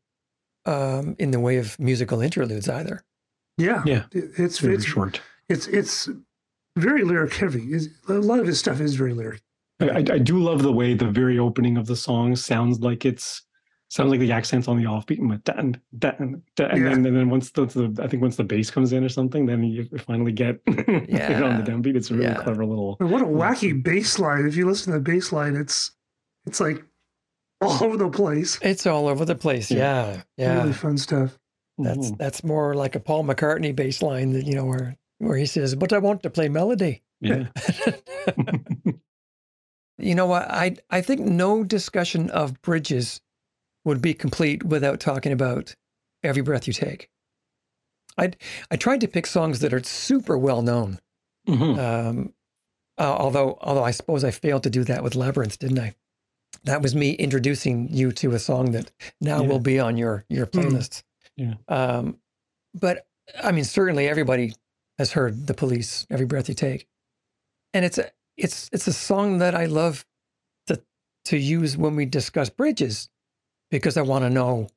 um, 0.65 1.15
in 1.19 1.31
the 1.31 1.39
way 1.39 1.57
of 1.57 1.77
musical 1.79 2.21
interludes 2.21 2.69
either. 2.69 3.03
Yeah. 3.57 3.83
Yeah. 3.85 4.05
It's 4.13 4.59
very 4.59 4.75
it's 4.75 4.85
short. 4.85 5.21
it's 5.49 5.67
it's 5.67 6.09
very 6.77 7.03
lyric 7.03 7.33
heavy. 7.33 7.73
It's- 7.73 7.87
A 8.07 8.13
lot 8.13 8.39
of 8.39 8.47
his 8.47 8.59
stuff 8.59 8.79
is 8.79 8.95
very 8.95 9.13
lyric. 9.13 9.41
I, 9.81 9.89
I, 9.89 9.97
I 9.97 10.17
do 10.19 10.37
love 10.39 10.61
the 10.61 10.71
way 10.71 10.93
the 10.93 11.09
very 11.09 11.37
opening 11.39 11.77
of 11.77 11.87
the 11.87 11.95
song 11.95 12.35
sounds 12.35 12.79
like 12.81 13.05
it's 13.05 13.41
sounds 13.89 14.11
like 14.11 14.19
the 14.19 14.31
accents 14.31 14.67
on 14.67 14.77
the 14.77 14.83
offbeat 14.85 15.19
and 15.19 15.29
like, 15.29 15.43
dan, 15.43 15.79
dan, 15.97 16.41
dan, 16.55 16.71
and 16.71 16.83
Yeah. 16.83 16.89
then 16.89 17.05
and 17.07 17.17
then 17.17 17.29
once 17.29 17.51
the, 17.51 17.65
the 17.65 18.03
I 18.03 18.07
think 18.07 18.21
once 18.21 18.35
the 18.35 18.43
bass 18.43 18.69
comes 18.71 18.93
in 18.93 19.03
or 19.03 19.09
something, 19.09 19.45
then 19.45 19.63
you 19.63 19.87
finally 20.05 20.31
get 20.31 20.59
you 20.67 20.73
know, 20.75 21.47
on 21.47 21.63
the 21.63 21.69
downbeat. 21.69 21.95
It's 21.95 22.11
a 22.11 22.13
really 22.13 22.27
Yeah. 22.27 22.35
clever 22.35 22.65
little. 22.65 22.97
And 22.99 23.11
what 23.11 23.21
a 23.21 23.25
wacky 23.25 23.81
bass 23.83 24.19
line. 24.19 24.45
If 24.45 24.55
you 24.55 24.67
listen 24.67 24.93
to 24.93 24.99
the 24.99 25.03
bass 25.03 25.31
line, 25.31 25.55
it's 25.55 25.91
it's 26.45 26.59
like 26.59 26.83
all 27.61 27.83
over 27.83 27.97
the 27.97 28.09
place. 28.09 28.57
It's 28.61 28.85
all 28.87 29.07
over 29.07 29.25
the 29.25 29.35
place. 29.35 29.69
Yeah. 29.71 30.21
Yeah, 30.37 30.37
yeah. 30.37 30.57
Really 30.61 30.73
fun 30.73 30.97
stuff. 30.97 31.37
That's 31.77 32.11
Mhm. 32.11 32.17
that's 32.17 32.43
more 32.43 32.73
like 32.75 32.95
a 32.95 32.99
Paul 32.99 33.23
McCartney 33.23 33.75
bass 33.75 34.01
line 34.01 34.33
that 34.33 34.45
you 34.45 34.53
know 34.53 34.65
where 34.65 34.97
where 35.17 35.37
he 35.37 35.45
says, 35.45 35.75
"But 35.75 35.93
I 35.93 35.97
want 35.97 36.23
to 36.23 36.29
play 36.29 36.47
melody." 36.49 37.03
yeah. 37.21 37.47
you 39.97 40.15
know 40.15 40.25
what? 40.25 40.49
I 40.49 40.75
I 40.89 41.01
think 41.01 41.21
no 41.21 41.63
discussion 41.63 42.29
of 42.29 42.61
bridges 42.61 43.21
would 43.85 44.01
be 44.01 44.13
complete 44.13 44.63
without 44.63 44.99
talking 44.99 45.31
about 45.31 45.75
every 46.23 46.41
breath 46.41 46.67
you 46.67 46.73
take. 46.73 47.09
I 48.17 48.31
I 48.69 48.75
tried 48.75 49.01
to 49.01 49.07
pick 49.07 49.25
songs 49.25 49.59
that 49.59 49.73
are 49.73 49.83
super 49.83 50.37
well 50.37 50.61
known. 50.61 50.99
Mhm. 51.47 51.77
Um, 51.79 52.33
uh, 52.97 53.15
although 53.17 53.57
although 53.61 53.83
I 53.83 53.91
suppose 53.91 54.23
I 54.23 54.31
failed 54.31 54.63
to 54.63 54.69
do 54.69 54.83
that 54.85 55.03
with 55.03 55.13
Labrinth, 55.13 55.57
didn't 55.57 55.79
I? 55.79 55.95
That 56.63 56.81
was 56.81 56.93
me 56.95 57.11
introducing 57.11 57.87
you 57.89 58.11
to 58.13 58.31
a 58.33 58.39
song 58.39 58.71
that 58.71 58.91
now 59.21 59.41
Yeah. 59.41 59.47
will 59.47 59.59
be 59.59 59.79
on 59.79 59.95
your 59.97 60.25
your 60.29 60.45
Hmm. 60.47 60.59
playlists. 60.59 61.03
Yeah. 61.37 61.53
Um, 61.67 62.19
but 62.73 63.07
I 63.41 63.51
mean, 63.51 63.63
certainly 63.63 64.07
everybody 64.09 64.53
has 64.97 65.13
heard 65.13 65.47
"The 65.47 65.53
Police," 65.53 66.05
"Every 66.09 66.25
Breath 66.25 66.49
You 66.49 66.55
Take," 66.55 66.87
and 67.73 67.85
it's 67.85 67.97
a 67.97 68.11
it's 68.35 68.69
it's 68.73 68.87
a 68.87 68.93
song 68.93 69.37
that 69.37 69.55
I 69.55 69.65
love 69.65 70.05
to 70.67 70.83
to 71.25 71.37
use 71.37 71.77
when 71.77 71.95
we 71.95 72.05
discuss 72.05 72.49
bridges 72.49 73.09
because 73.71 73.97
I 73.97 74.01
want 74.01 74.23
to 74.25 74.29
know, 74.29 74.67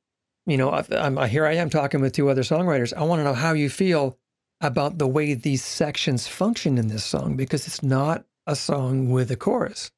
you 0.45 0.57
know, 0.57 0.69
I- 0.71 0.85
I'm 0.91 1.17
here. 1.29 1.45
I 1.45 1.53
am 1.55 1.69
talking 1.69 2.01
with 2.01 2.13
two 2.13 2.29
other 2.29 2.41
songwriters. 2.43 2.93
I 2.95 3.03
want 3.03 3.19
to 3.19 3.23
know 3.23 3.33
how 3.33 3.53
you 3.53 3.69
feel 3.69 4.17
about 4.61 4.97
the 4.97 5.07
way 5.07 5.33
these 5.33 5.63
sections 5.63 6.27
function 6.27 6.77
in 6.77 6.87
this 6.87 7.03
song 7.03 7.35
because 7.35 7.67
it's 7.67 7.83
not 7.83 8.25
a 8.47 8.55
song 8.55 9.09
with 9.09 9.31
a 9.31 9.35
chorus. 9.35 9.91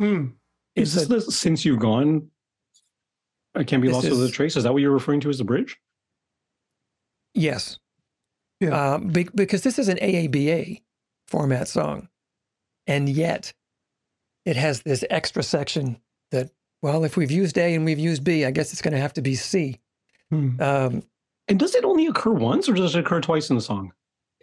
Hmm. 0.00 0.28
Is 0.74 0.94
this 0.94 1.06
the 1.06 1.20
since 1.32 1.64
you've 1.64 1.78
gone? 1.80 2.30
I 3.54 3.64
can't 3.64 3.80
be 3.82 3.88
lost 3.90 4.08
without 4.10 4.28
a 4.28 4.32
trace. 4.32 4.56
Is 4.56 4.64
that 4.64 4.72
what 4.72 4.82
you're 4.82 4.90
referring 4.92 5.20
to 5.20 5.30
as 5.30 5.38
the 5.38 5.44
bridge? 5.44 5.78
Yes. 7.34 7.78
Yeah. 8.60 8.94
Um, 8.94 9.08
be- 9.08 9.28
because 9.34 9.62
this 9.62 9.78
is 9.78 9.88
an 9.88 9.98
AABA 9.98 10.82
format 11.28 11.68
song. 11.68 12.08
And 12.86 13.08
yet 13.08 13.52
it 14.44 14.56
has 14.56 14.82
this 14.82 15.04
extra 15.10 15.42
section 15.42 16.00
that, 16.30 16.50
well, 16.86 17.02
if 17.04 17.16
we've 17.16 17.32
used 17.32 17.58
A 17.58 17.74
and 17.74 17.84
we've 17.84 17.98
used 17.98 18.22
B, 18.22 18.44
I 18.44 18.52
guess 18.52 18.72
it's 18.72 18.80
going 18.80 18.94
to 18.94 19.00
have 19.00 19.12
to 19.14 19.22
be 19.22 19.34
C. 19.34 19.80
Hmm. 20.30 20.60
Um, 20.60 21.02
And 21.48 21.58
does 21.58 21.74
it 21.74 21.84
only 21.84 22.06
occur 22.06 22.30
once, 22.32 22.68
or 22.68 22.74
does 22.74 22.94
it 22.94 23.00
occur 23.00 23.20
twice 23.20 23.50
in 23.50 23.56
the 23.56 23.62
song? 23.62 23.92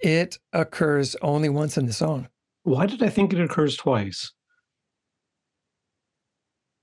it 0.02 0.38
occurs 0.52 1.16
only 1.22 1.48
once 1.48 1.78
in 1.78 1.86
the 1.86 1.94
song. 1.94 2.28
Why 2.64 2.86
did 2.86 3.02
I 3.02 3.08
think 3.10 3.32
it 3.32 3.40
occurs 3.40 3.78
twice? 3.78 4.34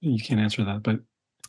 You 0.01 0.19
can't 0.23 0.41
answer 0.41 0.65
that, 0.65 0.83
but 0.83 1.01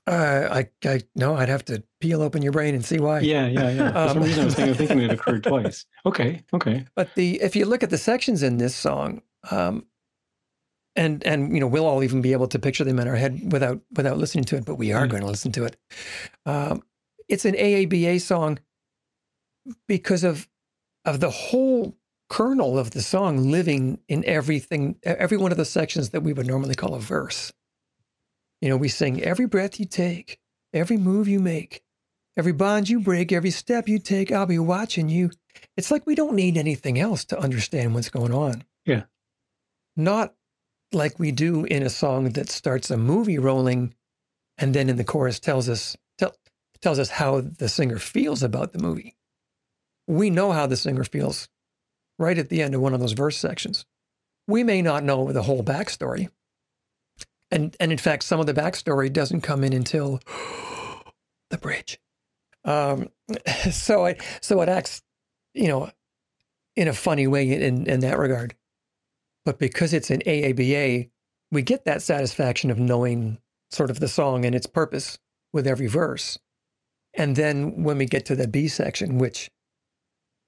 Uh, 0.07 0.47
I, 0.51 0.69
I, 0.89 1.01
no, 1.15 1.35
I'd 1.35 1.47
have 1.47 1.63
to 1.65 1.81
peel 2.01 2.21
open 2.21 2.41
your 2.41 2.51
brain 2.51 2.75
and 2.75 2.83
see 2.83 2.99
why. 2.99 3.19
yeah, 3.21 3.47
yeah, 3.47 3.69
yeah. 3.69 3.91
For 3.93 4.07
some 4.09 4.17
Um, 4.17 4.23
reason, 4.23 4.41
I 4.41 4.45
was 4.45 4.55
thinking, 4.55 4.73
thinking 4.81 4.99
it 4.99 5.11
occurred 5.11 5.43
twice. 5.43 5.85
Okay, 6.05 6.43
okay. 6.53 6.85
But 6.95 7.13
the 7.15 7.39
if 7.41 7.55
you 7.55 7.65
look 7.65 7.83
at 7.83 7.89
the 7.89 7.97
sections 7.97 8.43
in 8.43 8.57
this 8.57 8.75
song, 8.75 9.21
um, 9.51 9.85
and 10.95 11.23
and 11.25 11.53
you 11.53 11.59
know 11.59 11.67
we'll 11.67 11.85
all 11.85 12.03
even 12.03 12.21
be 12.21 12.33
able 12.33 12.47
to 12.47 12.59
picture 12.59 12.83
them 12.83 12.99
in 12.99 13.07
our 13.07 13.15
head 13.15 13.51
without 13.51 13.79
without 13.93 14.17
listening 14.17 14.43
to 14.45 14.57
it, 14.57 14.65
but 14.65 14.75
we 14.75 14.91
are 14.91 15.05
Mm. 15.07 15.09
going 15.11 15.21
to 15.23 15.27
listen 15.29 15.51
to 15.53 15.65
it. 15.65 15.77
Um, 16.45 16.83
it's 17.27 17.45
an 17.45 17.55
AABA 17.55 18.19
song 18.21 18.59
because 19.87 20.23
of 20.23 20.47
of 21.05 21.19
the 21.19 21.29
whole 21.29 21.97
kernel 22.29 22.77
of 22.77 22.91
the 22.91 23.01
song 23.01 23.51
living 23.51 23.99
in 24.07 24.23
everything, 24.25 24.95
every 25.03 25.37
one 25.37 25.51
of 25.51 25.57
the 25.57 25.65
sections 25.65 26.11
that 26.11 26.21
we 26.21 26.31
would 26.33 26.47
normally 26.47 26.75
call 26.75 26.93
a 26.95 26.99
verse. 26.99 27.51
You 28.61 28.69
know, 28.69 28.77
we 28.77 28.87
sing 28.89 29.21
every 29.21 29.47
breath 29.47 29.79
you 29.79 29.85
take, 29.85 30.39
every 30.73 30.97
move 30.97 31.27
you 31.27 31.39
make, 31.39 31.83
every 32.37 32.53
bond 32.53 32.87
you 32.89 32.99
break, 32.99 33.31
every 33.31 33.49
step 33.51 33.89
you 33.89 33.97
take. 33.99 34.31
I'll 34.31 34.45
be 34.45 34.59
watching 34.59 35.09
you. 35.09 35.31
It's 35.75 35.91
like 35.91 36.05
we 36.05 36.15
don't 36.15 36.35
need 36.35 36.55
anything 36.57 36.99
else 36.99 37.25
to 37.25 37.39
understand 37.39 37.93
what's 37.95 38.09
going 38.09 38.33
on. 38.33 38.63
Yeah. 38.85 39.03
Not 39.97 40.33
like 40.93 41.19
we 41.19 41.31
do 41.31 41.65
in 41.65 41.83
a 41.83 41.89
song 41.89 42.29
that 42.31 42.49
starts 42.49 42.91
a 42.91 42.97
movie 42.97 43.39
rolling 43.39 43.93
and 44.57 44.73
then 44.73 44.89
in 44.89 44.97
the 44.97 45.03
chorus 45.03 45.39
tells 45.39 45.69
us 45.69 45.97
tell, 46.17 46.35
tells 46.81 46.99
us 46.99 47.09
how 47.09 47.41
the 47.41 47.69
singer 47.69 47.97
feels 47.97 48.43
about 48.43 48.73
the 48.73 48.79
movie. 48.79 49.15
We 50.07 50.29
know 50.29 50.51
how 50.51 50.67
the 50.67 50.77
singer 50.77 51.03
feels 51.03 51.49
right 52.19 52.37
at 52.37 52.49
the 52.49 52.61
end 52.61 52.75
of 52.75 52.81
one 52.81 52.93
of 52.93 52.99
those 52.99 53.13
verse 53.13 53.37
sections. 53.37 53.85
We 54.47 54.63
may 54.63 54.81
not 54.81 55.03
know 55.03 55.31
the 55.31 55.43
whole 55.43 55.63
backstory. 55.63 56.29
And 57.49 57.75
and 57.79 57.91
in 57.91 57.97
fact, 57.97 58.23
some 58.23 58.39
of 58.39 58.45
the 58.45 58.53
backstory 58.53 59.11
doesn't 59.11 59.41
come 59.41 59.63
in 59.63 59.73
until 59.73 60.19
the 61.49 61.57
bridge. 61.57 61.99
Um, 62.63 63.09
so 63.71 64.05
it 64.05 64.21
so 64.41 64.61
it 64.61 64.69
acts, 64.69 65.01
you 65.53 65.67
know, 65.67 65.89
in 66.75 66.87
a 66.87 66.93
funny 66.93 67.27
way 67.27 67.51
in 67.51 67.87
in 67.87 67.99
that 68.01 68.17
regard. 68.17 68.55
But 69.45 69.59
because 69.59 69.93
it's 69.93 70.09
an 70.11 70.21
AABA, 70.25 71.09
we 71.51 71.61
get 71.61 71.85
that 71.85 72.01
satisfaction 72.01 72.69
of 72.71 72.77
knowing 72.79 73.39
sort 73.71 73.89
of 73.89 73.99
the 73.99 74.07
song 74.07 74.45
and 74.45 74.53
its 74.55 74.67
purpose 74.67 75.17
with 75.53 75.65
every 75.67 75.87
verse. 75.87 76.37
And 77.13 77.35
then 77.35 77.83
when 77.83 77.97
we 77.97 78.05
get 78.05 78.25
to 78.27 78.35
the 78.35 78.47
B 78.47 78.67
section, 78.67 79.17
which 79.17 79.49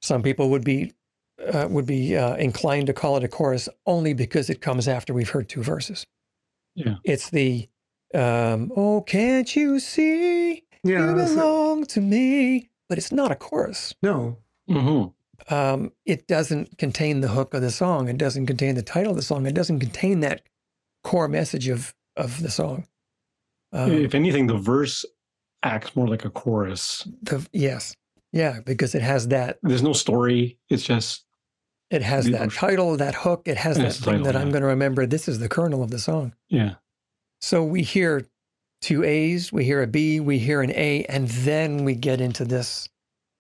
some 0.02 0.22
people 0.22 0.50
would 0.50 0.64
be 0.64 0.94
uh, 1.52 1.68
would 1.70 1.86
be 1.88 2.16
uh, 2.16 2.36
inclined 2.36 2.88
to 2.88 2.94
call 2.94 3.18
it 3.18 3.24
a 3.24 3.28
chorus 3.28 3.68
only 3.86 4.14
because 4.14 4.50
it 4.50 4.62
comes 4.62 4.88
after 4.88 5.14
we've 5.14 5.30
heard 5.32 5.50
two 5.50 5.64
verses. 5.64 6.06
Yeah. 6.76 6.96
It's 7.04 7.30
the 7.32 7.68
um, 8.14 8.72
oh, 8.78 9.02
can't 9.02 9.54
you 9.56 9.80
see 9.80 10.64
Yeah. 10.84 11.10
you 11.12 11.16
that's 11.18 11.32
it. 11.32 11.36
belong 11.36 11.86
to 11.86 12.02
me? 12.02 12.70
But 12.88 12.98
it's 13.00 13.12
not 13.12 13.32
a 13.32 13.36
chorus. 13.36 13.94
No. 14.04 14.38
hmm 14.68 15.06
Um, 15.50 15.92
it 16.06 16.28
doesn't 16.28 16.78
contain 16.78 17.22
the 17.22 17.28
hook 17.30 17.54
of 17.54 17.62
the 17.62 17.72
song. 17.72 18.08
It 18.08 18.18
doesn't 18.18 18.46
contain 18.46 18.76
the 18.76 18.82
title 18.82 19.12
of 19.12 19.18
the 19.18 19.22
song. 19.24 19.46
It 19.46 19.54
doesn't 19.54 19.80
contain 19.80 20.22
that 20.22 20.42
core 21.04 21.28
message 21.28 21.68
of 21.68 21.94
of 22.16 22.42
the 22.42 22.50
song. 22.52 22.88
Um, 23.72 23.92
if 23.92 24.14
anything, 24.14 24.48
the 24.48 24.58
verse 24.58 25.04
acts 25.64 25.96
more 25.96 26.08
like 26.08 26.26
a 26.26 26.30
chorus. 26.30 27.08
the, 27.24 27.46
yes, 27.52 27.96
Yeah, 28.32 28.60
because 28.66 28.94
it 28.94 29.02
has 29.02 29.30
that. 29.30 29.58
There's 29.64 29.82
no 29.82 29.94
story. 29.94 30.60
It's 30.70 30.84
just 30.84 31.24
It 31.90 32.04
has 32.04 32.26
that 32.26 32.36
emotion. 32.42 32.60
title, 32.68 32.98
that 32.98 33.16
hook. 33.16 33.44
It 33.46 33.58
has 33.58 33.78
that 33.78 33.94
thing 33.94 34.14
title, 34.14 34.26
that 34.26 34.36
I'm 34.36 34.52
going 34.52 34.62
to 34.62 34.68
remember. 34.68 35.06
This 35.08 35.28
is 35.28 35.40
the 35.40 35.50
kernel 35.50 35.82
of 35.82 35.90
the 35.90 36.00
song. 36.00 36.34
yeah. 36.50 36.76
So 37.42 37.64
we 37.64 37.82
hear 37.82 38.26
two 38.82 39.04
A's, 39.04 39.52
we 39.52 39.66
hear 39.66 39.82
a 39.82 39.88
B, 39.88 40.20
we 40.22 40.40
hear 40.40 40.62
an 40.62 40.72
A, 40.72 41.04
and 41.06 41.28
then 41.28 41.84
we 41.84 41.94
get 41.96 42.22
into 42.22 42.46
this. 42.46 42.88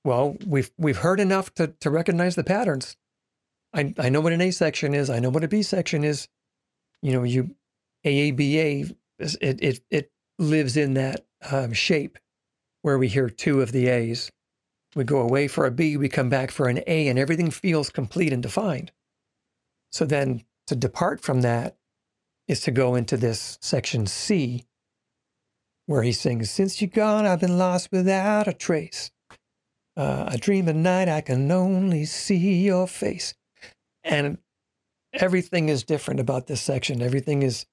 Well, 0.03 0.37
we've 0.45 0.71
we've 0.77 0.97
heard 0.97 1.19
enough 1.19 1.53
to 1.55 1.67
to 1.79 1.89
recognize 1.89 2.35
the 2.35 2.43
patterns. 2.43 2.97
I 3.73 3.93
I 3.97 4.09
know 4.09 4.21
what 4.21 4.33
an 4.33 4.41
A 4.41 4.51
section 4.51 4.93
is. 4.93 5.09
I 5.09 5.19
know 5.19 5.29
what 5.29 5.43
a 5.43 5.47
B 5.47 5.61
section 5.63 6.03
is. 6.03 6.27
You 7.01 7.13
know, 7.13 7.23
you 7.23 7.55
AABA. 8.05 8.95
It 9.19 9.61
it 9.61 9.81
it 9.89 10.11
lives 10.39 10.75
in 10.77 10.95
that 10.95 11.25
um, 11.49 11.73
shape 11.73 12.17
where 12.81 12.97
we 12.97 13.07
hear 13.07 13.29
two 13.29 13.61
of 13.61 13.71
the 13.71 13.87
A's. 13.87 14.31
We 14.95 15.03
go 15.03 15.21
away 15.21 15.47
for 15.47 15.65
a 15.65 15.71
B, 15.71 15.97
we 15.97 16.09
come 16.09 16.29
back 16.29 16.51
for 16.51 16.67
an 16.67 16.81
A, 16.85 17.07
and 17.07 17.17
everything 17.17 17.49
feels 17.49 17.89
complete 17.89 18.31
and 18.31 18.43
defined. 18.43 18.91
So 19.91 20.05
then 20.05 20.43
to 20.67 20.75
depart 20.75 21.21
from 21.21 21.41
that 21.41 21.77
is 22.47 22.61
to 22.61 22.71
go 22.71 22.93
into 22.95 23.17
this 23.17 23.57
section 23.61 24.05
C, 24.05 24.65
where 25.87 26.03
he 26.03 26.11
sings, 26.11 26.51
Since 26.51 26.81
you're 26.81 26.89
gone, 26.89 27.25
I've 27.25 27.39
been 27.39 27.57
lost 27.57 27.89
without 27.91 28.47
a 28.47 28.53
trace. 28.53 29.11
Uh, 29.95 30.25
I 30.27 30.37
dream 30.37 30.67
at 30.69 30.75
night, 30.75 31.07
I 31.07 31.21
can 31.21 31.51
only 31.51 32.05
see 32.05 32.63
your 32.63 32.87
face. 32.87 33.33
And 34.03 34.39
everything 35.13 35.69
is 35.69 35.83
different 35.83 36.19
about 36.19 36.47
this 36.47 36.61
section. 36.61 37.01
Everything 37.01 37.43
is, 37.43 37.65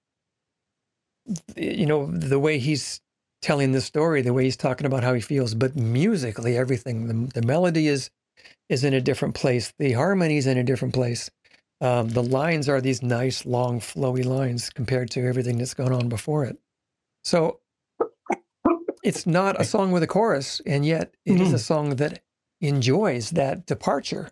you 1.56 1.86
know, 1.86 2.06
the 2.06 2.38
way 2.38 2.58
he's 2.58 3.00
telling 3.42 3.72
the 3.72 3.80
story, 3.80 4.20
the 4.22 4.34
way 4.34 4.44
he's 4.44 4.56
talking 4.56 4.86
about 4.86 5.02
how 5.02 5.14
he 5.14 5.20
feels, 5.20 5.54
but 5.54 5.74
musically, 5.74 6.56
everything, 6.56 7.06
the, 7.06 7.40
the 7.40 7.46
melody 7.46 7.88
is 7.88 8.10
is 8.68 8.84
in 8.84 8.94
a 8.94 9.00
different 9.00 9.34
place. 9.34 9.72
The 9.78 9.92
harmony's 9.92 10.46
in 10.46 10.56
a 10.56 10.64
different 10.64 10.94
place. 10.94 11.30
Um, 11.80 12.10
the 12.10 12.22
lines 12.22 12.68
are 12.68 12.80
these 12.80 13.02
nice, 13.02 13.44
long, 13.44 13.80
flowy 13.80 14.24
lines 14.24 14.70
compared 14.70 15.10
to 15.12 15.26
everything 15.26 15.58
that's 15.58 15.74
gone 15.74 15.92
on 15.92 16.08
before 16.08 16.44
it. 16.44 16.58
So 17.24 17.60
it's 19.02 19.26
not 19.26 19.60
a 19.60 19.64
song 19.64 19.92
with 19.92 20.02
a 20.02 20.06
chorus, 20.06 20.60
and 20.66 20.84
yet 20.84 21.14
it 21.24 21.40
is 21.40 21.48
a 21.48 21.54
mm-hmm. 21.54 21.56
song 21.56 21.96
that 21.96 22.22
enjoys 22.60 23.30
that 23.30 23.66
departure 23.66 24.30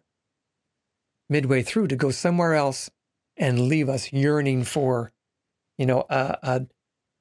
midway 1.31 1.62
through 1.62 1.89
to 1.89 1.97
go 1.97 2.11
somewhere 2.11 2.55
else 2.55 2.91
and 3.37 3.69
leave 3.69 3.89
us 3.89 4.12
yearning 4.12 4.64
for, 4.64 5.12
you 5.77 5.87
know, 5.87 6.05
a, 6.11 6.39
a, 6.43 6.66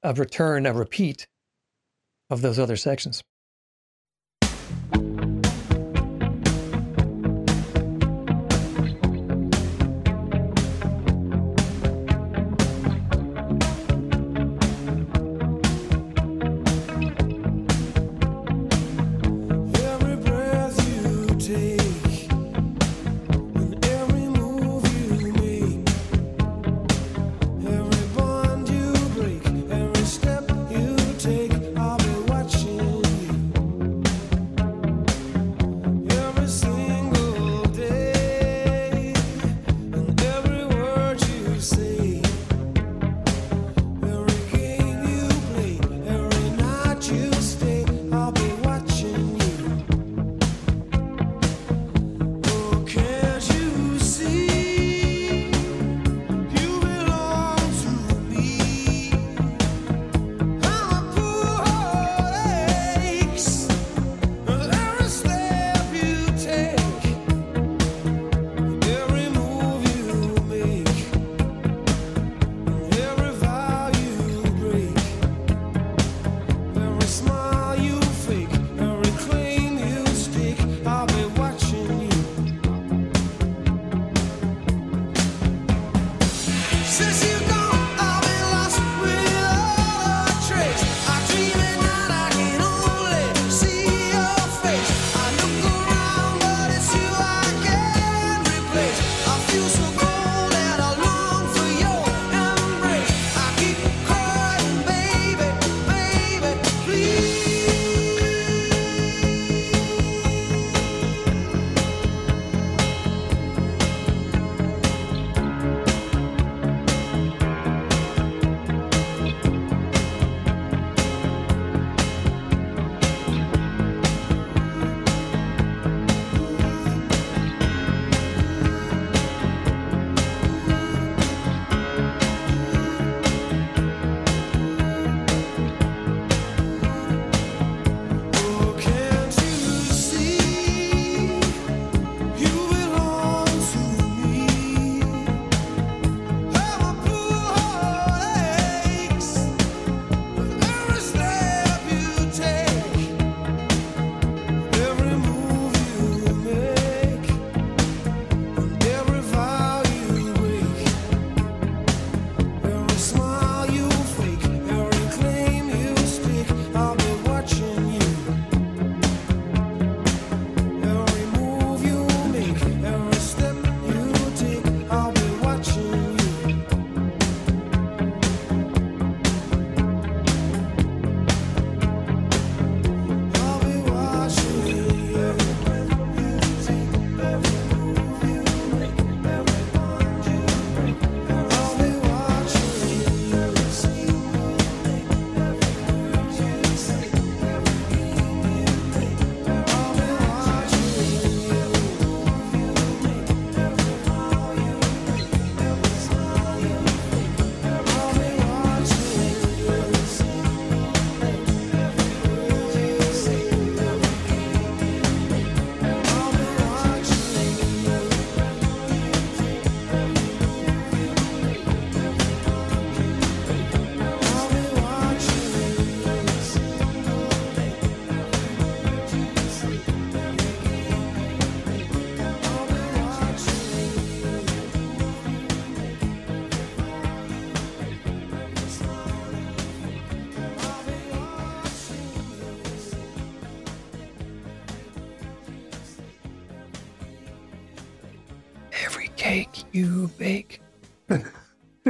a 0.03 0.13
return, 0.13 0.65
a 0.65 0.73
repeat 0.73 1.27
of 2.29 2.41
those 2.41 2.59
other 2.59 2.75
sections. 2.75 3.23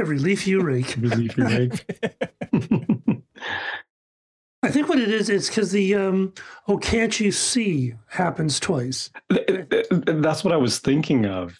Every 0.08 0.20
leaf 0.20 0.46
you 0.46 0.62
rake. 0.62 0.96
Relief 1.00 1.36
you 1.36 1.44
make. 1.44 1.84
I 4.62 4.70
think 4.70 4.88
what 4.88 4.98
it 4.98 5.10
is, 5.10 5.28
it's 5.28 5.50
because 5.50 5.70
the 5.70 5.96
um, 5.96 6.32
oh, 6.66 6.78
can't 6.78 7.20
you 7.20 7.30
see 7.30 7.92
happens 8.06 8.58
twice. 8.58 9.10
That's 9.28 10.44
what 10.44 10.54
I 10.54 10.56
was 10.56 10.78
thinking 10.78 11.26
of. 11.26 11.58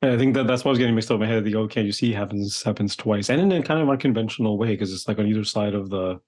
And 0.00 0.10
I 0.10 0.16
think 0.16 0.32
that 0.32 0.46
that's 0.46 0.64
what 0.64 0.70
I 0.70 0.72
was 0.72 0.78
getting 0.78 0.94
mixed 0.94 1.10
up 1.10 1.16
in 1.16 1.20
my 1.20 1.26
head. 1.26 1.44
The 1.44 1.54
oh, 1.56 1.68
can't 1.68 1.84
you 1.84 1.92
see 1.92 2.14
happens 2.14 2.62
happens 2.62 2.96
twice, 2.96 3.28
and 3.28 3.42
in 3.42 3.52
a 3.52 3.62
kind 3.62 3.82
of 3.82 3.90
unconventional 3.90 4.56
way 4.56 4.68
because 4.68 4.90
it's 4.94 5.06
like 5.06 5.18
on 5.18 5.26
either 5.26 5.44
side 5.44 5.74
of 5.74 5.90
the. 5.90 6.18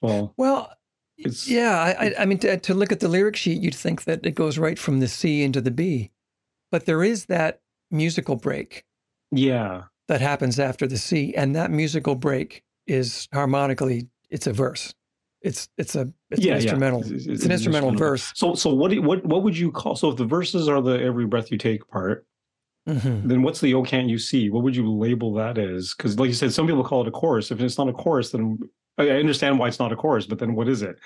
Well, 0.00 0.32
Well, 0.38 0.72
It's- 1.18 1.46
yeah, 1.46 1.78
I, 1.78 2.06
I, 2.06 2.14
I 2.20 2.24
mean, 2.24 2.38
to, 2.38 2.56
to 2.56 2.72
look 2.72 2.90
at 2.90 3.00
the 3.00 3.08
lyric 3.08 3.36
sheet, 3.36 3.60
you'd 3.60 3.74
think 3.74 4.04
that 4.04 4.24
it 4.24 4.34
goes 4.34 4.56
right 4.56 4.78
from 4.78 5.00
the 5.00 5.08
C 5.08 5.42
into 5.42 5.60
the 5.60 5.70
B, 5.70 6.10
but 6.70 6.86
there 6.86 7.04
is 7.04 7.26
that 7.26 7.60
musical 7.90 8.36
break 8.36 8.86
yeah, 9.30 9.82
that 10.10 10.20
happens 10.20 10.58
after 10.58 10.88
the 10.88 10.98
C, 10.98 11.32
and 11.36 11.54
that 11.54 11.70
musical 11.70 12.16
break 12.16 12.64
is 12.88 13.28
harmonically, 13.32 14.08
it's 14.28 14.48
a 14.48 14.52
verse. 14.52 14.92
It's 15.40 15.68
it's 15.78 15.94
a 15.94 16.12
it's 16.30 16.44
yeah, 16.44 16.54
an 16.54 16.60
instrumental. 16.62 17.06
Yeah. 17.06 17.32
It's, 17.32 17.44
an 17.44 17.52
instrumental 17.52 17.92
verse. 17.92 18.32
So, 18.34 18.56
so 18.56 18.74
what? 18.74 18.88
do 18.88 18.96
you- 18.96 19.02
What? 19.02 19.24
What 19.24 19.44
would 19.44 19.56
you 19.56 19.70
call? 19.70 19.94
So, 19.94 20.10
if 20.10 20.16
the 20.16 20.24
verses 20.24 20.68
are 20.68 20.82
the 20.82 21.00
every 21.00 21.26
breath 21.26 21.52
you 21.52 21.58
take 21.58 21.86
part, 21.88 22.26
Mhm. 22.88 23.28
then 23.28 23.42
what's 23.42 23.60
the 23.60 23.72
oh 23.74 23.84
can't 23.84 24.08
you 24.08 24.18
see? 24.18 24.50
What 24.50 24.64
would 24.64 24.74
you 24.74 24.90
label 24.92 25.32
that 25.34 25.56
as? 25.58 25.94
Because, 25.96 26.18
like 26.18 26.26
you 26.26 26.34
said, 26.34 26.52
some 26.52 26.66
people 26.66 26.82
call 26.82 27.02
it 27.02 27.08
a 27.08 27.12
chorus. 27.12 27.52
If 27.52 27.60
it's 27.60 27.78
not 27.78 27.88
a 27.88 27.92
chorus, 27.92 28.32
then 28.32 28.58
I 28.98 29.10
I 29.10 29.16
understand 29.20 29.60
why 29.60 29.68
it's 29.68 29.78
not 29.78 29.92
a 29.92 29.96
chorus. 29.96 30.26
But 30.26 30.40
then, 30.40 30.56
what 30.56 30.68
is 30.68 30.82
it? 30.82 30.98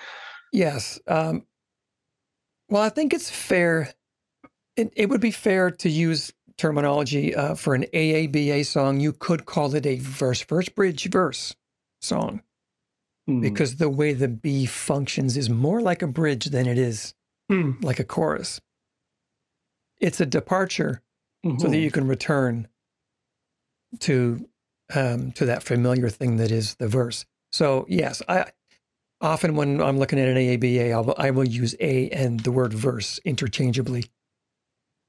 Yes. 0.51 0.99
Um, 1.07 1.45
well, 2.69 2.81
I 2.81 2.89
think 2.89 3.13
it's 3.13 3.29
fair. 3.29 3.93
It, 4.75 4.91
it 4.97 5.09
would 5.09 5.21
be 5.21 5.31
fair 5.31 5.69
to 5.69 5.89
use 5.89 6.33
terminology 6.57 7.35
uh, 7.35 7.55
for 7.55 7.75
an 7.75 7.85
AABA 7.93 8.65
song. 8.65 8.99
You 8.99 9.13
could 9.13 9.45
call 9.45 9.73
it 9.75 9.85
a 9.85 9.97
verse, 9.99 10.41
verse, 10.43 10.69
bridge, 10.69 11.09
verse 11.09 11.55
song 12.01 12.41
Hmm. 13.27 13.41
because 13.41 13.77
the 13.77 13.89
way 13.89 14.13
the 14.13 14.27
B 14.27 14.65
functions 14.65 15.35
is 15.37 15.49
more 15.49 15.81
like 15.81 16.01
a 16.01 16.07
bridge 16.07 16.45
than 16.45 16.67
it 16.67 16.77
is 16.77 17.13
Hmm. 17.49 17.71
like 17.81 17.99
a 17.99 18.03
chorus. 18.03 18.61
It's 19.99 20.19
a 20.19 20.25
departure 20.25 21.01
so 21.57 21.67
that 21.67 21.75
Mhm. 21.77 21.81
you 21.81 21.91
can 21.91 22.07
return 22.07 22.67
to 23.99 24.47
um, 24.93 25.31
to 25.31 25.45
that 25.47 25.63
familiar 25.63 26.09
thing 26.09 26.37
that 26.37 26.51
is 26.51 26.75
the 26.75 26.87
verse. 26.87 27.25
So 27.51 27.87
yes, 27.89 28.21
I 28.27 28.51
often 29.19 29.55
when 29.55 29.81
I'm 29.81 29.97
looking 29.97 30.19
at 30.19 30.27
an 30.27 30.37
AABA, 30.37 30.91
I'll, 30.93 31.15
I 31.17 31.31
will 31.31 31.47
use 31.47 31.73
a 31.79 32.09
and 32.11 32.41
the 32.41 32.51
word 32.51 32.71
verse 32.73 33.19
interchangeably. 33.25 34.05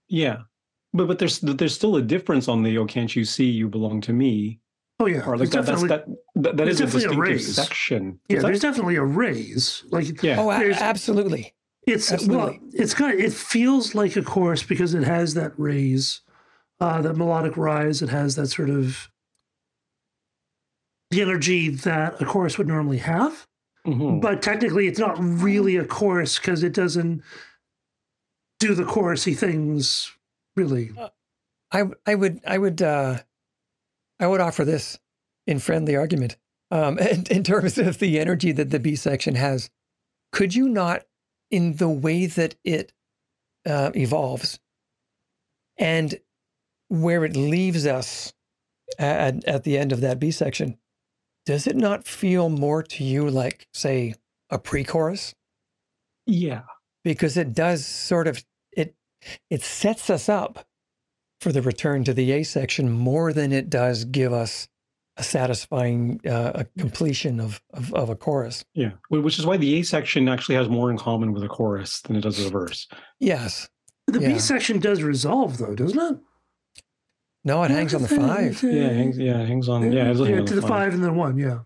Yeah, 0.08 0.44
but 0.92 1.06
but 1.08 1.18
there's 1.18 1.40
there's 1.40 1.74
still 1.74 1.96
a 1.96 2.02
difference 2.02 2.48
on 2.48 2.62
the 2.62 2.76
oh 2.78 2.86
can't 2.86 3.14
you 3.16 3.24
see 3.24 3.46
you 3.50 3.68
belong 3.68 4.00
to 4.02 4.12
me 4.12 4.60
Oh 4.98 5.04
yeah, 5.06 5.26
or 5.26 5.36
like 5.36 5.50
that, 5.50 5.66
that's 5.66 5.82
definitely, 5.82 5.88
that 5.88 6.06
that, 6.42 6.56
that 6.56 6.64
there's 6.64 6.80
is 6.80 6.80
a 6.80 6.84
definitely 6.84 7.04
a 7.04 7.08
distinctive 7.08 7.46
raise. 7.46 7.54
section. 7.54 8.20
yeah, 8.28 8.36
that- 8.38 8.46
there's 8.46 8.60
definitely 8.60 8.96
a 8.96 9.02
raise. 9.04 9.84
Like 9.90 10.22
yeah. 10.22 10.36
Oh, 10.40 10.50
a- 10.50 10.58
There's- 10.58 10.80
absolutely. 10.80 11.52
it's 11.86 12.10
well, 12.10 12.48
Absolutely. 12.48 12.60
it's 12.80 12.94
kind 12.94 13.12
of, 13.12 13.20
it 13.20 13.32
feels 13.34 13.94
like 13.94 14.16
a 14.16 14.22
chorus 14.22 14.62
because 14.62 14.94
it 14.94 15.04
has 15.04 15.34
that 15.34 15.52
raise, 15.58 16.22
uh, 16.80 17.02
that 17.02 17.14
melodic 17.14 17.58
rise. 17.58 18.00
It 18.00 18.08
has 18.08 18.36
that 18.36 18.46
sort 18.48 18.70
of 18.70 19.10
the 21.10 21.20
energy 21.20 21.68
that 21.68 22.20
a 22.20 22.24
chorus 22.24 22.58
would 22.58 22.66
normally 22.66 22.98
have. 22.98 23.46
Mhm. 23.86 24.20
But 24.20 24.42
technically, 24.42 24.88
it's 24.88 24.98
not 24.98 25.16
really 25.18 25.76
a 25.76 25.84
chorus 25.84 26.38
because 26.38 26.62
it 26.62 26.72
doesn't 26.72 27.22
do 28.58 28.74
the 28.74 28.84
chorusy 28.84 29.36
things 29.36 30.10
really. 30.56 30.90
I 31.72 31.84
I 32.06 32.14
would 32.14 32.40
I 32.46 32.58
would 32.58 32.82
uh, 32.82 33.18
I 34.18 34.26
would 34.26 34.40
offer 34.40 34.64
this 34.64 34.98
in 35.46 35.58
friendly 35.58 35.96
argument 35.96 36.36
um, 36.70 36.98
in, 36.98 37.24
in 37.30 37.42
terms 37.42 37.78
of 37.78 37.98
the 37.98 38.18
energy 38.18 38.52
that 38.52 38.70
the 38.70 38.80
B 38.80 38.96
section 38.96 39.34
has. 39.34 39.70
Could 40.32 40.54
you 40.54 40.68
not, 40.68 41.04
in 41.50 41.76
the 41.76 41.88
way 41.88 42.26
that 42.26 42.56
it 42.64 42.92
uh, 43.64 43.90
evolves, 43.94 44.58
and 45.78 46.18
where 46.88 47.24
it 47.24 47.36
leaves 47.36 47.86
us 47.86 48.32
at, 48.98 49.44
at 49.44 49.64
the 49.64 49.78
end 49.78 49.92
of 49.92 50.00
that 50.00 50.18
B 50.18 50.30
section, 50.30 50.78
does 51.46 51.66
it 51.66 51.76
not 51.76 52.06
feel 52.06 52.48
more 52.48 52.82
to 52.82 53.04
you 53.04 53.30
like, 53.30 53.66
say, 53.72 54.14
a 54.50 54.58
pre-chorus? 54.58 55.34
yeah. 56.26 56.62
because 57.04 57.36
it 57.36 57.54
does 57.54 57.86
sort 57.86 58.26
of 58.26 58.44
it 59.50 59.56
it 59.56 59.62
sets 59.62 60.10
us 60.10 60.28
up 60.28 60.66
for 61.40 61.52
the 61.52 61.62
return 61.62 62.04
to 62.04 62.14
the 62.14 62.32
A 62.32 62.42
section 62.42 62.90
more 62.90 63.32
than 63.32 63.52
it 63.52 63.68
does 63.68 64.04
give 64.04 64.32
us 64.32 64.68
a 65.18 65.22
satisfying 65.22 66.20
uh, 66.26 66.52
a 66.54 66.64
completion 66.78 67.40
of, 67.40 67.60
of 67.72 67.92
of 67.94 68.10
a 68.10 68.16
chorus. 68.16 68.64
Yeah, 68.74 68.92
which 69.08 69.38
is 69.38 69.46
why 69.46 69.56
the 69.56 69.78
A 69.78 69.82
section 69.82 70.28
actually 70.28 70.56
has 70.56 70.68
more 70.68 70.90
in 70.90 70.98
common 70.98 71.32
with 71.32 71.42
a 71.42 71.48
chorus 71.48 72.00
than 72.02 72.16
it 72.16 72.20
does 72.22 72.38
with 72.38 72.48
a 72.48 72.50
verse. 72.50 72.88
Yes. 73.20 73.68
The 74.06 74.20
Yeah. 74.20 74.34
B 74.34 74.38
section 74.38 74.78
does 74.78 75.02
resolve 75.02 75.58
though, 75.58 75.74
doesn't 75.74 75.98
it? 75.98 76.20
No, 77.44 77.62
it 77.62 77.70
hangs 77.70 77.94
on 77.94 78.02
the 78.02 78.08
five. 78.08 78.60
Yeah, 78.62 78.70
it 78.70 78.96
hangs, 78.96 79.18
yeah, 79.18 79.40
it 79.40 79.46
hangs 79.46 79.68
on. 79.68 79.92
Yeah, 79.92 80.10
it's 80.10 80.20
yeah, 80.20 80.40
to 80.40 80.54
the 80.54 80.62
five 80.62 80.94
and 80.94 81.02
then 81.02 81.14
one. 81.14 81.38
Yeah. 81.38 81.60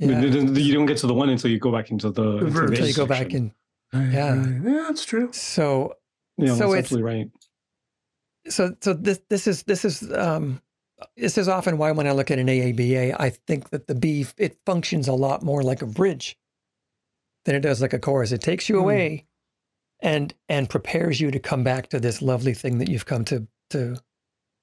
Yeah. 0.00 0.20
you 0.20 0.74
don't 0.74 0.86
get 0.86 0.98
to 0.98 1.06
the 1.06 1.14
one 1.14 1.28
until 1.28 1.50
you 1.50 1.58
go 1.60 1.70
back 1.70 1.90
into 1.90 2.10
the, 2.10 2.38
into 2.38 2.46
verse. 2.46 2.70
Until 2.70 2.86
you 2.88 2.94
go 2.94 3.06
back 3.06 3.32
in. 3.32 3.52
Yeah. 3.92 4.34
Yeah, 4.34 4.84
that's 4.88 5.04
true. 5.04 5.30
So 5.32 5.94
Yeah, 6.38 6.54
so 6.54 6.72
that's 6.72 6.90
it's- 6.92 7.02
right. 7.02 7.30
so 8.48 8.74
so 8.80 8.92
this 8.94 9.20
this 9.30 9.46
is 9.46 9.62
this 9.64 9.84
is 9.84 10.10
um 10.12 10.60
this 11.16 11.36
is 11.38 11.48
often 11.48 11.76
why 11.78 11.90
when 11.92 12.06
I 12.06 12.12
look 12.12 12.30
at 12.30 12.38
an 12.38 12.46
AABA, 12.46 13.16
I 13.18 13.30
think 13.30 13.70
that 13.70 13.86
the 13.86 13.94
B 13.94 14.26
it 14.36 14.58
functions 14.66 15.08
a 15.08 15.12
lot 15.12 15.42
more 15.42 15.62
like 15.62 15.82
a 15.82 15.86
bridge 15.86 16.36
than 17.44 17.54
it 17.54 17.60
does 17.60 17.82
like 17.82 17.92
a 17.92 17.98
chorus. 17.98 18.32
It 18.32 18.40
takes 18.40 18.68
you 18.68 18.76
Hmm. 18.76 18.82
away 18.82 19.26
and 20.00 20.34
and 20.48 20.68
prepares 20.68 21.20
you 21.20 21.30
to 21.30 21.38
come 21.38 21.62
back 21.64 21.88
to 21.88 22.00
this 22.00 22.20
lovely 22.22 22.54
thing 22.54 22.78
that 22.78 22.88
you've 22.88 23.06
come 23.06 23.24
to 23.26 23.46
to 23.70 23.96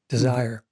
desire. 0.10 0.64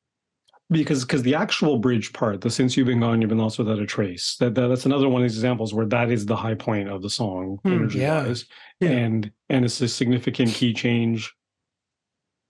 Because 0.71 1.03
because 1.05 1.23
the 1.23 1.35
actual 1.35 1.77
bridge 1.79 2.13
part, 2.13 2.41
the 2.41 2.49
since 2.49 2.75
you've 2.77 2.87
been 2.87 2.99
gone, 2.99 3.21
you've 3.21 3.29
been 3.29 3.37
lost 3.39 3.57
without 3.59 3.79
a 3.79 3.85
trace. 3.85 4.35
That, 4.39 4.55
that 4.55 4.67
that's 4.67 4.85
another 4.85 5.09
one 5.09 5.21
of 5.21 5.27
these 5.29 5.37
examples 5.37 5.73
where 5.73 5.85
that 5.87 6.11
is 6.11 6.25
the 6.25 6.35
high 6.35 6.55
point 6.55 6.89
of 6.89 7.01
the 7.01 7.09
song, 7.09 7.59
hmm, 7.63 7.73
energy 7.73 7.99
yeah. 7.99 8.23
wise, 8.27 8.45
Yeah. 8.79 8.89
and 8.91 9.31
and 9.49 9.65
it's 9.65 9.81
a 9.81 9.87
significant 9.87 10.51
key 10.53 10.73
change, 10.73 11.33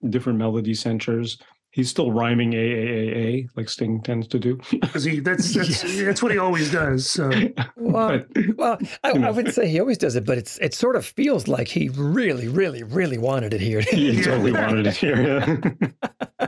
different 0.09 0.39
melody 0.39 0.73
centers. 0.73 1.37
He's 1.71 1.87
still 1.87 2.11
rhyming 2.11 2.53
a 2.53 2.57
a 2.57 2.87
a 2.87 3.17
a 3.19 3.47
like 3.55 3.69
Sting 3.69 4.01
tends 4.01 4.27
to 4.29 4.39
do. 4.39 4.59
Because 4.71 5.03
he 5.03 5.19
that's 5.19 5.53
that's, 5.53 5.83
Yes. 5.83 5.99
that's 6.01 6.23
what 6.23 6.31
he 6.31 6.39
always 6.39 6.71
does. 6.71 7.07
So 7.09 7.29
Well, 7.77 8.21
But- 8.33 8.57
well, 8.57 8.77
I, 9.03 9.11
you 9.13 9.19
know. 9.19 9.27
I 9.27 9.31
wouldn't 9.31 9.53
say 9.53 9.67
he 9.67 9.79
always 9.79 9.99
does 9.99 10.15
it, 10.15 10.25
but 10.25 10.37
it's 10.39 10.57
it 10.59 10.73
sort 10.73 10.95
of 10.95 11.05
feels 11.05 11.47
like 11.47 11.67
he 11.67 11.89
really, 11.89 12.47
really, 12.47 12.81
really 12.81 13.19
wanted 13.19 13.53
it 13.53 13.61
here. 13.61 13.81
he 13.81 14.21
totally 14.23 14.51
wanted 14.51 14.87
it 14.87 14.95
here. 14.97 15.21
Yeah. 16.39 16.47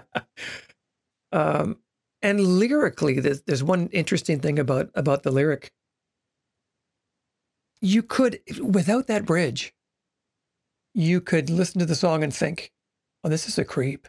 Um, 1.32 1.78
and 2.22 2.40
lyrically, 2.40 3.20
there's, 3.20 3.42
there's 3.42 3.64
one 3.64 3.88
interesting 3.88 4.40
thing 4.40 4.60
about 4.60 4.90
about 4.96 5.24
the 5.24 5.32
lyric. 5.32 5.72
You 7.82 8.04
could, 8.04 8.40
without 8.62 9.08
that 9.08 9.26
bridge, 9.26 9.74
you 10.94 11.20
could 11.20 11.50
listen 11.50 11.80
to 11.80 11.86
the 11.86 11.96
song 11.96 12.24
and 12.24 12.34
think, 12.34 12.72
"Oh, 13.24 13.30
this 13.30 13.48
is 13.48 13.58
a 13.58 13.66
creep. 13.66 14.08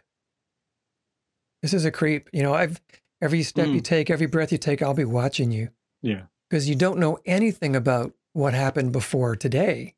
This 1.61 1.73
is 1.73 1.85
a 1.85 1.91
creep." 1.91 2.29
You 2.33 2.43
know, 2.43 2.53
I've 2.53 2.79
every 3.23 3.41
step 3.41 3.69
you 3.69 3.79
take, 3.79 4.09
every 4.09 4.27
breath 4.27 4.51
you 4.51 4.57
take, 4.57 4.81
I'll 4.81 4.93
be 4.93 5.05
watching 5.05 5.51
you 5.51 5.69
yeah. 6.01 6.23
because 6.49 6.67
you 6.67 6.75
don't 6.75 6.99
know 6.99 7.19
anything 7.25 7.73
about 7.73 8.11
what 8.33 8.53
happened 8.53 8.91
before 8.91 9.37
today. 9.37 9.95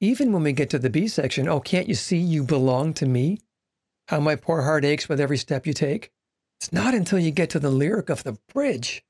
Even 0.00 0.32
when 0.32 0.42
we 0.42 0.52
get 0.52 0.68
to 0.70 0.78
the 0.78 0.90
B 0.90 1.06
section, 1.06 1.48
oh, 1.48 1.60
can't 1.60 1.88
you 1.88 1.94
see 1.94 2.18
you 2.18 2.42
belong 2.42 2.92
to 2.94 3.06
me? 3.06 3.38
How 4.08 4.18
my 4.18 4.34
poor 4.34 4.62
heart 4.62 4.84
aches 4.84 5.08
with 5.08 5.20
every 5.20 5.38
step 5.38 5.66
you 5.66 5.72
take. 5.72 6.10
It's 6.60 6.72
not 6.72 6.94
until 6.94 7.18
you 7.18 7.30
get 7.30 7.50
to 7.50 7.58
the 7.58 7.70
lyric 7.70 8.08
of 8.10 8.24
the 8.24 8.38
bridge 8.52 9.04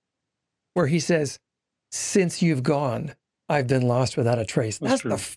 where 0.74 0.86
he 0.88 1.00
says, 1.00 1.38
Since 1.90 2.42
you've 2.42 2.62
gone, 2.62 3.14
I've 3.48 3.66
been 3.66 3.86
lost 3.86 4.16
without 4.16 4.38
a 4.38 4.44
trace. 4.44 4.78
That's 4.78 5.02
That's, 5.02 5.36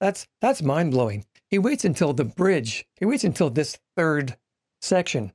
that's, 0.00 0.26
that's 0.40 0.62
mind 0.62 0.90
blowing. 0.90 1.24
He 1.50 1.58
waits 1.58 1.84
until 1.84 2.12
the 2.12 2.24
bridge, 2.24 2.84
he 2.96 3.04
waits 3.04 3.24
until 3.24 3.50
this 3.50 3.78
third 3.96 4.36
section 4.82 5.32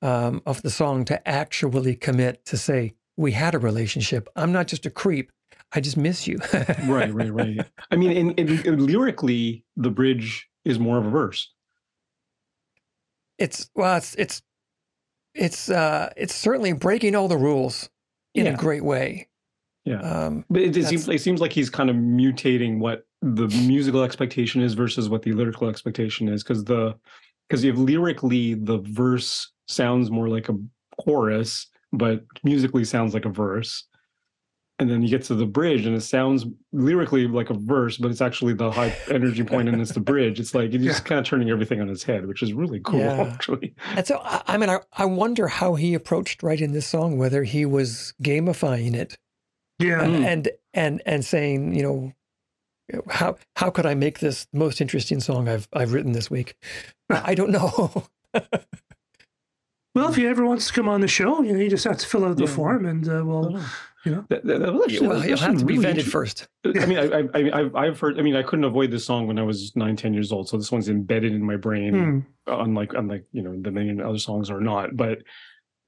um, 0.00 0.42
of 0.46 0.62
the 0.62 0.70
song 0.70 1.04
to 1.06 1.28
actually 1.28 1.94
commit 1.94 2.44
to 2.46 2.56
say, 2.56 2.94
We 3.16 3.32
had 3.32 3.54
a 3.54 3.58
relationship. 3.58 4.28
I'm 4.34 4.52
not 4.52 4.68
just 4.68 4.86
a 4.86 4.90
creep. 4.90 5.30
I 5.72 5.80
just 5.80 5.98
miss 5.98 6.26
you. 6.26 6.38
right, 6.86 7.12
right, 7.12 7.32
right. 7.32 7.58
I 7.90 7.96
mean, 7.96 8.12
in, 8.12 8.30
in, 8.32 8.66
in 8.66 8.86
lyrically, 8.86 9.64
the 9.76 9.90
bridge 9.90 10.48
is 10.64 10.78
more 10.78 10.96
of 10.96 11.04
a 11.04 11.10
verse. 11.10 11.52
it's 13.38 13.70
well 13.74 13.96
it's 13.96 14.14
it's 14.16 14.42
it's 15.38 15.70
uh 15.70 16.12
it's 16.16 16.34
certainly 16.34 16.72
breaking 16.72 17.14
all 17.14 17.28
the 17.28 17.36
rules 17.36 17.88
in 18.34 18.46
Yeah. 18.46 18.54
a 18.54 18.56
great 18.56 18.84
way 18.84 19.28
Yeah. 19.84 20.00
um 20.00 20.44
But 20.50 20.62
it, 20.62 20.76
it 20.76 20.86
seems 20.86 21.08
it 21.08 21.20
seems 21.20 21.40
like 21.40 21.52
he's 21.52 21.70
kind 21.70 21.88
of 21.90 21.96
mutating 21.96 22.78
what 22.78 23.06
the 23.22 23.48
musical 23.66 24.02
expectation 24.02 24.60
is 24.60 24.74
versus 24.74 25.08
what 25.08 25.22
the 25.22 25.32
lyrical 25.32 25.68
expectation 25.68 26.28
is, 26.28 26.42
because 26.42 26.64
the 26.64 26.94
because 27.48 27.64
if 27.64 27.76
lyrically 27.76 28.54
the 28.54 28.78
verse 28.78 29.50
sounds 29.66 30.10
more 30.10 30.28
like 30.28 30.48
a 30.48 30.54
chorus, 31.00 31.66
but 31.92 32.22
musically 32.44 32.84
sounds 32.84 33.14
like 33.14 33.24
a 33.24 33.30
verse. 33.30 33.84
And 34.80 34.88
then 34.88 35.02
you 35.02 35.08
get 35.08 35.24
to 35.24 35.34
the 35.34 35.44
bridge 35.44 35.86
and 35.86 35.96
it 35.96 36.02
sounds 36.02 36.46
lyrically 36.72 37.26
like 37.26 37.50
a 37.50 37.54
verse, 37.54 37.96
but 37.96 38.12
it's 38.12 38.20
actually 38.20 38.54
the 38.54 38.70
high 38.70 38.94
energy 39.10 39.42
point 39.42 39.68
and 39.68 39.80
it's 39.82 39.90
the 39.92 39.98
bridge. 40.00 40.38
It's 40.38 40.54
like 40.54 40.72
it's 40.72 40.84
just 40.84 41.04
kind 41.04 41.18
of 41.18 41.24
turning 41.24 41.50
everything 41.50 41.80
on 41.80 41.88
its 41.88 42.04
head, 42.04 42.26
which 42.26 42.42
is 42.44 42.52
really 42.52 42.80
cool, 42.84 43.00
Yeah. 43.00 43.22
actually. 43.32 43.74
And 43.96 44.06
so, 44.06 44.20
I, 44.22 44.42
I 44.46 44.56
mean, 44.56 44.70
I, 44.70 44.78
I 44.92 45.04
wonder 45.04 45.48
how 45.48 45.74
he 45.74 45.94
approached 45.94 46.44
writing 46.44 46.72
this 46.72 46.86
song, 46.86 47.18
whether 47.18 47.42
he 47.42 47.66
was 47.66 48.14
gamifying 48.22 48.94
it 48.94 49.18
Yeah. 49.80 50.00
Mm. 50.04 50.24
and 50.24 50.48
and 50.74 51.02
and 51.04 51.24
saying, 51.24 51.74
you 51.74 51.82
know, 51.82 52.12
how 53.10 53.36
how 53.56 53.70
could 53.70 53.84
I 53.84 53.94
make 53.94 54.20
this 54.20 54.46
the 54.52 54.58
most 54.60 54.80
interesting 54.80 55.18
song 55.18 55.48
I've 55.48 55.66
I've 55.72 55.92
written 55.92 56.12
this 56.12 56.30
week? 56.30 56.54
I 57.10 57.34
don't 57.34 57.50
know. 57.50 58.04
Well, 59.94 60.10
if 60.10 60.16
he 60.16 60.26
ever 60.26 60.44
wants 60.44 60.68
to 60.68 60.72
come 60.72 60.88
on 60.88 61.00
the 61.00 61.08
show, 61.08 61.42
you 61.42 61.52
know, 61.52 61.58
you 61.58 61.68
just 61.68 61.82
have 61.84 61.96
to 61.98 62.06
fill 62.06 62.24
out 62.24 62.36
the 62.36 62.44
Yeah. 62.44 62.50
form, 62.50 62.86
and 62.86 63.08
uh, 63.08 63.22
we'll, 63.24 63.60
you 64.04 64.12
know, 64.12 64.24
That, 64.28 64.44
that- 64.44 64.60
that 64.60 64.72
was 64.72 64.82
actually- 64.84 65.08
well, 65.08 65.18
that 65.20 65.26
he'll 65.28 65.36
have 65.38 65.58
to 65.58 65.64
be 65.64 65.78
really 65.78 65.94
vetted 65.94 66.10
first. 66.10 66.46
I 66.64 66.86
mean, 66.86 66.98
I, 66.98 67.04
I, 67.04 67.22
I, 67.34 67.60
I've- 67.60 67.70
I've 67.74 68.00
heard. 68.00 68.18
I 68.18 68.22
mean, 68.22 68.36
I 68.36 68.42
couldn't 68.42 68.64
avoid 68.64 68.90
this 68.90 69.04
song 69.04 69.26
when 69.26 69.38
I 69.38 69.42
was 69.42 69.72
nine, 69.76 69.96
ten 69.96 70.14
years 70.14 70.30
old. 70.32 70.48
So 70.48 70.56
this 70.56 70.70
one's 70.70 70.88
embedded 70.88 71.32
in 71.32 71.42
my 71.42 71.56
brain, 71.56 71.94
hmm. 71.94 72.18
unlike, 72.52 72.92
unlike 72.94 73.24
you 73.32 73.42
know, 73.42 73.54
the 73.60 73.70
million 73.70 74.00
other 74.00 74.18
songs 74.18 74.50
are 74.50 74.60
not. 74.60 74.96
But 74.96 75.18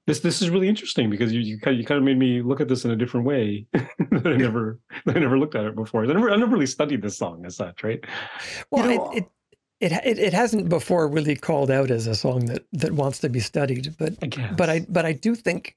this, 0.07 0.21
this 0.21 0.43
is 0.43 0.51
really 0.51 0.69
interesting 0.69 1.09
because 1.09 1.33
you, 1.33 1.41
you 1.41 1.61
kind, 1.61 1.75
of, 1.75 1.81
you 1.81 1.87
kind 1.87 1.99
of 1.99 2.05
made 2.05 2.19
me 2.19 2.43
look 2.43 2.61
at 2.61 2.69
this 2.69 2.85
in 2.85 2.91
a 2.91 2.97
different 2.97 3.27
way 3.27 3.67
that 3.73 4.27
I 4.27 4.37
never, 4.37 4.81
that 5.07 5.17
I 5.17 5.21
never 5.21 5.39
looked 5.39 5.55
at 5.55 5.65
it 5.67 5.77
before. 5.77 6.03
I 6.03 6.07
never, 6.07 6.31
I 6.33 6.37
never 6.37 6.51
really 6.53 6.67
studied 6.67 7.03
this 7.03 7.17
song 7.19 7.45
as 7.47 7.57
such, 7.57 7.85
right? 7.85 8.01
Well, 8.71 8.87
know- 8.89 9.13
it, 9.13 9.19
it 9.19 9.29
it 9.81 9.93
it 10.05 10.19
it 10.19 10.33
hasn't 10.35 10.69
before 10.69 11.09
really 11.09 11.35
called 11.37 11.71
out 11.71 11.91
as 11.91 12.07
a 12.07 12.15
song 12.15 12.45
that 12.47 12.65
that 12.73 12.93
wants 12.93 13.19
to 13.21 13.29
be 13.31 13.41
studied, 13.41 13.95
but 13.99 14.13
I 14.23 14.27
guess. 14.27 14.55
but 14.57 14.69
I 14.69 14.85
but 14.89 15.07
I 15.07 15.13
do 15.13 15.35
think 15.35 15.75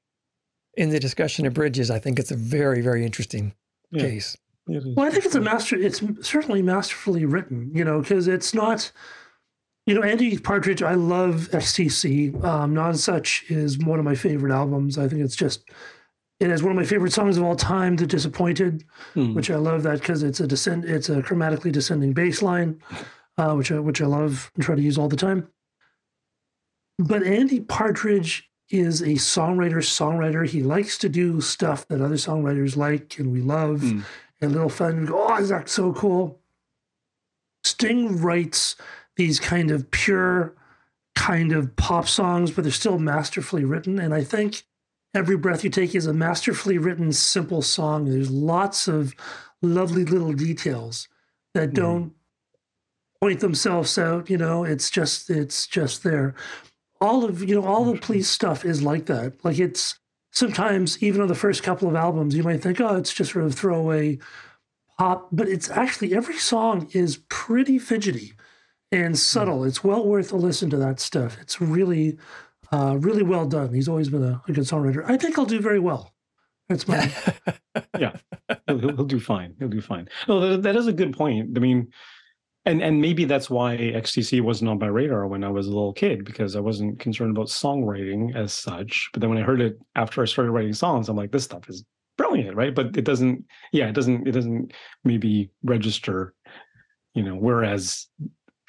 in 0.75 0.89
the 0.89 0.99
discussion 0.99 1.45
of 1.45 1.53
bridges, 1.53 1.89
I 1.91 1.99
think 1.99 2.19
it's 2.19 2.31
a 2.31 2.35
very 2.35 2.81
very 2.81 3.05
interesting 3.05 3.53
Yeah. 3.91 4.01
case. 4.03 4.37
Well, 4.65 5.01
I 5.05 5.09
think 5.09 5.25
it's 5.25 5.35
a 5.35 5.41
master. 5.41 5.75
It's 5.75 6.01
certainly 6.21 6.61
masterfully 6.61 7.25
written, 7.25 7.69
you 7.75 7.83
know, 7.83 7.99
because 7.99 8.29
it's 8.29 8.53
not, 8.53 8.93
you 9.85 9.93
know, 9.93 10.01
Andy 10.03 10.37
Partridge. 10.37 10.81
I 10.81 10.93
love 10.93 11.49
XTC. 11.51 12.33
Um, 12.45 12.73
Nonsuch 12.73 13.51
is 13.51 13.77
one 13.77 13.99
of 13.99 14.05
my 14.05 14.15
favorite 14.15 14.53
albums. 14.53 14.97
I 14.97 15.09
think 15.09 15.21
it's 15.21 15.35
just, 15.35 15.69
it 16.39 16.49
has 16.49 16.63
one 16.63 16.71
of 16.71 16.77
my 16.77 16.85
favorite 16.85 17.11
songs 17.11 17.35
of 17.35 17.43
all 17.43 17.57
time, 17.57 17.97
"The 17.97 18.07
Disappointed," 18.07 18.85
Hmm. 19.15 19.33
which 19.33 19.51
I 19.51 19.57
love 19.57 19.83
that 19.83 19.99
because 19.99 20.23
it's 20.23 20.39
a 20.39 20.47
descend. 20.47 20.85
It's 20.85 21.09
a 21.09 21.21
chromatically 21.21 21.71
descending 21.73 22.13
bass 22.13 22.41
line, 22.41 22.79
uh, 23.37 23.53
which 23.55 23.69
I 23.69 23.79
which 23.79 24.01
I 24.01 24.05
love 24.05 24.49
and 24.55 24.63
try 24.63 24.75
to 24.75 24.81
use 24.81 24.97
all 24.97 25.09
the 25.09 25.17
time. 25.17 25.49
But 26.99 27.23
Andy 27.23 27.59
Partridge 27.59 28.49
is 28.73 29.01
a 29.01 29.09
songwriter. 29.15 29.77
Songwriter. 29.77 30.47
He 30.47 30.63
likes 30.63 30.97
to 30.97 31.07
do 31.07 31.39
stuff 31.41 31.87
that 31.87 32.01
other 32.01 32.15
songwriters 32.15 32.75
like 32.75 33.19
and 33.19 33.31
we 33.31 33.39
love 33.39 33.81
Hmm. 33.81 34.01
and 34.41 34.51
little 34.51 34.69
fun. 34.69 35.05
Go, 35.05 35.27
oh, 35.29 35.37
is 35.37 35.49
that 35.49 35.69
so 35.69 35.93
cool? 35.93 36.39
Sting 37.63 38.19
writes 38.21 38.75
these 39.15 39.39
kind 39.39 39.69
of 39.71 39.89
pure, 39.91 40.55
kind 41.15 41.53
of 41.53 41.75
pop 41.75 42.07
songs, 42.07 42.51
but 42.51 42.63
they're 42.63 42.71
still 42.71 42.99
masterfully 42.99 43.63
written. 43.63 43.99
And 43.99 44.13
I 44.13 44.23
think 44.23 44.63
Every 45.15 45.37
Breath 45.37 45.63
You 45.63 45.69
Take 45.69 45.93
is 45.93 46.07
a 46.07 46.13
masterfully 46.13 46.79
written, 46.79 47.11
simple 47.13 47.61
song. 47.61 48.05
There's 48.05 48.31
lots 48.31 48.87
of 48.87 49.13
lovely 49.61 50.03
little 50.03 50.33
details 50.33 51.07
that 51.53 51.69
Mhm. 51.69 51.73
don't 51.75 52.13
point 53.21 53.39
themselves 53.39 53.95
out. 53.99 54.31
You 54.31 54.37
know, 54.39 54.63
it's 54.63 54.89
just 54.89 55.29
it's 55.29 55.67
just 55.67 56.03
there. 56.03 56.33
All 57.03 57.25
of 57.25 57.43
you 57.43 57.55
know, 57.55 57.67
all 57.67 57.85
the 57.85 57.99
police 57.99 58.29
stuff 58.29 58.65
is 58.65 58.81
like 58.81 59.05
that. 59.07 59.43
Like 59.43 59.59
it's 59.59 59.99
sometimes 60.31 61.01
even 61.03 61.21
on 61.21 61.27
the 61.27 61.35
first 61.35 61.63
couple 61.63 61.87
of 61.87 61.95
albums, 61.95 62.35
you 62.35 62.43
might 62.43 62.63
think, 62.63 62.81
oh, 62.81 62.95
it's 62.95 63.13
just 63.13 63.33
sort 63.33 63.45
of 63.45 63.53
throwaway 63.53 64.19
pop, 64.97 65.27
but 65.31 65.47
it's 65.47 65.69
actually 65.69 66.15
every 66.15 66.37
song 66.37 66.89
is 66.93 67.17
pretty 67.29 67.79
fidgety 67.79 68.33
and 68.91 69.17
subtle. 69.17 69.63
It's 69.63 69.83
well 69.83 70.05
worth 70.05 70.31
a 70.31 70.37
listen 70.37 70.69
to 70.69 70.77
that 70.77 70.99
stuff. 70.99 71.37
It's 71.41 71.59
really, 71.59 72.17
uh, 72.71 72.97
really 72.99 73.23
well 73.23 73.45
done. 73.45 73.73
He's 73.73 73.89
always 73.89 74.09
been 74.09 74.23
a, 74.23 74.41
a 74.47 74.51
good 74.51 74.63
songwriter. 74.63 75.03
I 75.09 75.17
think 75.17 75.37
I'll 75.37 75.45
do 75.45 75.59
very 75.59 75.79
well. 75.79 76.13
That's 76.69 76.87
my 76.87 77.11
yeah, 77.99 78.15
he'll, 78.67 78.79
he'll, 78.79 78.95
he'll 78.95 79.05
do 79.05 79.19
fine. 79.19 79.55
He'll 79.59 79.67
do 79.67 79.81
fine. 79.81 80.07
No, 80.27 80.39
that, 80.39 80.63
that 80.63 80.75
is 80.75 80.87
a 80.87 80.93
good 80.93 81.15
point. 81.15 81.57
I 81.57 81.59
mean, 81.59 81.91
and 82.65 82.81
and 82.81 83.01
maybe 83.01 83.25
that's 83.25 83.49
why 83.49 83.77
XTC 83.77 84.41
wasn't 84.41 84.69
on 84.69 84.79
my 84.79 84.87
radar 84.87 85.27
when 85.27 85.43
I 85.43 85.49
was 85.49 85.67
a 85.67 85.71
little 85.71 85.93
kid 85.93 86.23
because 86.25 86.55
I 86.55 86.59
wasn't 86.59 86.99
concerned 86.99 87.35
about 87.35 87.47
songwriting 87.47 88.35
as 88.35 88.53
such. 88.53 89.09
But 89.13 89.21
then 89.21 89.29
when 89.29 89.39
I 89.39 89.43
heard 89.43 89.61
it 89.61 89.77
after 89.95 90.21
I 90.21 90.25
started 90.25 90.51
writing 90.51 90.73
songs, 90.73 91.09
I'm 91.09 91.17
like, 91.17 91.31
this 91.31 91.43
stuff 91.43 91.69
is 91.69 91.83
brilliant, 92.17 92.55
right? 92.55 92.73
But 92.73 92.95
it 92.97 93.03
doesn't. 93.05 93.45
Yeah, 93.71 93.89
it 93.89 93.95
doesn't. 93.95 94.27
It 94.27 94.31
doesn't 94.31 94.73
maybe 95.03 95.49
register. 95.63 96.33
You 97.13 97.23
know, 97.23 97.35
whereas 97.35 98.07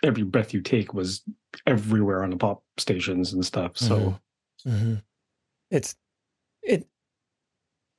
every 0.02 0.22
breath 0.22 0.52
you 0.52 0.60
take 0.60 0.92
was 0.92 1.22
everywhere 1.66 2.22
on 2.22 2.30
the 2.30 2.36
pop 2.36 2.62
stations 2.76 3.32
and 3.32 3.44
stuff. 3.44 3.78
So 3.78 4.18
Mhm. 4.66 4.72
Mhm. 4.72 5.02
It's 5.70 5.96
it 6.62 6.86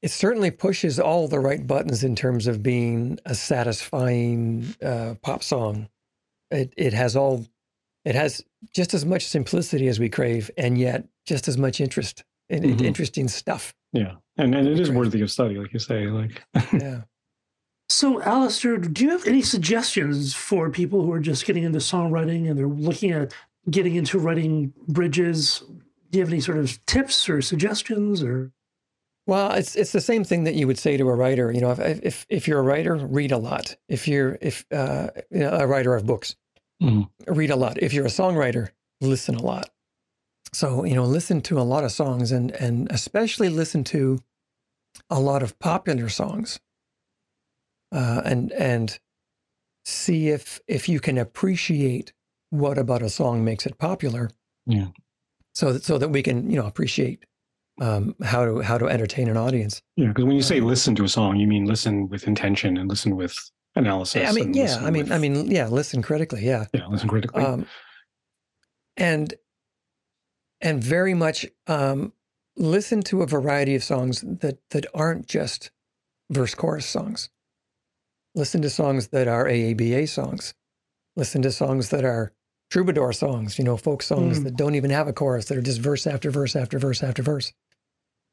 it 0.01 0.11
certainly 0.11 0.51
pushes 0.51 0.99
all 0.99 1.27
the 1.27 1.39
right 1.39 1.65
buttons 1.65 2.03
in 2.03 2.15
terms 2.15 2.47
of 2.47 2.61
being 2.61 3.19
a 3.25 3.33
satisfying 3.35 4.75
uh, 4.83 5.15
pop 5.21 5.43
song. 5.43 5.89
It 6.51 6.73
it 6.77 6.93
has 6.93 7.15
all 7.15 7.45
it 8.03 8.15
has 8.15 8.43
just 8.73 8.93
as 8.93 9.05
much 9.05 9.25
simplicity 9.25 9.87
as 9.87 9.99
we 9.99 10.09
crave, 10.09 10.51
and 10.57 10.77
yet 10.77 11.07
just 11.25 11.47
as 11.47 11.57
much 11.57 11.81
interest 11.81 12.23
in, 12.49 12.63
in 12.63 12.77
Mhm. 12.77 12.85
interesting 12.85 13.27
stuff. 13.27 13.73
yeah, 13.93 14.15
and 14.37 14.53
and 14.53 14.67
it 14.67 14.79
is 14.79 14.89
Great. 14.89 14.97
worthy 14.99 15.21
of 15.21 15.31
study, 15.31 15.55
like 15.57 15.73
you 15.73 15.79
say. 15.79 16.05
Like 16.07 16.43
Yeah. 16.73 17.01
So, 17.89 18.19
Alistair, 18.23 18.77
do 18.77 19.03
you 19.03 19.11
have 19.11 19.27
any 19.27 19.41
suggestions 19.43 20.33
for 20.33 20.69
people 20.71 21.03
who 21.03 21.11
are 21.11 21.19
just 21.19 21.45
getting 21.45 21.63
into 21.63 21.77
songwriting 21.79 22.49
and 22.49 22.57
they're 22.57 22.67
looking 22.67 23.11
at 23.11 23.31
getting 23.69 23.95
into 23.95 24.17
writing 24.19 24.73
bridges? 24.87 25.63
Do 26.09 26.17
you 26.19 26.23
have 26.23 26.31
any 26.33 26.41
sort 26.41 26.57
of 26.57 26.83
tips 26.85 27.29
or 27.29 27.41
suggestions 27.41 28.23
or? 28.23 28.51
Well, 29.28 29.51
it's 29.53 29.76
it's 29.76 29.91
the 29.91 30.01
same 30.01 30.23
thing 30.23 30.43
that 30.43 30.53
you 30.55 30.67
would 30.67 30.78
say 30.78 30.97
to 30.97 31.09
a 31.09 31.15
writer. 31.15 31.51
You 31.51 31.61
know, 31.61 31.71
if 31.71 31.80
if 32.03 32.26
if 32.30 32.47
you're 32.47 32.59
a 32.59 32.63
writer, 32.63 32.95
read 32.95 33.32
a 33.32 33.38
lot. 33.38 33.76
If 33.89 34.07
you're 34.07 34.38
if 34.41 34.65
uh, 34.71 35.07
you 35.32 35.39
know, 35.39 35.49
a 35.51 35.65
writer 35.67 35.95
of 35.95 36.05
books, 36.05 36.36
Mhm. 36.82 37.09
read 37.28 37.49
a 37.49 37.55
lot. 37.55 37.82
If 37.82 37.93
you're 37.93 38.05
a 38.05 38.09
songwriter, 38.09 38.69
listen 39.01 39.36
a 39.36 39.41
lot. 39.41 39.69
So 40.53 40.84
you 40.86 40.93
know, 40.93 41.05
listen 41.05 41.41
to 41.41 41.59
a 41.59 41.63
lot 41.63 41.84
of 41.84 41.91
songs, 41.91 42.32
and 42.32 42.51
and 42.51 42.88
especially 42.91 43.49
listen 43.49 43.84
to 43.86 44.19
a 45.09 45.19
lot 45.19 45.41
of 45.43 45.57
popular 45.59 46.07
songs, 46.09 46.59
uh, 47.91 48.21
and 48.26 48.51
and 48.53 48.99
see 49.86 50.30
if 50.30 50.59
if 50.67 50.88
you 50.88 50.99
can 50.99 51.17
appreciate 51.17 52.13
what 52.51 52.78
about 52.78 53.01
a 53.01 53.09
song 53.09 53.43
makes 53.43 53.65
it 53.65 53.78
popular. 53.78 54.30
Yeah. 54.65 54.89
So 55.53 55.73
that 55.73 55.84
so 55.84 55.97
that 55.97 56.09
we 56.09 56.21
can 56.21 56.49
you 56.49 56.57
know 56.57 56.65
appreciate 56.67 57.26
um, 57.82 58.15
how 58.23 58.45
to 58.45 58.59
how 58.61 58.78
to 58.78 58.88
entertain 58.88 59.28
an 59.30 59.38
audience. 59.38 59.82
Yeah, 59.95 60.07
because 60.09 60.26
when 60.26 60.36
you 60.36 60.41
say 60.41 60.59
listen 60.61 60.95
to 60.95 61.03
a 61.03 61.09
song, 61.09 61.38
you 61.38 61.47
mean 61.47 61.65
listen 61.65 62.07
with 62.09 62.28
intention 62.28 62.78
and 62.78 62.89
listen 62.89 63.15
with 63.15 63.36
analysis. 63.76 64.30
I 64.30 64.32
mean, 64.32 64.53
yeah, 64.53 64.78
I 64.82 64.89
mean, 64.91 65.03
with- 65.03 65.11
I 65.11 65.17
mean, 65.17 65.51
yeah. 65.51 65.67
Listen 65.67 66.01
critically, 66.01 66.45
yeah, 66.45 66.65
yeah, 66.73 66.88
listen 66.88 67.09
critically. 67.09 67.43
um, 67.43 67.65
and 68.97 69.34
and 70.61 70.84
very 70.84 71.13
much 71.13 71.45
um, 71.67 72.13
listen 72.55 73.01
to 73.03 73.21
a 73.21 73.28
variety 73.28 73.76
of 73.76 73.84
songs 73.84 74.21
that 74.21 74.59
that 74.71 74.86
aren't 74.93 75.28
just 75.28 75.71
verse 76.30 76.55
chorus 76.55 76.86
songs. 76.86 77.30
Listen 78.36 78.61
to 78.61 78.69
songs 78.69 79.07
that 79.09 79.28
are 79.28 79.45
AABA 79.45 80.07
songs. 80.09 80.53
Listen 81.15 81.41
to 81.41 81.51
songs 81.51 81.89
that 81.89 82.03
are 82.03 82.34
troubadour 82.69 83.13
songs. 83.13 83.57
You 83.57 83.63
know, 83.65 83.78
folk 83.78 84.01
songs 84.01 84.39
Mm. 84.39 84.43
that 84.45 84.55
don't 84.57 84.76
even 84.76 84.91
have 84.91 85.07
a 85.07 85.13
chorus. 85.13 85.45
That 85.45 85.57
are 85.57 85.61
just 85.61 85.80
verse 85.82 86.07
after 86.07 86.32
verse 86.32 86.55
after 86.55 86.80
verse 86.80 87.03
after 87.03 87.21
verse. 87.23 87.53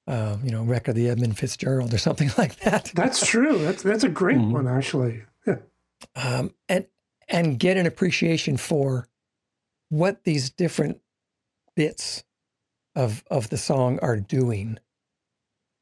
Uh, 0.07 0.37
you 0.43 0.51
know, 0.51 0.65
Wreck 0.65 0.89
of 0.89 0.95
the 0.97 1.09
Edmund 1.09 1.39
Fitzgerald 1.39 1.95
or 1.95 1.99
something 2.09 2.31
like 2.37 2.57
that. 2.61 2.91
That's 2.95 3.25
true. 3.27 3.59
That's 3.59 3.83
that's 3.83 4.05
a 4.05 4.09
great 4.09 4.39
Mhm. 4.39 4.51
one, 4.51 4.67
actually. 4.69 5.23
Yeah. 5.47 5.59
um, 6.17 6.53
and 6.69 6.87
and 7.29 7.59
get 7.59 7.77
an 7.77 7.87
appreciation 7.87 8.57
for 8.57 9.09
what 9.91 10.25
these 10.25 10.51
different 10.51 11.01
bits 11.77 12.25
of 12.97 13.23
of 13.31 13.49
the 13.51 13.57
song 13.57 13.99
are 14.01 14.17
doing 14.19 14.79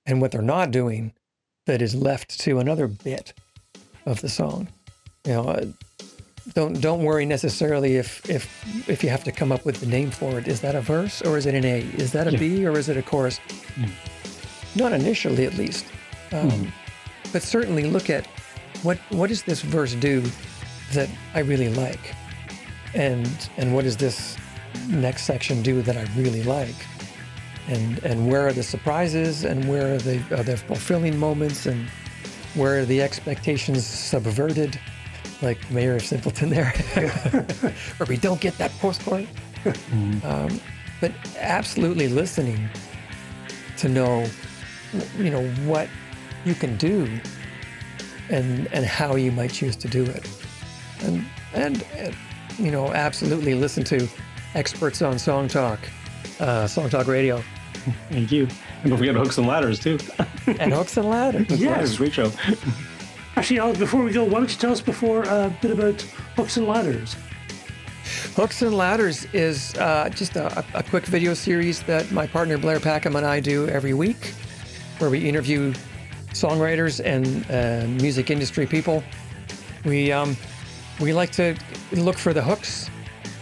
and 0.07 0.21
what 0.21 0.33
they're 0.33 0.43
not 0.43 0.71
doing 0.71 1.13
that 1.67 1.81
is 1.83 1.95
left 1.95 2.39
to 2.41 2.59
another 2.59 2.87
bit 2.87 3.33
of 4.07 4.21
the 4.21 4.29
song 4.29 4.69
you 5.27 5.33
know 5.33 5.49
uh, 5.49 5.65
don't 6.55 6.81
don't 6.81 7.03
worry 7.03 7.25
necessarily 7.27 7.97
if 7.97 8.29
if 8.29 8.49
if 8.89 9.03
you 9.05 9.11
have 9.11 9.25
to 9.25 9.33
come 9.33 9.53
up 9.53 9.65
with 9.65 9.81
the 9.81 9.87
name 9.87 10.11
for 10.11 10.39
it 10.39 10.49
is 10.49 10.61
that 10.61 10.75
a 10.75 10.81
verse 10.81 11.23
or 11.23 11.37
is 11.39 11.47
it 11.47 11.55
an 11.55 11.65
a 11.65 11.81
is 11.99 12.13
that 12.13 12.27
a 12.27 12.33
Yeah. 12.33 12.39
B 12.39 12.67
or 12.67 12.79
is 12.79 12.89
it 12.89 12.97
a 12.97 13.03
chorus 13.03 13.39
Yeah. 13.77 13.87
not 14.75 14.93
initially 14.93 15.45
at 15.47 15.55
least 15.55 15.85
um, 16.33 16.51
Mhm. 16.51 16.73
but 17.33 17.43
certainly 17.43 17.85
look 17.85 18.09
at 18.11 18.27
what 18.83 18.99
what 19.11 19.29
does 19.29 19.43
this 19.43 19.61
verse 19.61 19.95
do 19.95 20.23
that 20.93 21.09
I 21.35 21.41
really 21.41 21.69
like, 21.69 22.15
and 22.95 23.29
and 23.59 23.75
what 23.75 23.85
does 23.85 23.97
this 23.97 24.37
next 24.89 25.23
section 25.25 25.63
do 25.63 25.83
that 25.83 25.97
I 25.97 26.05
really 26.17 26.43
like? 26.43 26.75
And 27.69 28.03
and 28.05 28.29
where 28.29 28.47
are 28.47 28.53
the 28.53 28.63
surprises 28.63 29.45
and 29.45 29.69
where 29.69 29.95
are 29.95 29.99
the 29.99 30.21
are 30.37 30.43
the 30.43 30.57
fulfilling 30.57 31.17
moments 31.19 31.67
and 31.67 31.89
where 32.55 32.81
are 32.81 32.85
the 32.87 33.03
expectations 33.03 33.85
subverted? 33.87 34.79
Like 35.43 35.71
Mayor 35.71 35.97
of 35.97 36.03
Simpleton 36.03 36.51
there, 36.51 36.71
where 37.97 38.07
we 38.07 38.17
don't 38.19 38.41
get 38.41 38.59
that 38.59 38.71
postcard. 38.79 39.27
Um, 40.25 40.61
but 41.01 41.13
absolutely 41.39 42.09
listening 42.09 42.69
to 43.79 43.89
know, 43.89 44.27
you 45.17 45.31
know, 45.31 45.47
what 45.67 45.89
you 46.45 46.55
can 46.55 46.77
do 46.77 47.09
and 48.29 48.69
and 48.73 48.85
how 48.85 49.17
you 49.17 49.33
might 49.33 49.51
choose 49.53 49.77
to 49.77 49.89
do 49.89 50.05
it, 50.05 50.29
and 51.03 51.25
and, 51.55 51.83
and 51.97 52.15
you 52.59 52.71
know, 52.71 52.93
absolutely 52.93 53.55
listen 53.55 53.83
to 53.85 54.07
experts 54.55 55.01
on 55.01 55.19
Song 55.19 55.49
Talk, 55.49 55.79
uh, 56.39 56.67
Song 56.67 56.91
Talk 56.91 57.07
Radio, 57.07 57.43
Thank 58.11 58.31
you. 58.31 58.47
And 58.83 58.91
don't 58.91 58.99
forget 58.99 59.15
hooks 59.15 59.39
and 59.39 59.47
ladders 59.47 59.79
too. 59.79 59.99
and 60.59 60.73
Hooks 60.73 60.97
and 60.99 61.09
Ladders. 61.09 61.49
Hooks 61.49 61.61
Yes. 61.61 61.71
Ladders, 61.71 61.97
great 61.97 62.13
show. 62.13 62.31
Actually, 63.37 63.59
Alex, 63.61 63.79
before 63.79 64.03
we 64.03 64.13
go, 64.13 64.25
why 64.25 64.39
don't 64.41 64.51
you 64.51 64.57
tell 64.59 64.73
us 64.73 64.81
before 64.81 65.27
uh, 65.29 65.47
a 65.47 65.57
bit 65.63 65.71
about 65.71 66.01
hooks 66.37 66.57
and 66.57 66.67
ladders? 66.67 67.17
Hooks 68.35 68.63
and 68.63 68.75
Ladders 68.75 69.27
is 69.33 69.75
uh, 69.77 70.09
just 70.11 70.35
a, 70.37 70.65
a 70.75 70.83
quick 70.83 71.05
video 71.07 71.35
series 71.35 71.83
that 71.83 72.11
my 72.11 72.27
partner 72.27 72.59
Blair 72.59 72.81
Packham 72.81 73.17
and 73.17 73.25
I 73.27 73.41
do 73.41 73.69
every 73.69 73.95
week, 73.95 74.35
where 74.99 75.11
we 75.11 75.29
interview 75.29 75.73
songwriters 76.33 77.01
and 77.05 77.45
uh, 77.51 77.87
music 78.03 78.31
industry 78.31 78.67
people. 78.67 79.03
We 79.85 80.13
um, 80.13 80.37
we 81.01 81.13
like 81.13 81.31
to 81.33 81.57
look 81.93 82.19
for 82.19 82.33
the 82.33 82.43
hooks, 82.43 82.89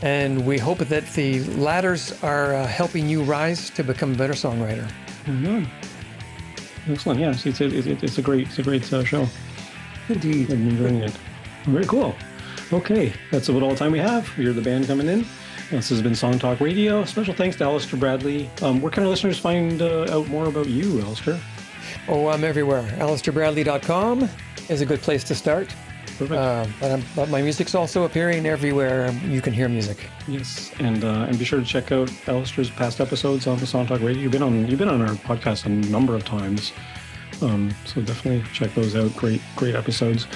and 0.02 0.44
we 0.46 0.58
hope 0.58 0.78
that 0.78 1.06
the 1.12 1.44
ladders 1.56 2.12
are 2.22 2.54
uh, 2.54 2.66
helping 2.66 3.08
you 3.08 3.22
rise 3.22 3.70
to 3.70 3.82
become 3.82 4.12
a 4.12 4.16
better 4.16 4.34
songwriter. 4.34 4.90
Mhm. 5.24 5.68
Excellent. 6.88 7.20
Yes, 7.20 7.46
it's 7.46 7.60
a, 7.60 7.66
it's 7.66 7.86
a, 7.86 8.04
it's 8.04 8.18
a 8.18 8.22
great 8.22 8.48
it's 8.48 8.58
a 8.58 8.62
great 8.62 8.90
uh, 8.92 9.04
show. 9.04 9.26
Indeed. 10.08 10.50
I'm 10.50 10.68
enjoying 10.68 10.96
it. 10.96 11.12
Very 11.64 11.84
cool. 11.86 12.14
Okay, 12.72 13.12
that's 13.30 13.48
about 13.48 13.62
all 13.62 13.70
the 13.70 13.76
time 13.76 13.92
we 13.92 13.98
have. 13.98 14.30
You're 14.36 14.52
the 14.52 14.62
band 14.62 14.86
coming 14.86 15.08
in. 15.08 15.24
This 15.70 15.88
has 15.90 16.00
been 16.02 16.14
Song 16.14 16.38
Talk 16.38 16.60
Radio. 16.60 17.04
Special 17.04 17.34
thanks 17.34 17.56
to 17.56 17.64
Alistair 17.64 17.98
Bradley. 17.98 18.48
Um, 18.62 18.80
where 18.80 18.90
can 18.90 19.02
our 19.02 19.08
listeners 19.08 19.38
find 19.38 19.82
uh, 19.82 20.06
out 20.10 20.28
more 20.28 20.46
about 20.46 20.66
you, 20.68 21.00
Alistair? 21.02 21.38
Oh, 22.08 22.28
I'm 22.28 22.44
everywhere. 22.44 22.82
AlistairBradley.com 22.98 24.28
is 24.68 24.80
a 24.80 24.86
good 24.86 25.00
place 25.00 25.24
to 25.24 25.34
start. 25.34 25.74
Perfect. 26.18 26.32
Uh, 26.32 26.66
but, 26.80 26.90
I'm, 26.90 27.04
but 27.14 27.28
my 27.28 27.42
music's 27.42 27.74
also 27.74 28.04
appearing 28.04 28.44
everywhere 28.46 29.10
you 29.26 29.40
can 29.40 29.52
hear 29.52 29.68
music. 29.68 30.08
yes, 30.26 30.72
and 30.80 31.04
uh, 31.04 31.26
and 31.28 31.38
be 31.38 31.44
sure 31.44 31.60
to 31.60 31.64
check 31.64 31.92
out 31.92 32.10
Alistair's 32.26 32.70
past 32.70 33.00
episodes 33.00 33.46
on 33.46 33.58
the 33.58 33.66
Song 33.66 33.86
Talk 33.86 34.00
Radio. 34.00 34.22
You've 34.22 34.32
been 34.32 34.42
on 34.42 34.66
you've 34.68 34.78
been 34.78 34.88
on 34.88 35.00
our 35.00 35.14
podcast 35.14 35.66
a 35.66 35.68
number 35.68 36.14
of 36.16 36.24
times, 36.24 36.72
um, 37.42 37.74
so 37.84 38.00
definitely 38.02 38.44
check 38.52 38.74
those 38.74 38.96
out. 38.96 39.14
Great 39.16 39.40
great 39.56 39.74
episodes. 39.74 40.26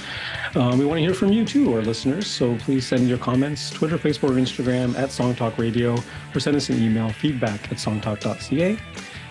Um, 0.54 0.78
we 0.78 0.84
want 0.84 0.98
to 0.98 1.02
hear 1.02 1.14
from 1.14 1.32
you 1.32 1.44
too, 1.44 1.72
our 1.74 1.82
listeners. 1.82 2.26
So 2.26 2.56
please 2.56 2.86
send 2.86 3.08
your 3.08 3.18
comments 3.18 3.70
Twitter, 3.70 3.98
Facebook, 3.98 4.30
or 4.30 4.34
Instagram 4.34 4.96
at 4.96 5.10
Song 5.10 5.34
Talk 5.34 5.58
Radio, 5.58 5.96
or 6.34 6.40
send 6.40 6.56
us 6.56 6.68
an 6.68 6.82
email 6.82 7.10
feedback 7.10 7.70
at 7.72 7.78
songtalk.ca. 7.78 8.78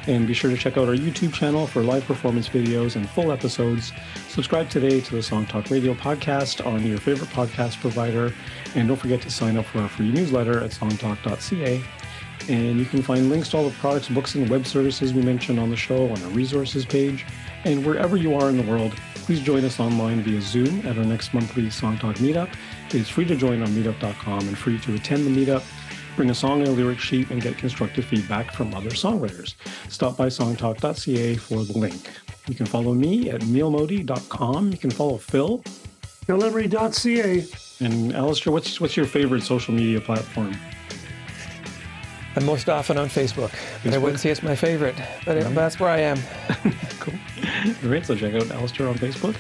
And 0.07 0.26
be 0.26 0.34
sure 0.34 0.49
to 0.49 0.57
check 0.57 0.78
out 0.78 0.88
our 0.88 0.95
YouTube 0.95 1.32
channel 1.32 1.67
for 1.67 1.84
live 1.84 2.05
performance 2.05 2.49
videos 2.49 2.95
and 2.95 3.07
full 3.07 3.32
episodes. 3.32 3.91
Subscribe 4.30 4.67
today 4.67 4.99
to 4.99 5.15
the 5.15 5.22
Song 5.22 5.45
Talk 5.45 5.69
Radio 5.69 5.93
podcast 5.93 6.65
on 6.65 6.84
your 6.86 6.97
favorite 6.97 7.30
podcast 7.30 7.80
provider. 7.80 8.34
And 8.74 8.88
don't 8.88 8.97
forget 8.97 9.22
to 9.22 9.30
sign 9.30 9.57
up 9.57 9.65
for 9.65 9.80
our 9.80 9.89
free 9.89 10.11
newsletter 10.11 10.63
at 10.63 10.72
songtalk.ca. 10.72 11.84
And 12.49 12.80
you 12.80 12.86
can 12.86 13.03
find 13.03 13.30
links 13.30 13.49
to 13.49 13.57
all 13.57 13.69
the 13.69 13.76
products, 13.76 14.09
books, 14.09 14.34
and 14.34 14.49
web 14.49 14.65
services 14.65 15.13
we 15.13 15.22
mentioned 15.22 15.59
on 15.59 15.69
the 15.69 15.78
show 15.78 16.09
on 16.09 16.22
our 16.24 16.30
resources 16.30 16.84
page. 16.84 17.26
And 17.64 17.86
wherever 17.86 18.18
you 18.18 18.36
are 18.36 18.49
in 18.49 18.57
the 18.57 18.64
world, 18.64 18.93
please 19.16 19.41
join 19.41 19.64
us 19.64 19.80
online 19.80 20.22
via 20.24 20.41
Zoom 20.41 20.86
at 20.86 20.97
our 20.97 21.03
next 21.03 21.34
monthly 21.34 21.70
Song 21.70 21.97
Talk 21.97 22.16
meetup. 22.16 22.49
It 22.88 22.95
is 22.95 23.09
free 23.09 23.26
to 23.26 23.36
join 23.36 23.62
on 23.62 23.70
meetup.com 23.70 24.47
and 24.47 24.57
free 24.57 24.80
to 24.80 24.95
attend 24.95 25.26
the 25.26 25.30
meetup. 25.30 25.64
Bring 26.16 26.30
a 26.30 26.36
song 26.36 26.59
and 26.59 26.70
a 26.70 26.72
lyric 26.72 26.99
sheet 26.99 27.30
and 27.30 27.41
get 27.41 27.57
constructive 27.57 28.05
feedback 28.05 28.51
from 28.51 28.74
other 28.74 28.89
songwriters. 28.89 29.55
Stop 29.89 30.18
by 30.18 30.28
songtalk.ca 30.28 31.36
for 31.36 31.64
the 31.64 31.78
link. 31.78 32.09
You 32.47 32.55
can 32.55 32.66
follow 32.66 32.93
me 32.93 33.30
at 33.30 33.41
mealmodi.com. 33.41 34.72
You 34.72 34.78
can 34.78 34.91
follow 34.91 35.18
Phil. 35.18 35.64
Delivery.ca. 36.28 37.45
And 37.80 38.14
Alistair, 38.14 38.51
what's 38.53 38.80
what's 38.80 38.97
your 38.97 39.05
favorite 39.05 39.43
social 39.43 39.74
media 39.74 40.01
platform? 40.01 40.55
I'm 42.36 42.46
most 42.46 42.70
often 42.70 42.98
on 42.98 43.08
Facebook, 43.08 43.52
but 43.84 43.94
I 43.94 43.98
wouldn't 43.98 44.20
say 44.20 44.30
it's 44.30 44.44
my 44.44 44.56
favorite. 44.56 44.96
But 45.26 45.38
it, 45.38 45.56
that's 45.56 45.80
where 45.80 45.90
I 45.90 46.00
am. 46.00 46.20
Cool. 47.02 47.16
All 47.84 47.90
right, 47.90 48.06
so 48.06 48.16
check 48.16 48.36
out 48.36 48.52
Alistair 48.52 48.88
on 48.88 48.94
Facebook. 48.94 49.36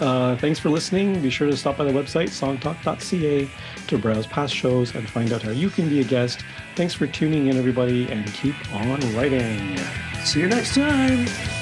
Uh, 0.00 0.34
thanks 0.36 0.58
for 0.58 0.70
listening. 0.70 1.20
Be 1.20 1.28
sure 1.28 1.46
to 1.46 1.54
stop 1.54 1.76
by 1.76 1.84
the 1.84 1.92
website, 1.92 2.30
songtalk.ca, 2.30 3.50
to 3.86 3.98
browse 3.98 4.26
past 4.26 4.54
shows 4.54 4.94
and 4.94 5.06
find 5.06 5.30
out 5.30 5.42
how 5.42 5.50
you 5.50 5.68
can 5.68 5.90
be 5.90 6.00
a 6.00 6.04
guest. 6.04 6.42
Thanks 6.74 6.94
for 6.94 7.06
tuning 7.06 7.48
in, 7.48 7.58
everybody, 7.58 8.10
and 8.10 8.24
keep 8.32 8.54
on 8.72 8.98
writing. 9.14 9.78
See 10.24 10.40
you 10.40 10.48
next 10.48 10.74
time. 10.74 11.61